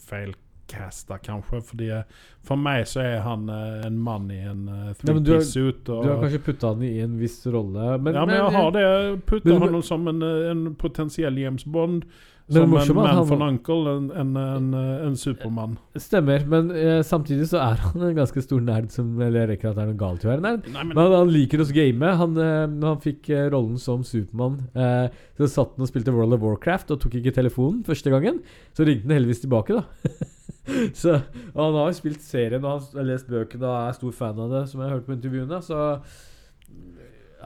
feilcasta, 0.68 1.18
kanskje. 1.18 1.60
Fordi 1.68 1.90
eh, 1.90 2.02
for 2.44 2.56
meg 2.56 2.86
så 2.86 3.00
er 3.04 3.20
han 3.24 3.48
eh, 3.48 3.86
en 3.86 3.98
mann 3.98 4.30
i 4.30 4.40
en 4.42 4.66
Ja, 4.66 4.74
du 4.74 4.76
har- 4.76 4.94
three-piece-suit. 4.94 5.84
Du 5.84 5.92
har 6.08 6.22
kanskje 6.22 6.42
putta 6.44 6.68
han 6.74 6.82
i 6.82 6.98
en 7.00 7.18
viss 7.18 7.44
rolle, 7.46 7.98
men, 8.00 8.14
ja, 8.14 8.24
men 8.26 8.34
jeg 8.36 8.52
har 8.52 8.70
det. 8.72 9.24
Putta 9.26 9.48
men- 9.48 9.60
honom 9.68 9.82
som 9.82 10.06
en, 10.08 10.22
eh, 10.22 10.50
en 10.50 10.74
potensiell 10.74 11.38
James 11.38 11.64
Bond. 11.64 12.04
Som 12.46 12.64
en 12.76 12.94
man 12.94 13.06
han- 13.06 13.26
from 13.26 13.40
uncle, 13.40 13.88
en, 13.88 14.10
en, 14.10 14.36
en, 14.36 14.74
eh, 14.74 15.06
en 15.06 15.16
supermann. 15.16 15.78
Stemmer, 15.96 16.44
men 16.46 16.70
eh, 16.70 17.00
samtidig 17.02 17.46
så 17.48 17.56
er 17.56 17.76
han 17.80 18.02
en 18.02 18.14
ganske 18.14 18.42
stor 18.42 18.60
nerd 18.60 18.90
som 18.92 19.18
Eller 19.18 19.46
rekker 19.48 19.70
at 19.70 19.76
det 19.76 19.82
er 19.82 19.86
noe 19.86 19.96
galt 19.96 20.22
i 20.24 20.28
å 20.28 20.30
være 20.34 20.42
nerd. 20.42 20.66
Nei, 20.68 20.82
men, 20.84 20.88
Men 20.94 21.04
han, 21.06 21.12
han 21.24 21.32
liker 21.32 21.58
å 21.64 21.72
game. 21.72 22.04
Han, 22.04 22.36
eh, 22.36 22.66
når 22.68 22.86
han 22.86 23.00
fikk 23.00 23.30
eh, 23.30 23.48
rollen 23.48 23.78
som 23.80 24.04
Supermann, 24.04 24.68
eh, 24.76 25.08
så 25.38 25.48
satt 25.48 25.72
han 25.78 25.86
og 25.86 25.88
spilte 25.88 26.12
World 26.12 26.34
of 26.34 26.40
Warcraft 26.44 26.90
og 26.90 27.00
tok 27.00 27.14
ikke 27.14 27.32
telefonen 27.32 27.82
første 27.82 28.10
gangen. 28.12 28.42
Så 28.76 28.84
ringte 28.84 29.08
han 29.08 29.16
heldigvis 29.16 29.40
tilbake, 29.40 29.80
da. 29.80 29.84
så, 31.00 31.18
han 31.54 31.76
har 31.76 31.90
jo 31.90 31.96
spilt 31.96 32.22
serien 32.24 32.64
og 32.64 32.78
han 32.78 33.00
har 33.00 33.08
lest 33.10 33.28
bøkene 33.30 33.68
og 33.68 33.88
er 33.88 33.98
stor 33.98 34.14
fan 34.16 34.40
av 34.40 34.54
det, 34.54 34.62
som 34.70 34.80
jeg 34.80 34.88
har 34.88 34.96
hørt 34.98 35.08
på 35.08 35.16
intervjuene. 35.16 35.60
Så 35.64 35.80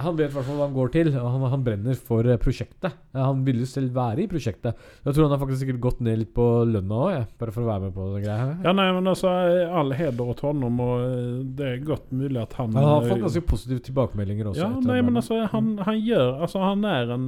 han 0.05 0.19
vet 0.19 0.31
i 0.31 0.37
hvert 0.37 0.47
fall 0.47 0.59
hva 0.61 0.69
han 0.69 0.77
går 0.77 0.93
til, 0.95 1.11
og 1.17 1.29
han, 1.35 1.47
han 1.55 1.65
brenner 1.67 1.99
for 2.09 2.29
eh, 2.29 2.39
prosjektet. 2.41 2.95
Han 3.17 3.43
vil 3.47 3.63
jo 3.65 3.69
selv 3.69 3.97
være 3.97 4.25
i 4.25 4.29
prosjektet. 4.31 4.79
Jeg 5.05 5.15
tror 5.17 5.27
han 5.27 5.35
har 5.35 5.43
faktisk 5.43 5.65
sikkert 5.65 5.81
gått 5.89 6.03
ned 6.05 6.21
litt 6.23 6.33
på 6.37 6.47
lønna 6.69 7.01
òg, 7.09 7.35
bare 7.41 7.55
for 7.55 7.65
å 7.65 7.71
være 7.73 7.89
med 7.89 7.97
på 7.97 8.09
den 8.15 8.25
greia 8.27 8.39
her. 8.45 8.55
ja, 8.69 8.77
nei, 8.79 8.87
men 8.95 9.13
altså, 9.15 9.35
eh, 9.49 9.75
all 9.81 9.95
heder 9.99 10.33
til 10.39 10.51
honom, 10.53 10.81
og 10.85 10.95
eh, 11.09 11.43
det 11.59 11.73
er 11.73 11.83
godt 11.89 12.13
mulig 12.15 12.43
at 12.45 12.55
han 12.61 12.77
Han 12.79 12.89
har 12.93 13.09
fått 13.09 13.25
ganske 13.27 13.45
positive 13.49 13.85
tilbakemeldinger 13.89 14.53
også. 14.53 14.63
Ja, 14.63 14.71
nei, 14.79 15.01
han 15.01 15.11
men 15.11 15.23
altså, 15.23 15.43
han, 15.53 15.75
han 15.83 15.99
gjør 15.99 16.27
Altså, 16.39 16.61
han 16.63 16.85
er 16.87 17.11
en 17.15 17.25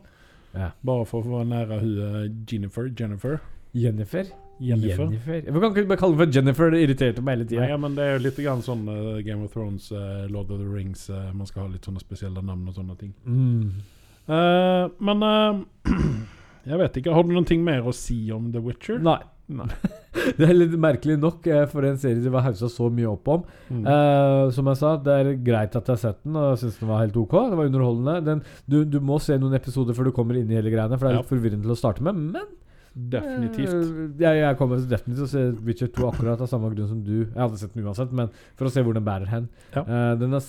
Ja. 0.53 0.69
Bare 0.85 1.05
for 1.09 1.25
å 1.25 1.39
være 1.39 1.49
nære 1.49 1.81
hun 1.81 1.93
eh, 2.05 2.25
Jennifer. 2.49 2.89
Jennifer. 2.99 3.39
Jennifer? 3.73 4.29
Jennifer. 4.61 5.07
Jennifer. 5.07 5.39
Hvorfor 5.49 5.63
kan 5.73 5.81
ikke 5.81 5.89
bare 5.89 6.01
kalle 6.03 6.13
henne 6.13 6.21
for 6.21 6.35
Jennifer? 6.37 6.69
Det 6.75 6.83
irriterte 6.85 7.23
meg 7.25 7.39
hele 7.39 7.47
tida. 7.49 7.65
Ja, 7.71 7.79
men 7.81 7.97
det 7.97 8.05
er 8.05 8.13
jo 8.13 8.21
litt 8.27 8.37
grann 8.45 8.61
sånn 8.65 8.85
uh, 8.85 9.17
Game 9.25 9.47
of 9.47 9.55
Thrones, 9.55 9.89
uh, 9.91 10.27
Lord 10.29 10.53
of 10.53 10.61
the 10.61 10.69
Rings 10.69 11.07
uh, 11.09 11.31
Man 11.33 11.49
skal 11.49 11.65
ha 11.65 11.73
litt 11.73 11.89
sånne 11.89 12.03
spesielle 12.03 12.43
navn 12.45 12.69
og 12.69 12.77
sånne 12.77 12.97
ting. 12.99 13.15
Mm. 13.25 13.81
Eh, 14.27 14.85
men 15.03 15.23
uh, 15.23 15.61
jeg 16.69 16.79
vet 16.79 16.97
ikke. 17.01 17.13
Har 17.15 17.23
du 17.27 17.33
noen 17.35 17.47
ting 17.49 17.63
mer 17.65 17.83
å 17.83 17.93
si 17.95 18.25
om 18.31 18.51
The 18.53 18.61
Witcher? 18.63 18.99
Nei. 19.03 19.19
Nei. 19.53 19.67
Det 20.37 20.45
er 20.47 20.53
litt 20.55 20.75
merkelig 20.79 21.17
nok 21.19 21.47
eh, 21.51 21.65
for 21.67 21.83
en 21.83 21.97
serie 21.99 22.21
det 22.23 22.31
var 22.31 22.45
haussa 22.45 22.69
så 22.71 22.85
mye 22.93 23.09
opp 23.09 23.27
om. 23.33 23.41
Mm. 23.67 23.81
Eh, 23.91 24.43
som 24.55 24.69
jeg 24.71 24.79
sa, 24.79 24.93
det 25.03 25.15
er 25.19 25.29
greit 25.43 25.73
at 25.75 25.89
jeg 25.89 25.97
har 25.97 25.99
sett 25.99 26.21
den, 26.23 26.37
og 26.39 26.53
jeg 26.53 26.61
syns 26.61 26.77
den 26.79 26.91
var 26.93 27.01
helt 27.01 27.17
ok. 27.19 27.33
Det 27.51 27.57
var 27.59 27.67
underholdende. 27.71 28.13
Den, 28.29 28.43
du, 28.71 28.77
du 28.87 28.99
må 29.03 29.17
se 29.19 29.35
noen 29.41 29.57
episoder 29.57 29.97
før 29.97 30.07
du 30.07 30.13
kommer 30.15 30.39
inn 30.39 30.53
i 30.53 30.55
hele 30.55 30.71
greiene, 30.71 30.95
for 30.95 31.09
det 31.09 31.11
er 31.11 31.17
Ja. 31.19 31.25
litt 31.25 31.33
forvirrende 31.33 31.67
til 31.67 31.75
å 31.75 31.79
starte 31.81 32.05
med. 32.07 32.21
Men 32.37 32.47
Definitivt. 32.93 33.73
eh, 33.73 34.01
jeg, 34.23 34.39
jeg 34.45 34.59
kommer 34.61 34.79
definitivt 34.85 35.19
til 35.25 35.27
å 35.27 35.31
se 35.33 35.43
Witcher 35.67 35.91
2 35.97 36.07
akkurat 36.13 36.45
av 36.45 36.51
samme 36.53 36.71
grunn 36.77 36.91
som 36.93 37.03
du. 37.03 37.15
Jeg 37.25 37.41
hadde 37.41 37.59
sett 37.65 37.75
den 37.75 37.83
uansett, 37.89 38.13
men 38.15 38.31
for 38.55 38.69
å 38.69 38.73
se 38.77 38.85
hvor 38.85 38.95
den 38.95 39.07
bærer 39.09 39.27
hen. 39.33 39.49
Ja. 39.75 39.83
Eh, 39.83 40.11
den 40.23 40.37
er 40.39 40.45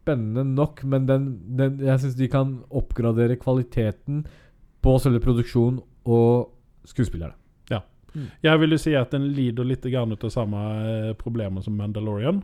spennende 0.00 0.44
nok, 0.48 0.84
men 0.88 1.06
den, 1.08 1.26
den, 1.56 1.80
jeg 1.84 2.00
syns 2.02 2.16
de 2.18 2.30
kan 2.32 2.56
oppgradere 2.70 3.36
kvaliteten 3.40 4.24
på 4.80 4.96
selve 4.98 5.20
produksjonen 5.22 5.82
og 6.08 6.50
skuespillerne. 6.88 7.36
Jeg 8.42 8.60
vil 8.60 8.74
jo 8.74 8.78
si 8.80 8.94
at 8.98 9.12
den 9.14 9.28
lider 9.36 9.66
litt 9.66 9.84
grann 9.86 10.16
av 10.16 10.32
samme 10.32 10.58
problemet 10.58 11.18
problemer 11.20 11.62
som 11.62 11.76
Mandalorian. 11.78 12.42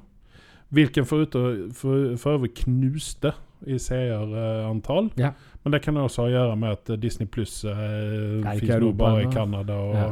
Hvilken 0.75 1.07
for, 1.07 1.27
for, 1.75 2.17
for 2.19 2.37
øvrig 2.37 2.53
knuste 2.63 3.33
i 3.67 3.79
seerantall. 3.79 5.11
Ja. 5.17 5.33
Men 5.63 5.73
det 5.73 5.83
kan 5.83 5.97
også 5.97 6.23
ha 6.27 6.29
å 6.29 6.35
gjøre 6.35 6.57
med 6.61 6.75
at 6.77 6.91
eh, 6.91 6.99
Disney 7.01 7.27
Pluss 7.31 7.65
eh, 7.65 8.43
fins 8.61 8.83
nå 8.83 8.91
bare 8.99 9.25
i. 9.25 9.31
Canada 9.33 9.79
og, 9.79 9.95
Ja. 9.97 10.11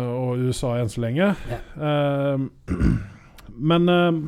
og 0.00 0.44
USA 0.44 0.76
enn 0.78 0.92
så 0.92 1.02
lenge. 1.02 1.32
Ja. 1.50 1.60
Uh, 1.76 2.46
men 3.72 3.88
eh, 3.88 4.20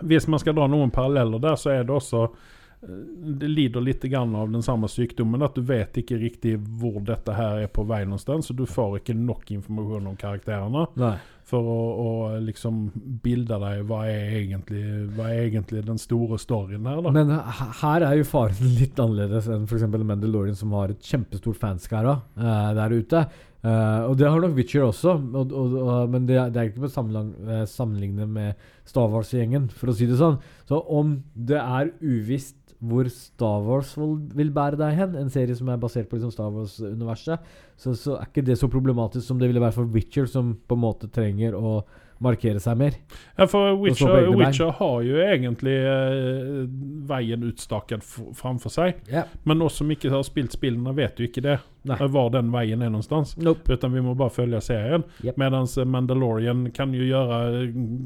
hvis 0.00 0.28
man 0.30 0.40
skal 0.42 0.56
dra 0.56 0.68
noen 0.70 0.92
paralleller 0.94 1.42
der, 1.42 1.58
så 1.60 1.72
er 1.74 1.86
det 1.86 1.94
også 1.94 2.24
eh, 2.28 3.00
det 3.38 3.48
lider 3.50 3.82
litt 3.82 4.04
av 4.14 4.52
den 4.52 4.62
samme 4.62 4.88
sykdommen. 4.88 5.42
At 5.42 5.56
du 5.58 5.64
vet 5.66 5.98
ikke 5.98 6.20
riktig 6.20 6.56
hvor 6.80 7.00
dette 7.04 7.34
her 7.34 7.64
er 7.64 7.72
på 7.72 7.84
vei 7.88 8.04
noe 8.06 8.20
sted. 8.22 8.44
Så 8.44 8.54
du 8.54 8.66
får 8.66 9.00
ikke 9.00 9.16
nok 9.18 9.50
informasjon 9.56 10.06
om 10.12 10.16
karakterene 10.20 10.84
Nei. 11.00 11.16
for 11.48 11.66
å, 11.72 11.80
å 11.98 12.12
liksom 12.44 12.84
bilde 13.24 13.58
deg 13.58 13.82
hva 13.88 14.04
er, 14.06 14.30
egentlig, 14.44 14.84
hva 15.16 15.32
er 15.32 15.48
egentlig 15.48 15.82
den 15.88 15.98
store 15.98 16.38
storyen 16.38 16.86
her. 16.86 17.02
da 17.02 17.14
Men 17.18 17.34
her 17.82 18.06
er 18.12 18.20
jo 18.20 18.30
faren 18.30 18.72
litt 18.80 19.02
annerledes 19.02 19.50
enn 19.50 19.66
f.eks. 19.66 19.88
Mandalorian, 19.98 20.58
som 20.58 20.76
har 20.78 20.94
et 20.94 21.12
kjempestort 21.12 21.58
fanskara 21.58 22.20
uh, 22.38 22.72
der 22.78 22.94
ute. 22.94 23.26
Eh, 23.66 24.02
og 24.06 24.14
det 24.18 24.28
har 24.30 24.38
nok 24.38 24.54
Witcher 24.54 24.84
også, 24.86 25.16
og, 25.18 25.50
og, 25.50 25.72
og, 25.82 26.12
men 26.12 26.28
det, 26.28 26.38
det 26.54 26.60
er 26.60 26.68
ikke 26.68 26.84
på 26.84 26.90
eh, 26.92 27.64
sammenligne 27.66 28.26
med 28.30 28.68
Star 28.86 29.10
Wars-gjengen, 29.10 29.66
for 29.74 29.90
å 29.90 29.96
si 29.98 30.06
det 30.06 30.20
sånn. 30.20 30.38
Så 30.68 30.78
om 30.78 31.16
det 31.34 31.58
er 31.58 31.90
uvisst 31.98 32.56
hvor 32.78 33.08
Star 33.10 33.64
Wars 33.66 33.96
vil 34.38 34.52
bære 34.54 34.78
deg 34.78 34.94
hen, 35.00 35.16
en 35.18 35.32
serie 35.34 35.56
som 35.58 35.70
er 35.72 35.80
basert 35.82 36.06
på 36.06 36.18
liksom 36.18 36.30
Star 36.30 36.52
Wars-universet, 36.54 37.48
så, 37.74 37.94
så 37.98 38.20
er 38.20 38.28
ikke 38.28 38.46
det 38.46 38.58
så 38.60 38.70
problematisk 38.70 39.26
som 39.26 39.40
det 39.40 39.50
ville 39.50 39.62
være 39.62 39.74
for 39.74 39.90
Witcher, 39.90 40.28
som 40.30 40.54
på 40.54 40.78
en 40.78 40.84
måte 40.84 41.10
trenger 41.10 41.58
å 41.58 41.80
markere 42.24 42.58
seg 42.60 42.76
mer. 42.80 42.96
Ja, 43.38 43.46
for 43.46 43.76
Witcher. 43.78 44.28
Witcher 44.34 44.72
har 44.78 45.02
jo 45.06 45.20
egentlig 45.22 45.76
uh, 45.86 46.64
veien 47.08 47.44
utstaket 47.46 48.02
framfor 48.34 48.72
seg. 48.74 48.98
Yeah. 49.10 49.28
Men 49.46 49.62
oss 49.62 49.76
som 49.78 49.90
ikke 49.94 50.10
har 50.10 50.24
spilt 50.26 50.52
spillene, 50.56 50.94
vet 50.98 51.20
jo 51.22 51.28
ikke 51.28 51.44
det. 51.44 51.58
Nei. 51.88 51.94
eh, 52.02 52.08
Hvor 52.10 52.26
den 52.34 52.50
veien 52.52 52.82
er 52.82 52.90
noenstans. 52.90 53.36
Nope. 53.38 53.70
Utan 53.78 53.94
vi 53.94 54.02
må 54.04 54.16
bare 54.18 54.34
følge 54.34 54.60
serien. 54.66 55.04
Yep. 55.24 55.38
Mens 55.40 55.76
Mandalorian 55.86 56.66
kan 56.74 56.92
jo 56.92 57.06
gjøre 57.06 57.38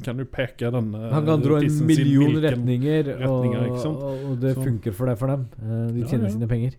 Kan 0.04 0.20
jo 0.20 0.26
peke 0.30 0.68
den 0.70 0.92
eh, 0.94 1.08
Han 1.16 1.26
kan 1.26 1.42
dra 1.42 1.56
en 1.62 1.70
sin 1.72 1.86
million 1.88 2.36
retninger, 2.44 3.08
retninger, 3.24 3.72
og, 3.88 4.04
og, 4.28 4.36
det 4.44 4.54
Så- 4.54 4.62
funker 4.68 4.92
for 4.94 5.08
det 5.10 5.16
for 5.18 5.32
dem. 5.32 5.48
Eh, 5.62 5.92
de 5.96 6.04
Ja, 6.04 6.12
tjener 6.12 6.28
ja. 6.28 6.34
sine 6.36 6.48
penger. 6.52 6.76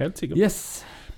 Helt 0.00 0.18
sikkert. 0.18 0.38
Yes. 0.40 0.58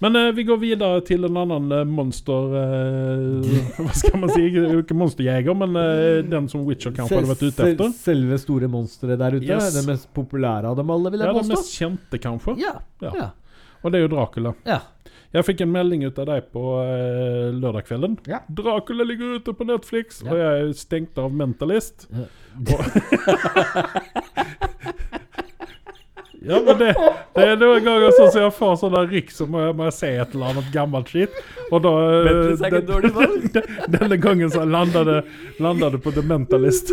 Men 0.05 0.17
eh, 0.17 0.31
vi 0.37 0.45
går 0.45 0.59
videre 0.61 1.01
til 1.09 1.25
en 1.29 1.39
annen 1.41 1.71
eh, 1.73 1.85
monster... 1.89 2.51
eh, 2.61 3.63
hva 3.85 3.95
skal 3.97 4.21
man 4.21 4.33
si? 4.35 4.43
Ikke 4.51 4.97
monsterjeger, 4.99 5.57
men 5.57 5.79
eh, 5.81 6.19
den 6.29 6.51
som 6.53 6.67
Witcher 6.69 6.93
kanskje 6.97 7.21
hadde 7.23 7.31
vært 7.33 7.47
ute 7.47 7.71
etter. 7.71 7.95
Selve 7.97 8.39
store 8.43 8.69
monsteret 8.73 9.21
der 9.23 9.39
ute. 9.39 9.49
Yes. 9.49 9.73
Det 9.79 9.87
mest 9.89 10.11
populære 10.17 10.69
av 10.73 10.77
dem 10.81 10.93
alle, 10.93 11.15
vil 11.15 11.25
Ja, 11.25 11.31
jeg 11.33 11.39
Ja, 11.41 11.47
det 11.47 11.55
mest 11.55 11.73
kjente, 11.79 12.21
kanskje. 12.23 12.59
Ja. 12.61 12.75
Ja. 13.05 13.15
Ja. 13.17 13.31
Og 13.85 13.93
det 13.93 14.01
er 14.01 14.07
jo 14.09 14.13
Dracula. 14.17 14.55
ja. 14.69 14.83
Jeg 15.35 15.43
fikk 15.45 15.61
en 15.67 15.73
melding 15.75 16.05
ut 16.07 16.17
av 16.23 16.29
deg 16.31 16.47
på 16.55 16.61
eh, 16.81 17.51
lørdagskvelden. 17.53 18.15
Ja. 18.31 18.39
Dracula 18.57 19.05
ligger 19.05 19.35
ute 19.37 19.53
på 19.59 19.67
Netflix, 19.69 20.23
og 20.25 20.39
jeg 20.39 20.71
stengte 20.79 21.21
av 21.27 21.35
Mentalist. 21.35 22.07
Ja. 22.15 22.25
Ja, 26.47 26.61
men 26.67 26.79
det, 26.81 26.93
det 27.37 27.45
er 27.51 27.57
noen 27.61 27.85
ganger 27.85 28.13
sånn 28.17 28.31
som 28.33 28.43
jeg 28.47 28.55
får 28.59 28.75
sånne 28.85 29.03
rykk, 29.11 29.31
så 29.35 29.47
må 29.51 29.65
jeg, 29.65 29.77
må 29.79 29.89
jeg 29.89 29.97
se 29.99 30.11
et 30.23 30.35
eller 30.37 30.53
annet 30.55 30.69
gammelt 30.75 31.11
skitt. 31.13 31.39
Og 31.73 31.83
da 31.83 31.93
eh, 32.07 32.29
Mentalist 32.29 32.63
er 32.63 32.69
ikke 32.71 32.87
dårlig 32.93 33.13
valg. 33.17 33.47
den- 33.57 33.93
Denne 33.97 34.19
gangen 34.23 34.51
så 34.55 34.63
landet 34.69 35.11
det, 35.93 36.01
på 36.05 36.13
The 36.15 36.23
Mentalist. 36.23 36.93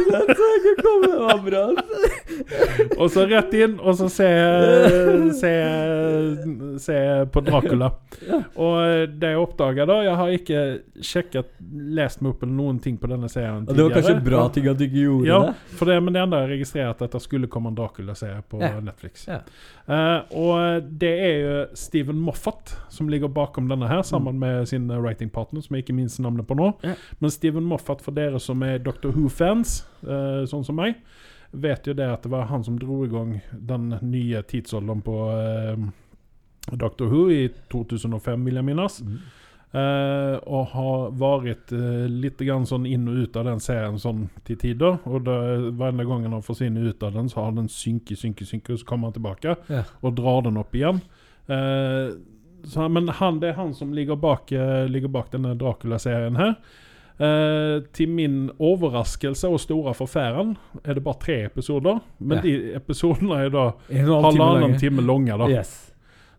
Og 2.97 3.09
så 3.11 3.25
rett 3.29 3.53
inn, 3.57 3.75
og 3.81 3.95
så 3.97 4.07
se, 4.11 4.27
se, 5.39 5.51
se 6.81 6.97
på 7.33 7.43
Dracula. 7.45 7.89
Og 8.55 8.75
eh, 8.83 9.03
det 9.09 9.33
jeg 9.33 9.41
oppdaga 9.41 9.85
da 9.89 9.97
Jeg 10.05 10.15
har 10.19 10.33
ikke 10.37 10.61
sjekket, 11.03 11.49
lest 11.93 12.21
meg 12.23 12.33
opp 12.33 12.43
eller 12.45 12.55
noen 12.57 12.79
ting 12.83 12.97
på 13.01 13.09
denne 13.11 13.29
serien 13.31 13.65
Og 13.67 13.75
det 13.75 13.85
var 13.87 13.95
kanskje 13.97 14.15
bra 14.25 14.43
ting 14.53 14.67
at 14.71 14.79
du 14.79 14.85
ikke 14.87 15.03
gjorde 15.05 15.27
Ja, 15.29 15.39
det. 15.49 15.77
for 15.79 15.89
det, 15.91 15.97
men 16.05 16.15
det 16.15 16.23
enda 16.23 16.41
jeg 16.43 16.51
registrerte 16.57 17.07
at 17.07 17.17
det 17.17 17.23
skulle 17.25 17.49
komme 17.51 17.71
en 17.73 17.77
Dracula-serie 17.77 18.41
på 18.49 18.61
Ja. 18.63 18.73
Netflix. 18.83 19.27
Ja. 19.29 19.41
Eh, 19.85 20.35
og 20.39 20.85
det 21.01 21.11
er 21.11 21.33
jo 21.41 21.55
Steven 21.75 22.19
Moffat 22.23 22.71
som 22.93 23.09
ligger 23.11 23.27
bakom 23.27 23.67
denne 23.67 23.89
her, 23.91 24.01
sammen 24.07 24.39
med 24.39 24.67
sin 24.69 24.89
eh, 24.91 25.01
writing 25.01 25.31
partner, 25.33 25.61
som 25.61 25.75
jeg 25.75 25.83
ikke 25.83 25.97
minst 25.97 26.21
navnet 26.23 26.47
på 26.47 26.57
nå. 26.57 26.71
Yeah. 26.85 26.99
Men 27.19 27.33
Steven 27.33 27.67
Moffat, 27.67 28.03
for 28.05 28.15
dere 28.15 28.39
som 28.43 28.63
er 28.63 28.79
Doctor 28.83 29.11
Who-fans, 29.15 29.81
uh, 30.07 30.43
sånn 30.49 30.63
som 30.63 30.79
meg, 30.79 31.01
vet 31.51 31.87
jo 31.87 31.93
det 31.97 32.07
at 32.09 32.23
det 32.25 32.31
var 32.33 32.47
han 32.49 32.63
som 32.65 32.79
dro 32.81 33.03
i 33.05 33.11
gang 33.11 33.35
den 33.51 33.91
nye 34.01 34.41
tidsalderen 34.47 35.03
på 35.05 35.17
uh, 35.29 35.83
Doctor 36.71 37.11
Who 37.11 37.27
i 37.33 37.45
2005, 37.73 38.47
vil 38.47 38.61
jeg 38.61 38.67
minnes. 38.71 39.01
Mm. 39.03 39.19
Eh, 39.73 40.35
og 40.53 40.67
har 40.69 41.13
vært 41.17 41.71
uh, 41.73 42.03
litt 42.05 42.37
grann 42.45 42.67
sånn 42.69 42.83
inn 42.85 43.07
og 43.09 43.23
ut 43.23 43.37
av 43.41 43.47
den 43.47 43.61
serien 43.63 43.97
sånn 43.97 44.27
til 44.45 44.59
tider. 44.61 44.99
Og 45.09 45.23
da, 45.25 45.37
hver 45.73 45.97
gang 45.97 46.27
han 46.27 46.45
forsvinner 46.45 46.91
ut 46.93 47.05
av 47.07 47.17
den, 47.17 47.31
så 47.31 47.41
har 47.41 47.55
den 47.57 47.71
synket, 47.73 48.21
synket, 48.21 48.51
synket, 48.51 48.75
og 48.75 48.83
så 48.83 48.89
kommer 48.91 49.09
han 49.09 49.17
tilbake 49.17 49.57
yeah. 49.71 49.89
og 50.05 50.13
drar 50.19 50.45
den 50.45 50.61
opp 50.61 50.77
igjen. 50.77 51.01
Uh, 51.49 52.13
så, 52.63 52.87
men 52.89 53.09
han, 53.09 53.39
det 53.39 53.51
er 53.51 53.59
han 53.59 53.73
som 53.75 53.93
ligger 53.93 54.15
bak, 54.15 54.51
eh, 54.51 54.85
ligger 54.87 55.11
bak 55.11 55.31
denne 55.33 55.53
Dracula-serien 55.59 56.37
her. 56.39 56.55
Eh, 57.17 57.83
til 57.93 58.09
min 58.09 58.37
overraskelse 58.57 59.47
og 59.51 59.59
store 59.61 59.93
forfæren 59.93 60.55
er 60.83 60.97
det 60.97 61.03
bare 61.03 61.19
tre 61.21 61.39
episoder. 61.45 61.99
Men 62.19 62.39
yeah. 62.39 62.45
de 62.45 62.75
episodene 62.79 63.41
er 63.45 63.51
da 63.53 63.65
halvannen 63.91 64.77
time 64.79 65.03
lange. 65.03 65.37
da 65.37 65.49
Yes. 65.49 65.92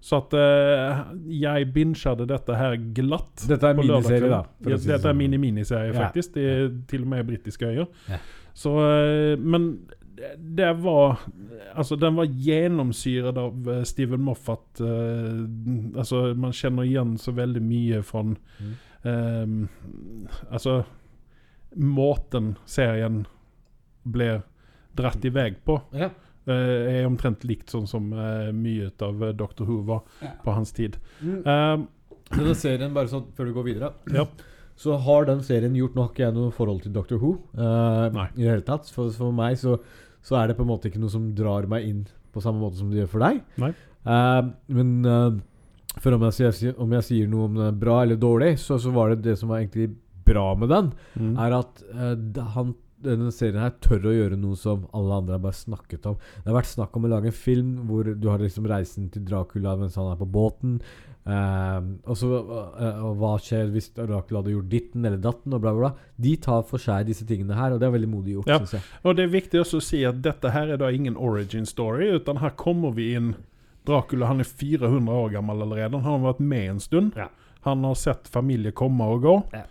Så 0.04 0.18
at 0.20 0.34
uh, 0.36 1.14
jeg 1.32 1.70
binget 1.72 2.26
dette 2.28 2.54
her 2.60 2.74
glatt. 2.96 3.46
Dette 3.48 3.70
er 3.70 3.74
miniserie, 3.78 4.28
da. 4.28 4.42
Ja, 4.60 4.76
dette 4.76 4.92
er 4.98 4.98
sånn. 5.00 5.16
mini-miniserie, 5.16 5.94
Ja. 5.94 6.00
faktisk. 6.02 6.34
Det 6.34 6.44
er 6.44 6.66
til 6.90 7.02
og 7.06 7.08
med 7.08 7.26
britiske 7.30 7.64
øyer. 7.70 7.86
Ja. 8.10 8.18
Så 8.54 8.74
uh, 8.76 9.38
Men 9.40 9.70
det- 10.38 10.76
var 10.82 11.18
Altså, 11.74 11.96
den 11.98 12.14
var 12.16 12.26
gjennomsyret 12.26 13.36
av 13.36 13.68
eh, 13.68 13.82
Steven 13.84 14.20
Moffat. 14.20 14.80
Uh, 14.80 15.42
altså, 15.98 16.34
man 16.36 16.52
kjenner 16.52 16.84
igjen 16.86 17.16
så 17.18 17.32
veldig 17.34 17.62
mye 17.62 18.02
fra 18.02 18.22
Mm. 18.22 18.74
um, 19.04 19.68
Altså 20.52 20.84
Måten 21.76 22.56
serien 22.66 23.24
blir 24.06 24.42
dratt 24.94 25.24
i 25.24 25.30
vei 25.34 25.50
på, 25.66 25.80
Ja. 25.92 26.10
Eh, 26.46 27.00
er 27.00 27.06
omtrent 27.08 27.44
likt 27.48 27.72
sånn 27.72 27.86
som 27.90 28.10
uh, 28.12 28.50
mye 28.54 28.90
av 29.02 29.22
uh, 29.22 29.32
Dr. 29.32 29.64
Who 29.64 29.82
var 29.88 30.02
Ja. 30.22 30.32
på 30.44 30.56
hans 30.56 30.72
tid. 30.72 30.98
Mm. 31.20 31.38
Eh, 31.44 31.84
Denne 32.34 32.54
serien, 32.56 32.94
bare 32.94 33.10
sånn 33.10 33.26
før 33.36 33.46
du 33.46 33.52
går 33.54 33.66
videre 33.68 33.92
Ja. 34.12 34.26
Så 34.76 34.96
har 34.98 35.26
den 35.28 35.42
serien 35.46 35.74
gjort 35.76 35.94
har 35.94 36.10
jeg 36.18 36.34
noe 36.34 36.50
forhold 36.50 36.82
til 36.82 36.92
Dr. 36.92 37.18
Who 37.22 37.36
eh, 37.54 38.10
Nei. 38.14 38.28
i 38.34 38.42
det 38.42 38.50
hele 38.50 38.66
tatt. 38.66 38.90
For, 38.90 39.12
for 39.14 39.30
meg 39.32 39.58
så, 39.60 39.78
så 40.24 40.40
er 40.40 40.48
det 40.48 40.56
på 40.58 40.64
en 40.64 40.72
måte 40.72 40.90
ikke 40.90 41.02
noe 41.02 41.12
som 41.12 41.28
drar 41.36 41.68
meg 41.70 41.86
inn 41.86 42.04
på 42.34 42.42
samme 42.42 42.58
måte 42.58 42.80
som 42.80 42.90
det 42.90 43.04
gjør 43.04 43.12
for 43.12 43.22
deg. 43.22 43.42
Nei. 43.62 43.70
Eh, 44.04 44.40
men 44.74 44.94
eh, 45.06 45.36
for 46.02 46.16
om 46.16 46.24
jeg, 46.26 46.54
sier, 46.56 46.74
om 46.82 46.96
jeg 46.98 47.06
sier 47.06 47.28
noe 47.30 47.48
om 47.48 47.58
den 47.58 47.68
er 47.68 47.76
bra 47.84 48.00
eller 48.02 48.18
dårlig, 48.18 48.56
så, 48.58 48.80
så 48.82 48.90
var 48.94 49.12
det 49.12 49.22
det 49.28 49.36
som 49.38 49.52
var 49.52 49.62
egentlig 49.62 49.92
bra 50.24 50.48
med 50.58 50.72
den, 50.72 50.90
mm. 51.20 51.34
er 51.44 51.58
at 51.60 51.84
eh, 51.94 52.42
han 52.56 52.74
denne 53.04 53.30
serien 53.34 53.60
her 53.62 53.74
tør 53.84 54.08
å 54.10 54.14
gjøre 54.16 54.38
noe 54.40 54.56
som 54.58 54.86
alle 54.96 55.20
andre 55.20 55.36
har 55.36 55.42
bare 55.44 55.58
snakket 55.58 56.06
om. 56.10 56.16
Det 56.42 56.50
har 56.50 56.58
vært 56.58 56.72
snakk 56.72 56.96
om 56.98 57.04
å 57.06 57.12
lage 57.12 57.30
en 57.30 57.36
film 57.36 57.74
hvor 57.88 58.08
du 58.14 58.28
har 58.32 58.42
liksom 58.42 58.66
reisen 58.70 59.10
til 59.14 59.24
Dracula 59.28 59.76
mens 59.80 59.96
han 60.00 60.10
er 60.12 60.18
på 60.20 60.28
båten. 60.34 60.80
Ehm, 61.24 61.86
og 62.04 62.18
så 62.20 62.28
eh, 62.36 62.98
hva 63.16 63.30
skjer 63.40 63.70
hvis 63.72 63.88
Dracula 63.96 64.42
hadde 64.42 64.52
gjort 64.52 64.68
ditten 64.72 65.06
eller 65.08 65.20
datten, 65.24 65.54
og 65.56 65.62
bla, 65.64 65.72
bla, 65.72 65.88
bla. 65.88 66.10
De 66.20 66.34
tar 66.44 66.64
for 66.68 66.82
seg 66.82 67.06
disse 67.08 67.24
tingene 67.28 67.56
her, 67.56 67.72
og 67.72 67.80
det 67.80 67.88
er 67.88 67.94
veldig 67.96 68.10
modig 68.12 68.34
gjort, 68.38 68.50
Ja. 68.52 68.58
synes 68.60 68.76
jeg. 68.76 68.82
Og 69.04 69.16
det 69.16 69.24
er 69.24 69.32
viktig 69.32 69.60
også 69.62 69.80
å 69.80 69.86
si 69.86 70.02
at 70.04 70.20
dette 70.24 70.50
her 70.52 70.74
er 70.74 70.76
da 70.82 70.90
ingen 70.92 71.16
origin 71.16 71.64
story, 71.66 72.10
utan 72.18 72.42
her 72.44 72.50
kommer 72.60 72.92
vi 72.92 73.14
inn 73.16 73.34
Dracula 73.84 74.26
han 74.30 74.40
er 74.40 74.48
400 74.48 75.12
år 75.12 75.32
gammel 75.34 75.60
allerede. 75.60 75.98
Han 76.00 76.20
har 76.22 76.32
vært 76.32 76.38
med 76.40 76.70
en 76.70 76.78
stund. 76.80 77.16
Ja. 77.20 77.26
Han 77.66 77.82
har 77.84 77.94
sett 78.00 78.28
familie 78.32 78.72
komme 78.72 79.04
og 79.12 79.22
gå. 79.24 79.34
Ja. 79.52 79.64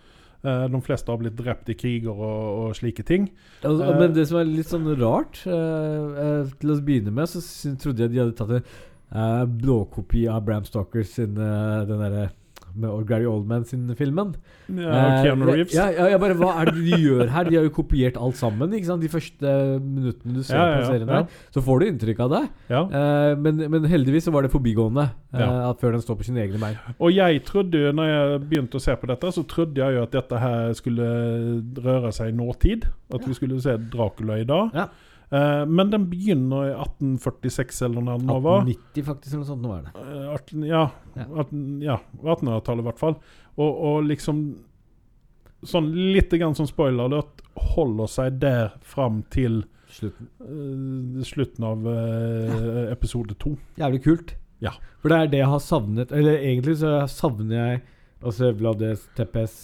Eh, 0.43 0.63
de 0.67 0.81
fleste 0.83 1.07
har 1.07 1.19
blitt 1.21 1.37
drept 1.39 1.69
i 1.71 1.75
kriger 1.79 2.11
og, 2.11 2.47
og 2.59 2.75
slike 2.75 3.05
ting. 3.07 3.29
Altså, 3.63 3.93
men 3.95 4.15
det 4.15 4.25
som 4.27 4.41
er 4.41 4.49
litt 4.49 4.67
sånn 4.67 4.89
rart 4.99 5.39
uh, 5.47 6.43
Til 6.59 6.73
å 6.73 6.79
begynne 6.83 7.13
med, 7.15 7.31
så 7.31 7.71
trodde 7.79 8.03
jeg 8.03 8.11
de 8.11 8.19
hadde 8.19 8.35
tatt 8.35 8.51
en 8.57 8.65
uh, 9.15 9.45
blåkopi 9.47 10.25
av 10.27 10.43
Bram 10.43 10.67
Stalkers 10.67 11.15
sin 11.15 11.39
eh, 11.39 11.85
Den 11.87 12.03
derre 12.03 12.25
med 12.75 13.05
Gary 13.07 13.25
Oldman 13.29 13.65
sin 13.69 13.87
filmen. 13.95 14.33
Ja, 14.69 14.89
Eh, 14.93 15.23
Keanu 15.23 15.45
Reeves. 15.49 15.73
Ja, 15.75 15.89
ja, 15.91 16.07
ja, 16.13 16.17
bare 16.21 16.33
Hva 16.39 16.53
er 16.61 16.71
det 16.71 16.81
de 16.85 16.97
gjør 17.03 17.27
her? 17.29 17.43
De 17.49 17.55
har 17.59 17.63
jo 17.67 17.69
kopiert 17.75 18.17
alt 18.17 18.35
sammen. 18.39 18.71
Ikke 18.73 18.87
sant? 18.89 19.01
De 19.03 19.09
første 19.11 19.53
minuttene 19.83 20.33
du 20.37 20.43
ser 20.43 20.55
Ja, 20.57 20.79
på 20.79 20.87
serien 20.91 21.09
her, 21.13 21.27
så 21.53 21.61
får 21.65 21.79
du 21.79 21.85
inntrykk 21.91 22.19
av 22.25 22.33
det. 22.33 22.41
Ja. 22.73 22.81
Eh, 22.87 23.35
men, 23.37 23.61
men 23.69 23.85
heldigvis 23.91 24.25
så 24.29 24.33
var 24.33 24.41
det 24.47 24.51
forbigående 24.53 25.09
eh, 25.33 25.69
at 25.69 25.79
før 25.83 25.91
den 25.97 26.01
står 26.05 26.17
på 26.21 26.27
sine 26.29 26.41
egne 26.45 26.59
bein. 26.61 26.77
Og 26.99 27.13
jeg 27.13 27.43
trodde 27.45 27.77
jo, 27.85 27.91
når 27.95 28.11
jeg 28.13 28.41
begynte 28.49 28.79
å 28.79 28.83
se 28.83 28.95
på 28.95 29.09
dette, 29.11 29.31
så 29.35 29.43
trodde 29.49 29.81
jeg 29.83 29.97
jo 29.99 30.03
at 30.07 30.11
dette 30.15 30.39
her 30.43 30.73
skulle 30.79 31.07
røre 31.83 32.11
seg 32.15 32.31
i 32.33 32.37
nåtid. 32.37 32.87
At 33.13 33.25
vi 33.27 33.33
skulle 33.37 33.61
se 33.61 33.77
Dracula 33.93 34.39
i 34.41 34.45
dag. 34.49 34.71
Ja. 34.73 34.87
Eh, 35.33 35.65
men 35.65 35.89
den 35.89 36.05
begynner 36.11 36.67
i 36.67 36.73
1846, 36.75 37.81
eller 37.87 38.03
var. 38.43 38.67
1890 38.67 39.07
faktisk, 39.07 39.33
eller 39.33 39.41
noe 39.41 39.49
sånt. 39.49 39.63
Nå 39.63 39.71
var 39.71 39.87
det. 39.87 39.93
Eh, 40.03 40.27
18, 40.35 40.67
ja, 40.67 40.83
Ja. 41.15 41.25
18, 41.41 41.63
ja 41.81 41.97
1800-tallet 42.21 42.83
i 42.83 42.87
hvert 42.89 43.01
fall. 43.01 43.17
Og, 43.57 43.71
og 43.89 44.05
liksom 44.11 44.45
Sånn 45.63 45.93
litt 45.95 46.33
grann 46.35 46.51
som 46.57 46.67
spoiler 46.67 47.05
alert, 47.07 47.39
holder 47.55 48.09
seg 48.11 48.33
der 48.41 48.73
fram 48.83 49.21
til 49.31 49.61
Slutten. 49.87 50.27
uh, 50.43 51.21
slutten 51.23 51.63
av 51.63 51.85
eh, 51.87 52.89
episode 52.91 53.37
to. 53.39 53.53
Jævlig 53.79 54.01
kult. 54.03 54.33
Ja. 54.59 54.73
For 54.99 55.13
det 55.13 55.19
er 55.21 55.31
det 55.31 55.39
jeg 55.39 55.51
har 55.53 55.61
savnet. 55.63 56.11
Eller 56.11 56.43
egentlig 56.43 56.75
så 56.81 56.91
savner 57.07 57.55
jeg 57.55 57.79
å 58.19 58.33
se 58.35 58.51
Tepes 59.15 59.55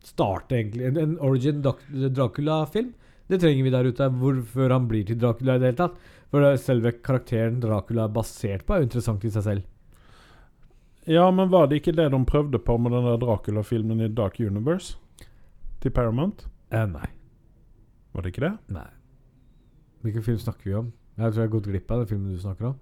starte, 0.00 0.56
egentlig. 0.56 0.88
En, 0.88 0.96
en 1.02 1.14
Origin 1.20 1.60
Dracula-film. 1.60 2.94
Det 3.28 3.40
trenger 3.42 3.66
vi 3.66 3.72
der 3.72 3.88
ute, 3.88 4.08
hvor, 4.20 4.38
før 4.54 4.72
han 4.72 4.86
blir 4.88 5.04
til 5.08 5.18
Dracula 5.20 5.56
i 5.56 5.60
det 5.62 5.72
hele 5.72 5.80
tatt. 5.82 5.98
For 6.32 6.44
selve 6.60 6.94
karakteren 7.04 7.60
Dracula 7.60 8.06
er 8.06 8.14
basert 8.14 8.64
på, 8.64 8.74
er 8.74 8.82
jo 8.82 8.88
interessant 8.88 9.24
i 9.24 9.32
seg 9.32 9.44
selv. 9.44 9.66
Ja, 11.08 11.30
men 11.32 11.48
var 11.52 11.68
det 11.68 11.80
ikke 11.80 11.96
det 11.96 12.10
de 12.12 12.20
prøvde 12.28 12.60
på 12.60 12.76
med 12.76 12.92
den 12.92 13.06
der 13.08 13.20
Dracula-filmen 13.20 14.00
i 14.04 14.10
Dark 14.12 14.40
Universe? 14.40 14.98
Til 15.80 15.92
Paramount? 15.94 16.46
Eh, 16.72 16.84
nei. 16.88 17.08
Var 18.12 18.24
det 18.24 18.32
ikke 18.34 18.44
det? 18.44 18.54
nei. 18.76 18.88
Hvilken 20.04 20.22
film 20.22 20.38
snakker 20.38 20.68
vi 20.68 20.74
om? 20.78 20.92
Jeg 21.16 21.32
tror 21.32 21.42
jeg 21.42 21.48
har 21.48 21.54
gått 21.56 21.70
glipp 21.70 21.90
av 21.90 22.02
den 22.02 22.10
filmen 22.12 22.34
du 22.34 22.40
snakker 22.40 22.70
om. 22.70 22.76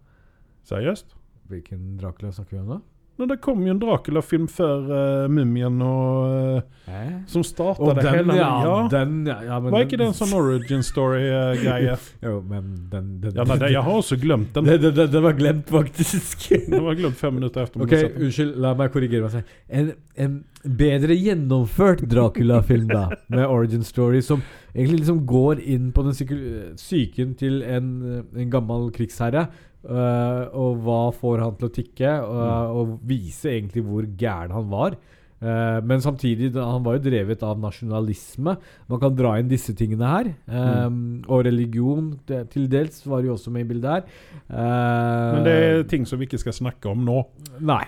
Seriøst? 0.66 1.14
Hvilken 1.48 1.96
Dracula 2.00 2.32
snakker 2.34 2.56
vi 2.56 2.62
om 2.64 2.74
da? 2.74 2.80
Men 3.16 3.28
det 3.30 3.36
kom 3.40 3.62
jo 3.64 3.72
en 3.72 3.78
Dracula-film 3.80 4.44
før 4.52 4.82
uh, 4.90 5.28
Mumien 5.32 5.78
og 5.84 6.58
eh, 6.84 7.12
Som 7.32 7.44
starta 7.46 7.94
det 7.96 8.02
den, 8.04 8.14
hele. 8.18 8.34
ja, 8.36 8.48
Ja. 8.66 8.74
den, 8.92 9.14
ja, 9.28 9.36
ja 9.46 9.60
men 9.60 9.72
Var 9.72 9.86
ikke 9.86 9.98
det 10.02 10.08
en 10.10 10.16
sånn 10.18 10.34
origin 10.36 10.84
story-greie? 10.84 11.94
Jo, 12.26 12.34
men 12.44 12.74
den, 12.92 13.14
den, 13.22 13.32
ja, 13.38 13.46
nei, 13.48 13.56
det, 13.62 13.70
jeg 13.72 13.84
har 13.86 14.00
også 14.02 14.18
glemt 14.20 14.52
den. 14.56 14.68
Den, 15.16 15.22
var 15.24 15.36
glemt, 15.38 15.70
faktisk. 15.72 16.44
Den 16.72 16.84
var 16.84 16.98
glemt 16.98 17.16
fem 17.16 17.34
minutter 17.38 17.64
etter. 17.64 17.84
Ok, 17.86 17.94
unnskyld, 18.20 18.52
la 18.60 18.74
meg 18.76 18.92
korrigere 18.92 19.24
meg 19.24 19.32
selv. 19.38 19.56
En, 19.68 19.90
en 20.20 20.36
bedre 20.76 21.16
gjennomført 21.16 22.04
Dracula-film, 22.10 22.90
da, 22.92 23.06
med 23.32 23.46
origin 23.46 23.84
story, 23.86 24.20
som 24.24 24.42
egentlig 24.74 25.04
liksom 25.04 25.22
går 25.28 25.62
inn 25.64 25.88
på 25.96 26.04
den 26.04 26.76
psyken 26.76 27.32
til 27.40 27.62
en, 27.64 27.90
en 28.36 28.52
gammel 28.52 28.90
krigsherre. 28.96 29.46
Øh, 29.88 30.42
og 30.54 30.80
hva 30.86 31.02
får 31.14 31.42
han 31.44 31.56
til 31.60 31.68
å 31.68 31.74
tikke, 31.76 32.14
øh, 32.22 32.76
og 32.80 32.96
vise 33.06 33.52
egentlig 33.54 33.84
hvor 33.86 34.06
gæren 34.18 34.54
han 34.56 34.68
var. 34.72 34.96
Uh, 35.36 35.82
men 35.84 36.00
samtidig, 36.00 36.48
han 36.56 36.80
var 36.80 36.94
jo 36.96 37.02
drevet 37.10 37.42
av 37.44 37.58
nasjonalisme. 37.60 38.54
Man 38.88 39.00
kan 39.02 39.12
dra 39.18 39.34
inn 39.36 39.50
disse 39.50 39.74
tingene 39.76 40.08
her. 40.08 40.30
Eh, 40.48 40.86
Og 41.28 41.42
religion 41.44 42.06
det, 42.26 42.38
til 42.54 42.64
dels 42.72 43.02
var 43.04 43.20
jo 43.20 43.34
også 43.34 43.52
med 43.52 43.66
i 43.66 43.68
bildet 43.68 43.90
her. 43.98 44.06
Men 44.48 45.44
det 45.44 45.52
er 45.58 45.82
ting 45.92 46.06
som 46.08 46.18
vi 46.18 46.24
ikke 46.24 46.40
skal 46.40 46.56
snakke 46.56 46.88
om 46.88 47.04
nå. 47.04 47.18
Nei. 47.60 47.82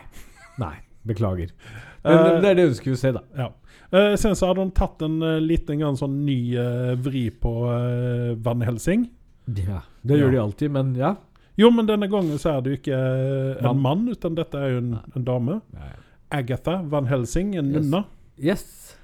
Nei. 0.61 0.75
Beklager. 1.09 1.55
Men 2.05 2.43
det 2.45 2.51
er 2.53 2.59
det 2.61 2.69
ønsker 2.69 2.93
vi 2.93 2.99
å 2.99 3.01
se, 3.01 3.15
da. 3.17 3.25
Ja. 3.41 3.49
Sen 4.21 4.37
så 4.37 4.51
hadde 4.51 4.67
de 4.69 4.77
tatt 4.77 5.01
en 5.09 5.17
uh, 5.25 5.39
liten 5.41 5.81
grann 5.81 5.97
sånn 5.97 6.19
ny 6.29 6.53
vri 7.01 7.31
på 7.33 7.55
uh, 7.65 8.35
Van 8.45 8.61
Helsing. 8.61 9.09
Ja, 9.57 9.81
det 10.05 10.19
gjør 10.21 10.29
Ja. 10.29 10.35
de 10.37 10.45
alltid, 10.45 10.71
men 10.77 10.93
ja. 11.01 11.15
Jo, 11.59 11.71
men 11.75 11.89
denne 11.89 12.07
gangen 12.11 12.39
så 12.39 12.53
er 12.57 12.61
det 12.63 12.71
jo 12.71 12.79
ikke 12.79 12.99
eh, 12.99 13.65
en 13.67 13.81
Mann. 13.83 14.05
utan 14.09 14.37
dette 14.39 14.61
er 14.63 14.77
jo 14.77 14.83
en, 14.85 14.93
en 15.19 15.25
dame. 15.27 15.59
Agatha 16.31 16.77
Van 16.87 17.09
Helsing, 17.11 17.57
en 17.59 17.73
nunne. 17.75 18.05
Yes. 18.39 18.95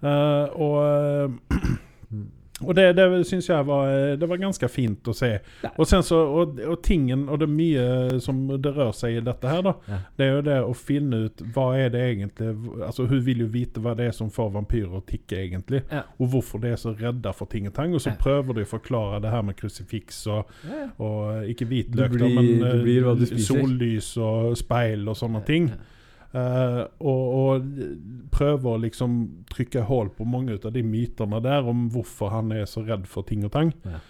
Eh, 0.00 0.46
og 0.56 0.78
eh, 0.86 1.58
Og 2.66 2.74
det, 2.74 2.88
det 2.98 3.06
syns 3.28 3.48
jeg 3.48 3.66
var, 3.68 3.90
eh, 3.92 4.16
det 4.18 4.28
var 4.28 4.40
ganske 4.40 4.68
fint 4.70 5.08
å 5.08 5.14
se. 5.14 5.30
Ja. 5.62 5.70
Og 5.76 5.86
sen 5.86 6.02
så, 6.06 6.18
og, 6.40 6.58
og 6.58 6.80
tingen, 6.82 7.26
og 7.30 7.38
det 7.42 7.48
mye 7.50 8.18
som 8.22 8.40
det 8.50 8.72
rør 8.74 8.90
seg 8.96 9.18
i 9.18 9.24
dette 9.24 9.50
her, 9.50 9.62
da. 9.66 9.74
Ja. 9.86 9.98
Det 10.18 10.26
er 10.26 10.32
jo 10.32 10.44
det 10.48 10.58
å 10.66 10.74
finne 10.78 11.20
ut 11.28 11.44
hva 11.54 11.68
er 11.78 11.92
det 11.94 12.02
egentlig 12.08 12.48
Altså 12.84 13.06
Hun 13.08 13.20
vil 13.24 13.42
jo 13.44 13.46
vite 13.52 13.80
hva 13.82 13.94
det 13.98 14.08
er 14.08 14.16
som 14.16 14.30
får 14.32 14.50
vampyrer 14.56 14.98
å 14.98 15.04
tikke, 15.06 15.38
egentlig. 15.38 15.82
Ja. 15.92 16.02
Og 16.18 16.32
hvorfor 16.34 16.62
de 16.62 16.72
er 16.74 16.80
så 16.80 16.94
redde 16.98 17.32
for 17.36 17.50
ting 17.50 17.68
og 17.70 17.76
tang. 17.76 17.94
Og 17.94 18.02
så 18.02 18.14
prøver 18.18 18.58
de 18.58 18.66
å 18.66 18.72
forklare 18.72 19.22
det 19.22 19.32
her 19.32 19.44
med 19.46 19.58
krusifiks 19.58 20.24
og, 20.32 20.50
og 20.98 21.20
eh, 21.36 21.52
ikke 21.54 21.68
hvitløk, 21.70 22.18
men 22.18 22.50
du 22.58 22.66
eh, 22.66 22.82
blir 22.82 23.12
du 23.18 23.26
spiser. 23.26 23.54
sollys 23.54 24.10
og 24.18 24.58
speil 24.58 25.06
og 25.08 25.18
sånne 25.18 25.44
ting. 25.46 25.70
Eh, 26.36 26.82
og, 27.00 27.22
og 27.40 27.70
prøver 28.34 28.74
å 28.74 28.82
liksom 28.82 29.18
trykke 29.48 29.86
hull 29.88 30.12
på 30.12 30.26
mange 30.28 30.58
av 30.58 30.74
de 30.74 30.84
mytene 30.84 31.40
der 31.44 31.68
om 31.68 31.88
hvorfor 31.94 32.34
han 32.34 32.52
er 32.52 32.68
så 32.68 32.84
redd 32.84 33.08
for 33.08 33.26
ting 33.28 33.46
og 33.48 33.54
tang. 33.56 33.74
Ja. 33.88 34.04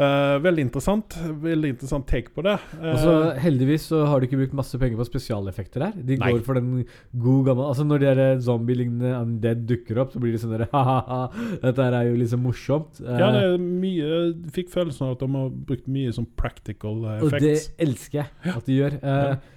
Uh, 0.00 0.38
veldig 0.40 0.62
interessant. 0.64 1.12
Veldig 1.42 1.74
interessant 1.74 2.06
take 2.08 2.32
på 2.32 2.40
det. 2.46 2.54
Uh, 2.78 2.86
Og 2.94 3.00
så 3.02 3.14
Heldigvis 3.42 3.88
så 3.90 3.98
har 4.08 4.20
de 4.20 4.28
ikke 4.30 4.38
brukt 4.38 4.54
masse 4.56 4.78
penger 4.80 4.96
på 4.96 5.04
spesialeffekter 5.10 5.84
her. 5.84 5.98
De 5.98 6.16
Nei. 6.16 6.30
går 6.30 6.40
for 6.46 6.56
den 6.56 6.86
god 7.20 7.50
gamle 7.50 7.66
Altså 7.68 7.84
Når 7.84 8.06
de 8.06 8.28
zombie-lignende 8.46 9.12
undead 9.18 9.66
dukker 9.68 10.00
opp, 10.00 10.14
så 10.14 10.22
blir 10.22 10.32
de 10.32 10.40
sånn 10.40 10.56
Ha-ha-ha, 10.72 11.20
dette 11.66 11.84
her 11.84 11.98
er 11.98 12.08
jo 12.08 12.16
liksom 12.22 12.46
morsomt. 12.48 13.02
Uh, 13.02 13.12
ja, 13.12 13.28
det 13.34 13.44
er 13.44 13.60
mye 13.60 14.22
Fikk 14.56 14.72
følelsen 14.72 15.04
av 15.04 15.18
at 15.18 15.26
de 15.26 15.30
har 15.36 15.54
brukt 15.68 15.92
mye 15.92 16.16
sånn 16.16 16.30
practical 16.38 17.04
effects. 17.18 17.26
og 17.26 17.44
det 17.44 17.56
elsker 17.84 18.22
jeg 18.22 18.54
at 18.56 18.70
de 18.70 18.78
gjør. 18.78 18.96
Eh, 19.04 19.50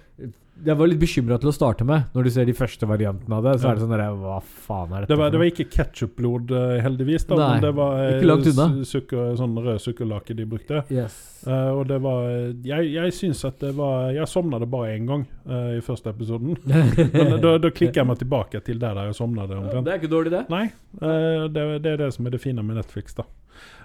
Jeg 0.64 0.78
var 0.78 0.86
litt 0.86 1.00
bekymra 1.00 1.36
til 1.42 1.50
å 1.50 1.54
starte 1.54 1.84
med, 1.86 2.04
når 2.14 2.26
du 2.26 2.30
ser 2.30 2.46
de 2.46 2.54
første 2.54 2.86
variantene 2.86 3.36
av 3.36 3.46
det. 3.46 3.54
Så 3.58 3.68
er 3.68 3.76
det 3.76 3.82
sånn 3.82 3.94
der, 3.94 4.04
Hva 4.20 4.36
faen 4.42 4.92
er 4.92 5.02
dette? 5.02 5.10
Det 5.10 5.18
var, 5.18 5.32
det 5.34 5.40
var 5.42 5.50
ikke 5.50 5.66
ketsjupblod, 5.72 6.54
uh, 6.54 6.74
heldigvis, 6.84 7.26
da, 7.26 7.38
Nei, 7.40 7.48
men 7.50 7.64
det 7.64 7.72
var 7.74 7.98
eh, 8.04 8.84
sukker, 8.86 9.34
sånn 9.40 9.58
rød 9.66 9.82
sukkerlake 9.82 10.36
de 10.38 10.46
brukte. 10.48 10.84
Yes. 10.94 11.18
Uh, 11.44 11.74
og 11.74 11.82
det 11.90 11.98
var 12.00 12.22
Jeg, 12.64 12.86
jeg 12.94 13.12
syns 13.12 13.42
at 13.44 13.58
det 13.60 13.74
var 13.76 14.06
Jeg 14.16 14.24
sovna 14.32 14.56
det 14.62 14.68
bare 14.72 14.94
én 14.94 15.04
gang 15.10 15.26
uh, 15.44 15.74
i 15.76 15.82
første 15.84 16.14
episoden. 16.14 16.56
Men 17.18 17.36
da, 17.42 17.56
da 17.60 17.72
klikker 17.74 18.04
jeg 18.04 18.08
meg 18.12 18.22
tilbake 18.22 18.62
til 18.64 18.78
der 18.80 18.96
der 18.96 19.10
jeg 19.10 19.18
sovna 19.18 19.48
det 19.50 19.58
omtrent. 19.58 19.84
Det 19.84 19.96
er 19.96 20.00
ikke 20.00 20.14
dårlig, 20.14 20.36
det. 20.38 20.46
Nei, 20.54 20.66
Uh, 20.94 21.50
det, 21.50 21.62
det 21.82 21.90
er 21.90 22.04
det 22.04 22.12
som 22.14 22.28
er 22.28 22.36
det 22.36 22.38
fine 22.38 22.62
med 22.62 22.78
Netflix, 22.78 23.16
da. 23.18 23.24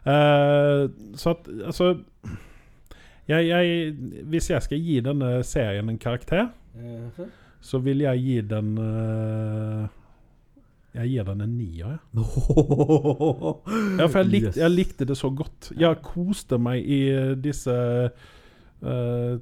Eh, 0.07 0.89
så 1.20 1.34
at 1.36 1.49
altså 1.65 1.89
jeg, 3.30 3.47
jeg, 3.49 3.93
Hvis 4.30 4.49
jeg 4.49 4.65
skal 4.65 4.82
gi 4.82 4.99
denne 5.05 5.30
serien 5.47 5.91
en 5.91 6.01
karakter, 6.01 6.49
så 7.61 7.80
vil 7.84 8.03
jeg 8.05 8.23
gi 8.23 8.38
den 8.49 8.73
uh, 8.80 9.86
Jeg 10.95 11.11
gir 11.11 11.27
den 11.27 11.43
en 11.45 11.55
nier. 11.57 11.77
Ja. 11.86 11.97
Ja, 13.99 14.07
for 14.07 14.21
jeg, 14.21 14.30
likte, 14.32 14.57
jeg 14.57 14.73
likte 14.73 15.05
det 15.05 15.17
så 15.19 15.30
godt. 15.30 15.71
Jeg 15.77 16.01
koste 16.05 16.57
meg 16.61 16.82
i 16.82 16.99
eh, 17.13 17.36
disse 17.38 17.75
eh, 17.75 19.34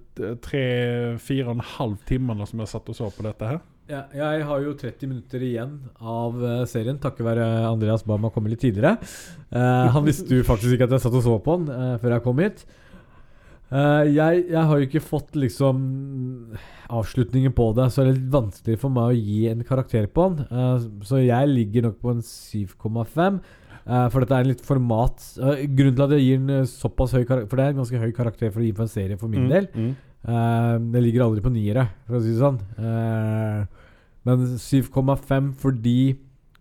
tre-fire 0.43 1.45
og 1.47 1.53
en 1.55 1.63
halv 1.77 1.95
timene 2.09 2.47
som 2.49 2.59
jeg 2.63 2.71
satt 2.73 2.91
og 2.91 2.97
så 2.97 3.09
på 3.13 3.23
dette 3.25 3.51
her. 3.53 3.61
Ja, 3.87 4.01
jeg 4.11 4.43
har 4.49 4.65
jo 4.65 4.73
30 4.75 5.07
minutter 5.07 5.45
igjen 5.47 5.77
av 6.03 6.35
serien, 6.67 6.99
takket 6.99 7.23
være 7.29 7.45
Andreas 7.69 8.03
ba 8.03 8.17
meg 8.19 8.33
komme 8.35 8.51
litt 8.51 8.65
tidligere. 8.65 8.97
Uh, 9.47 9.87
han 9.95 10.03
visste 10.03 10.35
jo 10.35 10.43
faktisk 10.43 10.75
ikke 10.75 10.89
at 10.89 10.97
jeg 10.97 11.05
satt 11.05 11.15
og 11.15 11.23
så 11.29 11.37
på 11.39 11.55
den 11.61 11.71
uh, 11.71 11.95
før 12.01 12.17
jeg 12.17 12.25
kom 12.27 12.43
hit. 12.43 12.65
Eh, 13.67 14.09
jeg, 14.15 14.43
jeg 14.47 14.63
har 14.69 14.79
jo 14.79 14.87
ikke 14.87 15.03
fått 15.03 15.35
liksom 15.35 15.79
avslutningen 16.87 17.51
på 17.55 17.67
det, 17.75 17.89
så 17.91 18.03
det 18.03 18.13
er 18.13 18.15
litt 18.15 18.31
vanskelig 18.31 18.79
for 18.79 18.93
meg 18.95 19.11
å 19.11 19.17
gi 19.17 19.39
en 19.51 19.63
karakter 19.67 20.07
på 20.07 20.29
den. 20.29 20.45
Uh, 20.47 21.03
så 21.03 21.19
jeg 21.19 21.51
ligger 21.51 21.89
nok 21.89 21.97
på 21.99 22.13
en 22.13 22.21
7,5. 22.23 23.41
uh, 23.83 24.05
for 24.13 24.23
dette 24.23 24.37
er 24.37 24.45
en 24.45 24.51
litt 24.53 24.63
format 24.63 25.23
eh, 25.39 25.65
Grunnen 25.67 25.95
til 25.95 26.05
at 26.05 26.15
jeg 26.15 26.23
gir 26.25 26.49
eh, 26.51 26.65
såpass 26.67 27.13
høy 27.15 27.21
karakter 27.23 27.47
For 27.47 27.59
det 27.59 27.65
er 27.65 27.71
en 27.71 27.79
ganske 27.79 28.01
høy 28.01 28.11
karakter 28.15 28.51
for 28.51 28.59
å 28.59 28.65
gi 28.65 28.73
for 28.75 28.83
en 28.83 28.91
serie 28.91 29.19
for 29.19 29.31
min 29.31 29.47
del. 29.51 29.67
Mm. 29.75 29.91
Eh, 30.27 30.73
det 30.95 31.03
ligger 31.03 31.27
aldri 31.27 31.43
på 31.43 31.51
niere, 31.55 31.89
for 32.07 32.19
å 32.19 32.23
si 32.23 32.31
det 32.31 32.39
sånn. 32.39 32.61
Eh, 32.79 33.83
men 34.27 34.47
7,5 34.59 35.53
fordi 35.59 35.99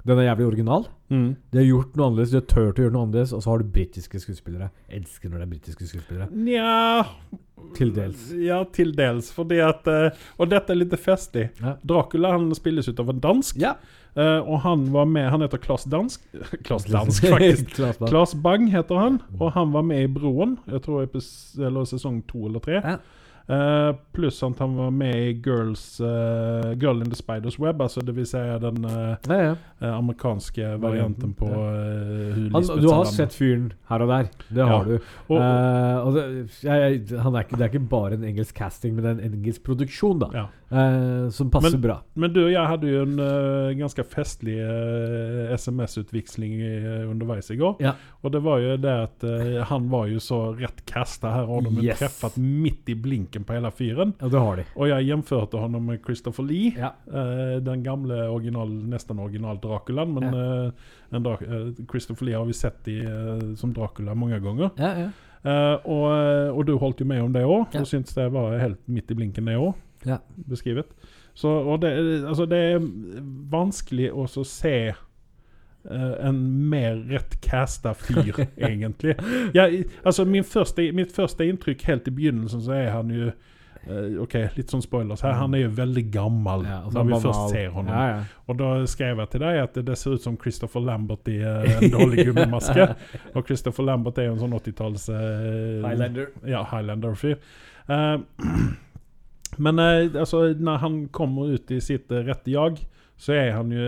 den 0.07 0.23
er 0.23 0.31
jævlig 0.33 0.51
original. 0.53 0.87
Mm. 1.11 1.37
De 1.53 1.59
har 1.61 1.67
gjort 1.69 1.97
noe 1.97 2.07
annerledes, 2.11 2.31
de 2.35 2.41
har 2.41 2.47
turt 2.51 2.79
å 2.79 2.83
gjøre 2.87 2.93
noe 2.97 3.07
annerledes, 3.07 3.33
og 3.37 3.43
så 3.45 3.51
har 3.53 3.63
du 3.63 3.69
britiske 3.77 4.21
skuespillere. 4.23 4.71
Jeg 4.91 5.03
elsker 5.03 5.31
når 5.31 5.39
det 5.43 5.47
er 5.47 5.53
britiske 5.55 5.87
skuespillere. 5.91 6.27
Nja 6.33 7.05
Til 7.77 7.91
dels. 7.97 8.29
Ja, 8.39 8.61
til 8.73 8.93
dels. 8.95 9.29
Fordi 9.35 9.59
at 9.65 9.87
eh, 9.91 10.11
Og 10.39 10.51
dette 10.53 10.71
er 10.75 10.79
litt 10.79 10.93
festlig. 11.03 11.49
Ja. 11.63 11.73
Dracula 11.83 12.31
han 12.37 12.51
spilles 12.55 12.87
ut 12.91 13.01
av 13.03 13.11
en 13.11 13.21
dansk. 13.25 13.57
Ja. 13.63 13.73
eh, 14.15 14.39
og 14.43 14.61
han 14.67 14.85
var 14.95 15.09
med 15.11 15.31
Han 15.33 15.43
heter 15.43 15.59
Klas 15.63 15.85
Dansk. 15.91 16.23
Klas 16.67 16.85
Dansk, 16.91 17.27
faktisk. 17.35 17.73
Klas 17.75 17.99
Bang. 17.99 18.11
Klas 18.13 18.35
Bang 18.35 18.69
heter 18.75 19.01
han, 19.01 19.19
og 19.41 19.53
han 19.57 19.73
var 19.75 19.83
med 19.89 20.05
i 20.05 20.11
Broen. 20.13 20.59
Jeg 20.71 20.83
tror 20.87 21.07
epis- 21.07 21.57
eller 21.59 21.85
sesong 21.91 22.23
to 22.31 22.47
eller 22.47 22.63
tre. 22.63 22.79
Ja. 22.85 22.99
Eh, 23.49 23.93
pluss 24.13 24.43
at 24.43 24.59
han 24.59 24.73
var 24.75 24.91
med 24.91 25.15
i 25.15 25.33
Girls 25.45 26.01
uh, 26.01 26.73
Girl 26.75 26.99
in 27.05 27.11
the 27.13 27.15
Spiders 27.15 27.59
Web, 27.63 27.79
altså 27.85 28.03
det 28.03 28.17
vil 28.17 28.27
si 28.27 28.41
den 28.63 28.81
uh, 28.85 29.15
Ja, 29.31 29.37
ja. 29.53 29.93
amerikanske 30.01 30.73
varianten 30.83 31.31
på 31.39 31.47
Han, 31.47 32.67
du 32.83 32.89
har 32.91 33.05
sett 33.07 33.37
fyren 33.37 33.69
her 33.89 34.03
og 34.03 34.09
der. 34.11 34.31
Det 34.49 34.59
Ja. 34.59 34.67
har 34.67 34.85
du. 34.85 34.99
Og- 35.29 36.07
og 36.07 36.15
det, 36.15 36.25
jeg, 36.65 37.03
han 37.23 37.35
er 37.35 37.45
ikke, 37.47 37.57
det 37.57 37.61
er 37.69 37.71
ikke 37.71 37.89
bare 37.89 38.15
en 38.19 38.25
engelsk 38.25 38.55
casting, 38.59 38.95
men 38.97 39.07
en 39.07 39.21
engelsk 39.33 39.63
produksjon, 39.63 40.19
da. 40.19 40.47
Ja. 40.71 40.85
eh, 40.87 41.29
som 41.31 41.51
passer 41.51 41.71
Men- 41.77 41.81
bra. 41.81 41.97
Men 42.15 42.33
du 42.33 42.41
og 42.47 42.51
jeg 42.53 42.67
hadde 42.67 42.89
jo 42.91 43.03
en 43.03 43.19
uh, 43.21 43.71
ganske 43.79 44.03
festlig 44.05 44.57
uh, 44.59 45.53
SMS-utveksling 45.57 46.55
uh, 46.63 47.11
underveis 47.11 47.51
i 47.51 47.57
går. 47.61 47.77
Ja. 47.85 47.93
Og 48.23 48.33
det 48.35 48.41
var 48.43 48.59
jo 48.65 48.77
det 48.83 48.95
at 49.05 49.27
uh, 49.27 49.61
han 49.71 49.89
var 49.93 50.09
jo 50.11 50.19
så 50.23 50.41
rett 50.59 50.83
kasta. 50.89 51.31
Her 51.37 51.47
har 51.47 51.61
de 51.69 51.75
Yes. 51.87 51.99
treffet 52.01 52.37
midt 52.41 52.89
i 52.89 52.95
blinken 52.99 53.45
på 53.47 53.55
hele 53.55 53.71
fyren. 53.71 54.15
Ja, 54.21 54.29
det 54.33 54.41
har 54.43 54.57
de. 54.57 54.65
Og 54.77 54.89
jeg 54.91 55.07
gjenførte 55.11 55.61
honom 55.61 55.87
med 55.93 56.01
Christopher 56.05 56.45
Lee. 56.49 56.73
Ja. 56.77 56.93
Eh, 57.07 57.59
den 57.63 57.83
gamle 57.85 58.25
original, 58.33 58.69
nesten 58.91 59.19
original 59.23 59.59
Draculaen. 59.63 60.15
Men 60.17 60.35
eh, 60.35 60.71
en 61.15 61.23
Dra 61.27 61.37
eh, 61.43 61.71
Christopher 61.91 62.27
Lee 62.27 62.35
har 62.39 62.47
vi 62.49 62.57
sett 62.57 62.89
i, 62.89 62.99
eh, 63.05 63.55
som 63.61 63.73
Dracula 63.77 64.15
mange 64.15 64.41
ganger. 64.43 64.71
Ja, 64.81 64.93
ja. 65.07 65.09
Uh, 65.47 65.77
og, 65.87 66.05
eh, 66.11 66.49
og 66.59 66.65
du 66.67 66.73
holdt 66.81 66.99
jo 66.99 67.07
med 67.07 67.21
om 67.23 67.31
det 67.33 67.45
òg, 67.47 67.69
Ja. 67.77 67.81
og 67.85 67.87
syntes 67.87 68.17
det 68.17 68.25
var 68.35 68.57
helt 68.59 68.81
midt 68.91 69.13
i 69.13 69.15
blinken, 69.15 69.45
det 69.47 69.55
òg. 69.61 69.75
Ja. 70.07 70.21
Beskrevet. 70.49 70.93
Så, 71.37 71.51
og 71.51 71.83
det, 71.83 71.93
altså 72.25 72.47
det 72.49 72.63
er 72.73 72.87
vanskelig 73.53 74.13
å 74.15 74.29
se 74.47 74.79
Uh, 75.91 76.27
en 76.27 76.69
mer 76.69 76.97
rett 76.97 77.41
casta 77.41 77.95
fyr, 77.95 78.47
egentlig. 78.57 79.15
Ja, 79.55 79.69
altså 80.03 80.25
min 80.25 80.45
første, 80.45 80.89
mitt 80.93 81.13
første 81.15 81.47
inntrykk 81.47 81.85
helt 81.87 82.09
i 82.09 82.15
begynnelsen, 82.17 82.65
så 82.65 82.73
er 82.75 82.89
han 82.91 83.13
jo 83.15 83.29
uh, 83.29 84.17
Ok, 84.25 84.35
litt 84.57 84.73
sånn 84.75 84.83
spoilers 84.83 85.23
her. 85.23 85.37
Han 85.39 85.55
er 85.55 85.63
jo 85.63 85.69
veldig 85.77 86.03
gammel 86.11 86.65
Ja, 86.67 86.81
og 86.89 86.97
når 86.97 87.07
vi 87.07 87.21
først 87.29 87.55
ser 87.55 87.69
honom. 87.77 87.93
Ja. 87.95 88.25
Og 88.51 88.59
da 88.59 88.71
skrev 88.91 89.23
jeg 89.23 89.31
til 89.37 89.45
deg 89.45 89.61
at 89.63 89.79
det 89.87 89.99
ser 90.01 90.17
ut 90.17 90.27
som 90.27 90.39
Christopher 90.43 90.83
Lambert 90.83 91.31
i 91.31 91.37
uh, 91.45 91.63
en 91.77 91.87
dårlig 91.95 92.27
gummimaske. 92.33 92.89
og 93.37 93.47
Christopher 93.47 93.87
Lambert 93.87 94.19
er 94.19 94.27
jo 94.27 94.35
en 94.35 94.43
sånn 94.43 94.59
80-talls 94.59 95.07
eh, 95.15 95.87
Highlander. 95.87 96.35
Ja, 96.51 96.65
Highlander-fyr. 96.73 97.39
Eh, 97.87 98.19
men 99.63 99.81
eh, 99.83 100.19
altså, 100.21 100.51
når 100.55 100.83
han 100.83 100.99
kommer 101.15 101.55
ut 101.57 101.71
i 101.73 101.81
sitt 101.85 102.13
eh, 102.13 102.25
rette 102.27 102.53
jag, 102.53 102.83
så 103.17 103.33
er 103.33 103.55
han 103.57 103.71
jo 103.73 103.85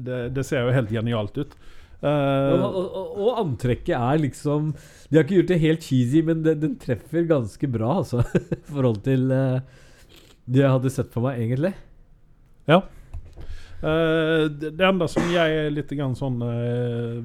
Det, 0.00 0.20
det 0.32 0.44
ser 0.48 0.64
jo 0.64 0.72
helt 0.72 0.92
genialt 0.92 1.36
ut. 1.36 1.52
Uh, 2.00 2.56
Og, 2.56 2.76
og, 2.80 3.08
og, 3.20 3.30
antrekket 3.42 3.92
er 3.92 4.22
liksom 4.22 4.70
De 5.10 5.18
har 5.18 5.26
ikke 5.26 5.42
gjort 5.42 5.50
det 5.50 5.58
helt 5.60 5.84
cheesy, 5.84 6.22
men 6.24 6.40
det, 6.46 6.54
den 6.62 6.78
treffer 6.80 7.26
ganske 7.28 7.68
bra, 7.68 7.98
altså. 8.00 8.24
I 8.56 8.62
forhold 8.70 9.02
til 9.04 9.26
uh, 9.28 9.60
det 10.48 10.62
jeg 10.64 10.72
hadde 10.72 10.94
sett 10.94 11.12
for 11.12 11.28
meg, 11.28 11.42
egentlig. 11.44 11.74
eh, 13.84 14.46
det, 14.48 14.72
det 14.76 14.86
enda 14.86 15.06
som 15.12 15.28
jeg 15.32 15.70
litt 15.72 15.92
grann 15.94 16.16
sånn 16.18 16.40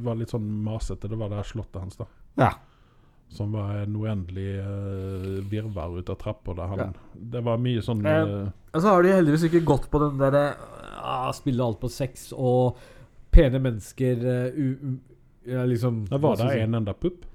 var 0.04 0.20
litt 0.20 0.32
sånn 0.32 0.46
masete, 0.66 1.10
det 1.12 1.18
var 1.20 1.32
det 1.32 1.40
her 1.40 1.50
slottet 1.50 1.82
hans. 1.82 1.98
da 2.00 2.08
Ja. 2.44 2.52
Som 3.30 3.52
var 3.52 3.82
en 3.82 3.96
uendelig 3.96 4.60
uh, 4.62 5.42
virvar 5.50 6.00
ut 6.00 6.10
av 6.10 6.16
trapper. 6.16 6.60
Ja. 6.80 6.90
Det 7.14 7.42
var 7.44 7.58
mye 7.60 7.82
sånn 7.84 8.06
Eh, 8.06 8.36
eh, 8.46 8.80
så 8.80 8.88
har 8.88 9.04
de 9.04 9.16
heldigvis 9.16 9.48
ikke 9.50 9.66
gått 9.66 9.90
på 9.92 10.00
den 10.04 10.20
derre 10.22 10.44
uh, 11.02 11.32
Spille 11.36 11.64
alt 11.64 11.82
på 11.82 11.90
sex 11.92 12.30
og 12.36 12.78
pene 13.36 13.60
mennesker 13.60 14.22
uh, 14.24 14.56
u, 14.56 14.68
u, 14.80 14.94
ja, 15.52 15.66
liksom 15.68 16.06
Var 16.10 16.38
det 16.38 16.46
én 16.46 16.54
si? 16.54 16.62
en 16.64 16.80
enda 16.82 16.94
pupp? 16.94 17.26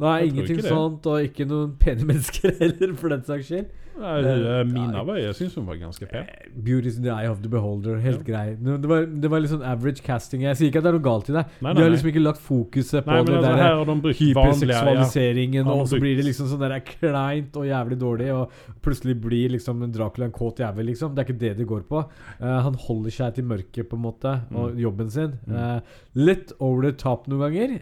Nei, 0.00 0.18
ingenting 0.30 0.62
sånt, 0.64 1.06
og 1.06 1.28
ikke 1.28 1.46
noen 1.48 1.76
pene 1.80 2.06
mennesker 2.10 2.56
heller, 2.60 2.96
for 2.96 3.12
den 3.12 3.24
saks 3.28 3.50
skyld. 3.50 3.70
Nei, 3.92 4.20
uh, 4.24 4.62
Mina 4.64 5.02
var 5.04 5.18
Jeg 5.20 5.34
syns 5.36 5.56
hun 5.58 5.66
var 5.68 5.76
ganske 5.80 6.06
pen. 6.08 6.24
Eh, 6.24 6.48
Beauty's 6.64 6.96
in 6.96 7.04
the 7.04 7.12
eye 7.12 7.28
of 7.28 7.42
the 7.42 7.50
beholder. 7.52 7.98
Helt 8.00 8.22
grei. 8.24 8.54
Det 8.56 8.78
det 8.82 8.88
var, 8.88 9.04
det 9.24 9.30
var 9.30 9.42
litt 9.44 9.52
sånn 9.52 9.64
average 9.68 10.04
casting. 10.04 10.44
Jeg 10.46 10.58
sier 10.58 10.70
ikke 10.70 10.80
at 10.80 10.86
det 10.86 10.92
er 10.92 10.96
noe 10.96 11.04
galt 11.04 11.28
i 11.28 11.36
det. 11.36 11.44
Nei, 11.60 11.74
de 11.74 11.78
du 11.78 11.84
har 11.84 11.92
liksom 11.92 12.10
ikke 12.12 12.22
lagt 12.22 12.42
fokuset 12.42 13.04
på 13.04 13.12
Nei, 13.12 13.18
det 13.28 13.36
altså, 13.36 13.52
der 13.60 14.02
de 14.02 14.14
hyperseksualiseringen, 14.20 15.60
ja. 15.60 15.76
og 15.76 15.90
så 15.90 16.00
blir 16.02 16.16
det 16.18 16.26
liksom 16.30 16.48
sånn 16.50 16.64
der 16.64 16.78
kleint 16.88 17.58
og 17.60 17.68
jævlig 17.68 17.98
dårlig, 18.00 18.30
og 18.34 18.80
plutselig 18.84 19.18
blir 19.26 19.52
liksom 19.56 19.84
Dracula 19.92 20.28
en 20.30 20.34
kåt 20.36 20.62
jævel, 20.64 20.88
liksom. 20.88 21.12
Det 21.12 21.22
er 21.22 21.28
ikke 21.28 21.40
det 21.44 21.52
det 21.60 21.68
går 21.68 21.84
på. 21.90 22.04
Uh, 22.40 22.58
han 22.68 22.78
holder 22.86 23.16
seg 23.18 23.36
til 23.36 23.48
mørket, 23.50 23.90
på 23.90 23.98
en 23.98 24.06
måte, 24.06 24.34
og 24.56 24.78
jobben 24.80 25.10
sin. 25.12 25.36
Mm. 25.46 25.54
Eh, 25.58 26.00
litt 26.16 26.52
over 26.62 26.86
the 26.86 26.92
top 26.96 27.26
noen 27.28 27.42
ganger, 27.42 27.72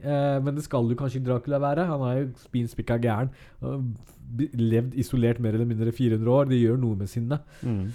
men 0.42 0.56
det 0.56 0.64
skal 0.64 0.88
jo 0.90 0.96
kanskje 0.98 1.22
Dracula 1.24 1.60
være. 1.62 1.86
Han 1.88 1.99
er 2.08 2.16
jo 2.20 2.30
spin 2.40 2.70
spikka 2.70 2.96
gæren. 3.02 3.30
Levd 4.54 4.94
isolert 5.02 5.40
mer 5.42 5.56
eller 5.56 5.66
mindre 5.66 5.92
400 5.92 6.32
år. 6.32 6.50
Det 6.50 6.60
gjør 6.60 6.80
noe 6.80 6.96
med 6.96 7.10
sinnet. 7.10 7.46
Mm. 7.66 7.86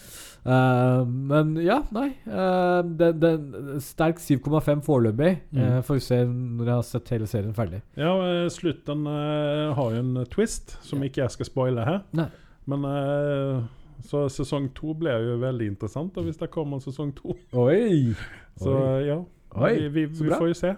Uh, 0.45 1.01
men 1.31 1.53
ja, 1.63 1.79
nei. 1.95 2.09
Uh, 2.27 2.81
den, 2.85 3.21
den, 3.23 3.79
sterk 3.81 4.19
7,5 4.21 4.83
foreløpig. 4.85 5.35
Mm. 5.51 5.61
Uh, 5.61 5.81
får 5.87 5.99
vi 5.99 6.07
se 6.07 6.21
når 6.27 6.65
jeg 6.65 6.75
har 6.75 6.87
sett 6.91 7.13
hele 7.15 7.29
serien 7.31 7.55
ferdig. 7.57 7.81
Ja, 7.97 8.15
slutten 8.53 9.07
har 9.07 9.95
jo 9.95 10.01
en 10.03 10.25
twist, 10.31 10.77
som 10.85 11.03
ikke 11.07 11.23
jeg 11.23 11.37
skal 11.37 11.49
spoile 11.53 11.87
her. 11.87 12.03
Nei. 12.17 12.29
Men 12.65 12.85
eh, 12.85 13.63
Så 14.05 14.27
sesong 14.29 14.69
to 14.77 14.93
blir 14.97 15.23
jo 15.23 15.37
veldig 15.41 15.69
interessant, 15.73 16.13
da, 16.15 16.23
hvis 16.25 16.37
det 16.41 16.51
kommer 16.53 16.77
en 16.77 16.83
sesong 16.83 17.13
to. 17.17 17.37
Oi! 17.57 18.13
Så 18.61 18.71
Oi. 18.73 18.81
eh, 18.81 19.07
ja. 19.09 19.21
Oi, 19.55 19.75
vi 19.87 20.03
vi, 20.03 20.15
så 20.15 20.23
vi 20.25 20.31
får 20.35 20.49
jo 20.49 20.55
se. 20.59 20.69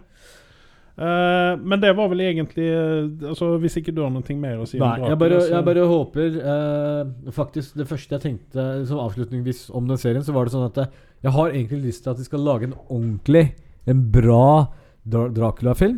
Eh, 0.97 1.59
men 1.61 1.81
det 1.81 1.91
var 1.93 2.07
vel 2.09 2.23
egentlig 2.25 2.71
eh, 2.73 3.27
Altså 3.29 3.51
Hvis 3.61 3.75
ikke 3.77 3.93
du 3.93 3.99
har 4.01 4.09
noe 4.09 4.37
mer 4.41 4.63
å 4.63 4.65
si 4.65 4.79
om 4.79 4.81
draken? 4.81 5.11
jeg 5.11 5.19
bare, 5.21 5.41
jeg 5.45 5.65
bare 5.67 5.83
håper 5.91 6.39
uh, 6.41 7.29
Faktisk, 7.35 7.75
det 7.77 7.85
første 7.85 8.15
jeg 8.15 8.23
tenkte 8.23 8.65
som 8.89 9.03
avslutningsvis 9.03 9.67
om 9.77 9.85
den 9.85 10.01
serien, 10.01 10.25
så 10.25 10.33
var 10.33 10.47
det 10.47 10.55
sånn 10.55 10.65
at 10.65 10.79
jeg 11.21 11.35
har 11.35 11.53
egentlig 11.53 11.83
lyst 11.83 12.01
til 12.05 12.15
at 12.15 12.17
de 12.17 12.25
skal 12.25 12.41
lage 12.45 12.65
en 12.67 12.75
ordentlig, 12.93 13.43
en 13.89 14.01
bra 14.13 14.69
Dracula-film. 15.07 15.95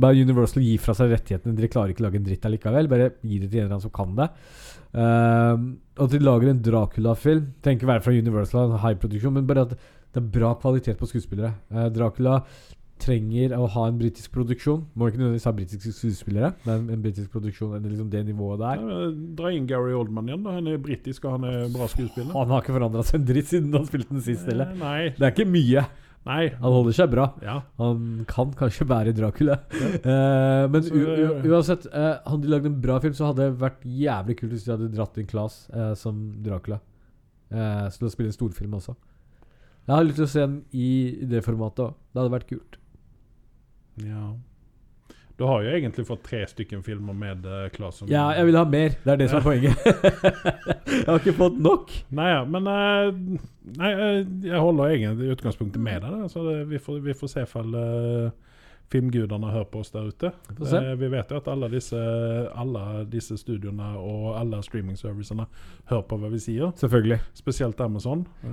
Bare 0.00 0.24
Universal 0.24 0.64
gir 0.64 0.80
fra 0.80 0.94
seg 0.96 1.10
rettighetene. 1.12 1.52
Dere 1.58 1.68
klarer 1.72 1.92
ikke 1.92 2.00
å 2.00 2.06
lage 2.06 2.20
en 2.22 2.24
dritt 2.24 2.46
allikevel. 2.48 2.88
Bare 2.88 3.10
gi 3.20 3.40
det 3.42 3.50
til 3.50 3.60
en 3.60 3.66
eller 3.66 3.74
annen 3.74 3.84
som 3.84 3.92
kan 3.92 4.14
det. 4.16 4.30
Uh, 4.96 5.76
at 6.00 6.14
de 6.14 6.22
lager 6.24 6.54
en 6.54 6.62
Dracula-film. 6.64 7.50
Trenger 7.60 7.82
ikke 7.82 7.92
være 7.92 8.04
fra 8.06 8.16
Universal, 8.16 8.72
en 8.72 8.82
high 8.84 8.96
production, 9.02 9.36
men 9.36 9.48
bare 9.48 9.66
at 9.68 9.76
det 9.76 10.22
er 10.22 10.32
bra 10.38 10.54
kvalitet 10.56 10.96
på 10.96 11.10
skuespillere. 11.10 11.52
Dracula 11.92 12.40
trenger 13.02 13.52
å 13.58 13.66
ha 13.74 13.82
en 13.90 13.98
britisk 14.00 14.32
produksjon. 14.32 14.86
Må 14.96 15.10
ikke 15.10 15.20
nødvendigvis 15.20 15.46
ha 15.48 15.52
britiske 15.56 15.92
skuespillere, 15.96 16.52
men 16.64 16.86
en 16.94 17.02
britisk 17.04 17.30
produksjon 17.34 17.74
er 17.76 17.84
liksom 17.84 18.08
det 18.12 18.22
nivået 18.28 18.62
der. 18.62 18.80
Ja, 18.80 19.10
Dra 19.38 19.52
inn 19.52 19.66
Gary 19.68 19.92
Oldman 19.96 20.30
igjen. 20.30 20.42
da 20.46 20.54
Han 20.56 20.66
er 20.72 20.78
britisk, 20.82 21.24
og 21.28 21.36
han 21.38 21.44
er 21.50 21.68
bra 21.74 21.86
skuespiller. 21.92 22.32
Han 22.32 22.48
har 22.54 22.62
ikke 22.64 22.76
forandra 22.78 23.04
seg 23.04 23.20
en 23.20 23.28
dritt 23.28 23.50
siden 23.52 23.72
han 23.76 23.86
spilte 23.88 24.10
den 24.14 24.24
sist 24.24 24.48
heller. 24.48 24.72
Eh, 24.74 25.12
Det 25.18 25.22
er 25.28 25.34
ikke 25.34 25.48
mye. 25.50 25.86
Nei. 26.26 26.48
Han 26.58 26.72
holder 26.74 26.94
seg 26.96 27.10
bra. 27.12 27.26
Ja. 27.44 27.60
Han 27.78 28.24
kan 28.26 28.50
kanskje 28.58 28.86
være 28.90 29.12
Dracula. 29.14 29.60
Eh, 30.06 30.64
men 30.72 30.82
eh, 30.82 31.46
uansett, 31.46 31.86
eh, 31.92 32.16
hadde 32.26 32.42
de 32.42 32.50
lagd 32.50 32.66
en 32.66 32.80
bra 32.82 32.96
film, 33.02 33.14
så 33.14 33.28
hadde 33.28 33.44
det 33.50 33.60
vært 33.60 33.84
jævlig 33.86 34.36
kult 34.40 34.52
hvis 34.56 34.64
de 34.66 34.72
hadde 34.74 34.88
dratt 34.96 35.18
inn 35.22 35.28
Claes 35.30 35.60
eh, 35.70 35.92
som 35.98 36.18
Dracula. 36.42 36.80
Eh, 37.52 37.84
så 37.92 38.00
til 38.00 38.08
å 38.08 38.10
spille 38.16 38.32
en 38.32 38.36
storfilm 38.40 38.74
også. 38.80 38.96
Jeg 39.86 39.94
har 39.94 40.02
lyst 40.08 40.18
til 40.18 40.26
å 40.26 40.30
se 40.32 40.42
den 40.42 40.56
i 40.74 40.88
det 41.30 41.44
formatet 41.46 41.84
òg. 41.84 41.94
Det 42.10 42.18
hadde 42.18 42.32
vært 42.34 42.48
kult. 42.50 42.78
Ja. 44.04 44.34
Du 45.36 45.44
har 45.44 45.60
jo 45.66 45.68
egentlig 45.76 46.06
fått 46.08 46.22
tre 46.24 46.38
stykker 46.48 46.80
filmer 46.84 47.12
med 47.12 47.44
uh, 47.44 47.66
Claes. 47.74 47.98
som- 48.00 48.08
Ja, 48.08 48.30
jeg 48.32 48.46
vil 48.48 48.56
ha 48.56 48.64
mer. 48.64 48.94
Det 49.04 49.12
er 49.12 49.16
det 49.20 49.26
som 49.30 49.38
er 49.42 49.44
poenget. 49.50 49.76
jeg 50.96 51.04
har 51.06 51.18
ikke 51.20 51.34
fått 51.36 51.58
nok. 51.60 51.92
Nei, 52.16 52.28
ja, 52.32 52.38
men 52.48 52.66
eh, 52.72 53.10
Nei, 53.76 53.90
eh, 53.92 54.20
jeg 54.48 54.62
holder 54.64 54.94
egentlig 54.94 55.34
utgangspunktet 55.36 55.82
med 55.82 56.00
deg. 56.06 56.24
Så 56.32 56.44
det, 56.48 56.56
vi, 56.70 56.80
får, 56.80 57.02
vi 57.04 57.16
får 57.20 57.32
se 57.34 57.44
ifall 57.44 57.76
uh, 57.76 58.30
filmgudene 58.92 59.48
hører 59.50 59.66
på 59.72 59.80
oss 59.82 59.90
der 59.90 60.06
ute. 60.06 60.30
Eh, 60.60 60.92
vi 61.00 61.08
vet 61.10 61.30
jo 61.32 61.36
at 61.40 61.48
alle 61.50 61.68
disse, 61.72 61.98
alle 62.54 63.04
disse 63.10 63.36
studioene 63.40 63.88
og 63.98 64.36
alle 64.38 64.60
streamingservicene 64.62 65.46
hører 65.90 66.04
på 66.06 66.18
hva 66.22 66.30
vi 66.30 66.38
sier. 66.38 66.70
Selvfølgelig. 66.78 67.18
Spesielt 67.34 67.80
Amazon. 67.80 68.26
Eh, 68.44 68.52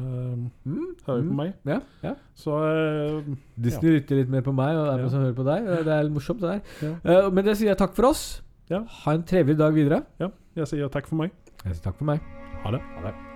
Mm, 0.64 0.96
hører 1.08 1.22
mm. 1.22 1.28
på 1.30 1.36
meg. 1.38 1.54
Ja, 1.66 1.80
ja. 2.04 2.14
Så 2.36 2.56
eh, 2.64 3.34
Disney 3.62 3.98
lytter 4.00 4.16
litt 4.22 4.30
mer 4.30 4.42
på 4.42 4.54
meg, 4.56 4.76
og 4.78 4.88
Amazon 4.94 5.20
Ja. 5.22 5.26
hører 5.28 5.36
på 5.38 5.46
deg. 5.50 5.68
Det 5.86 5.94
er 5.94 6.04
litt 6.08 6.14
morsomt, 6.14 6.42
det 6.42 6.50
der. 6.50 6.62
Ja. 6.88 6.94
Eh, 7.26 7.30
men 7.32 7.46
det 7.46 7.58
sier 7.58 7.70
jeg 7.74 7.78
takk 7.78 7.94
for 7.96 8.10
oss. 8.10 8.42
Ja. 8.72 8.84
Ha 9.04 9.14
en 9.14 9.24
trevlig 9.24 9.58
dag 9.58 9.74
videre. 9.76 10.04
ja, 10.20 10.32
jeg 10.56 10.68
sier 10.68 10.90
takk 10.90 11.08
for 11.08 11.16
meg. 11.22 11.32
Jeg 11.66 11.76
sier 11.76 11.84
takk 11.92 11.98
for 12.00 12.06
meg. 12.06 12.20
Ha 12.64 12.72
det. 12.72 12.82
Ha 12.98 13.10
det. 13.12 13.33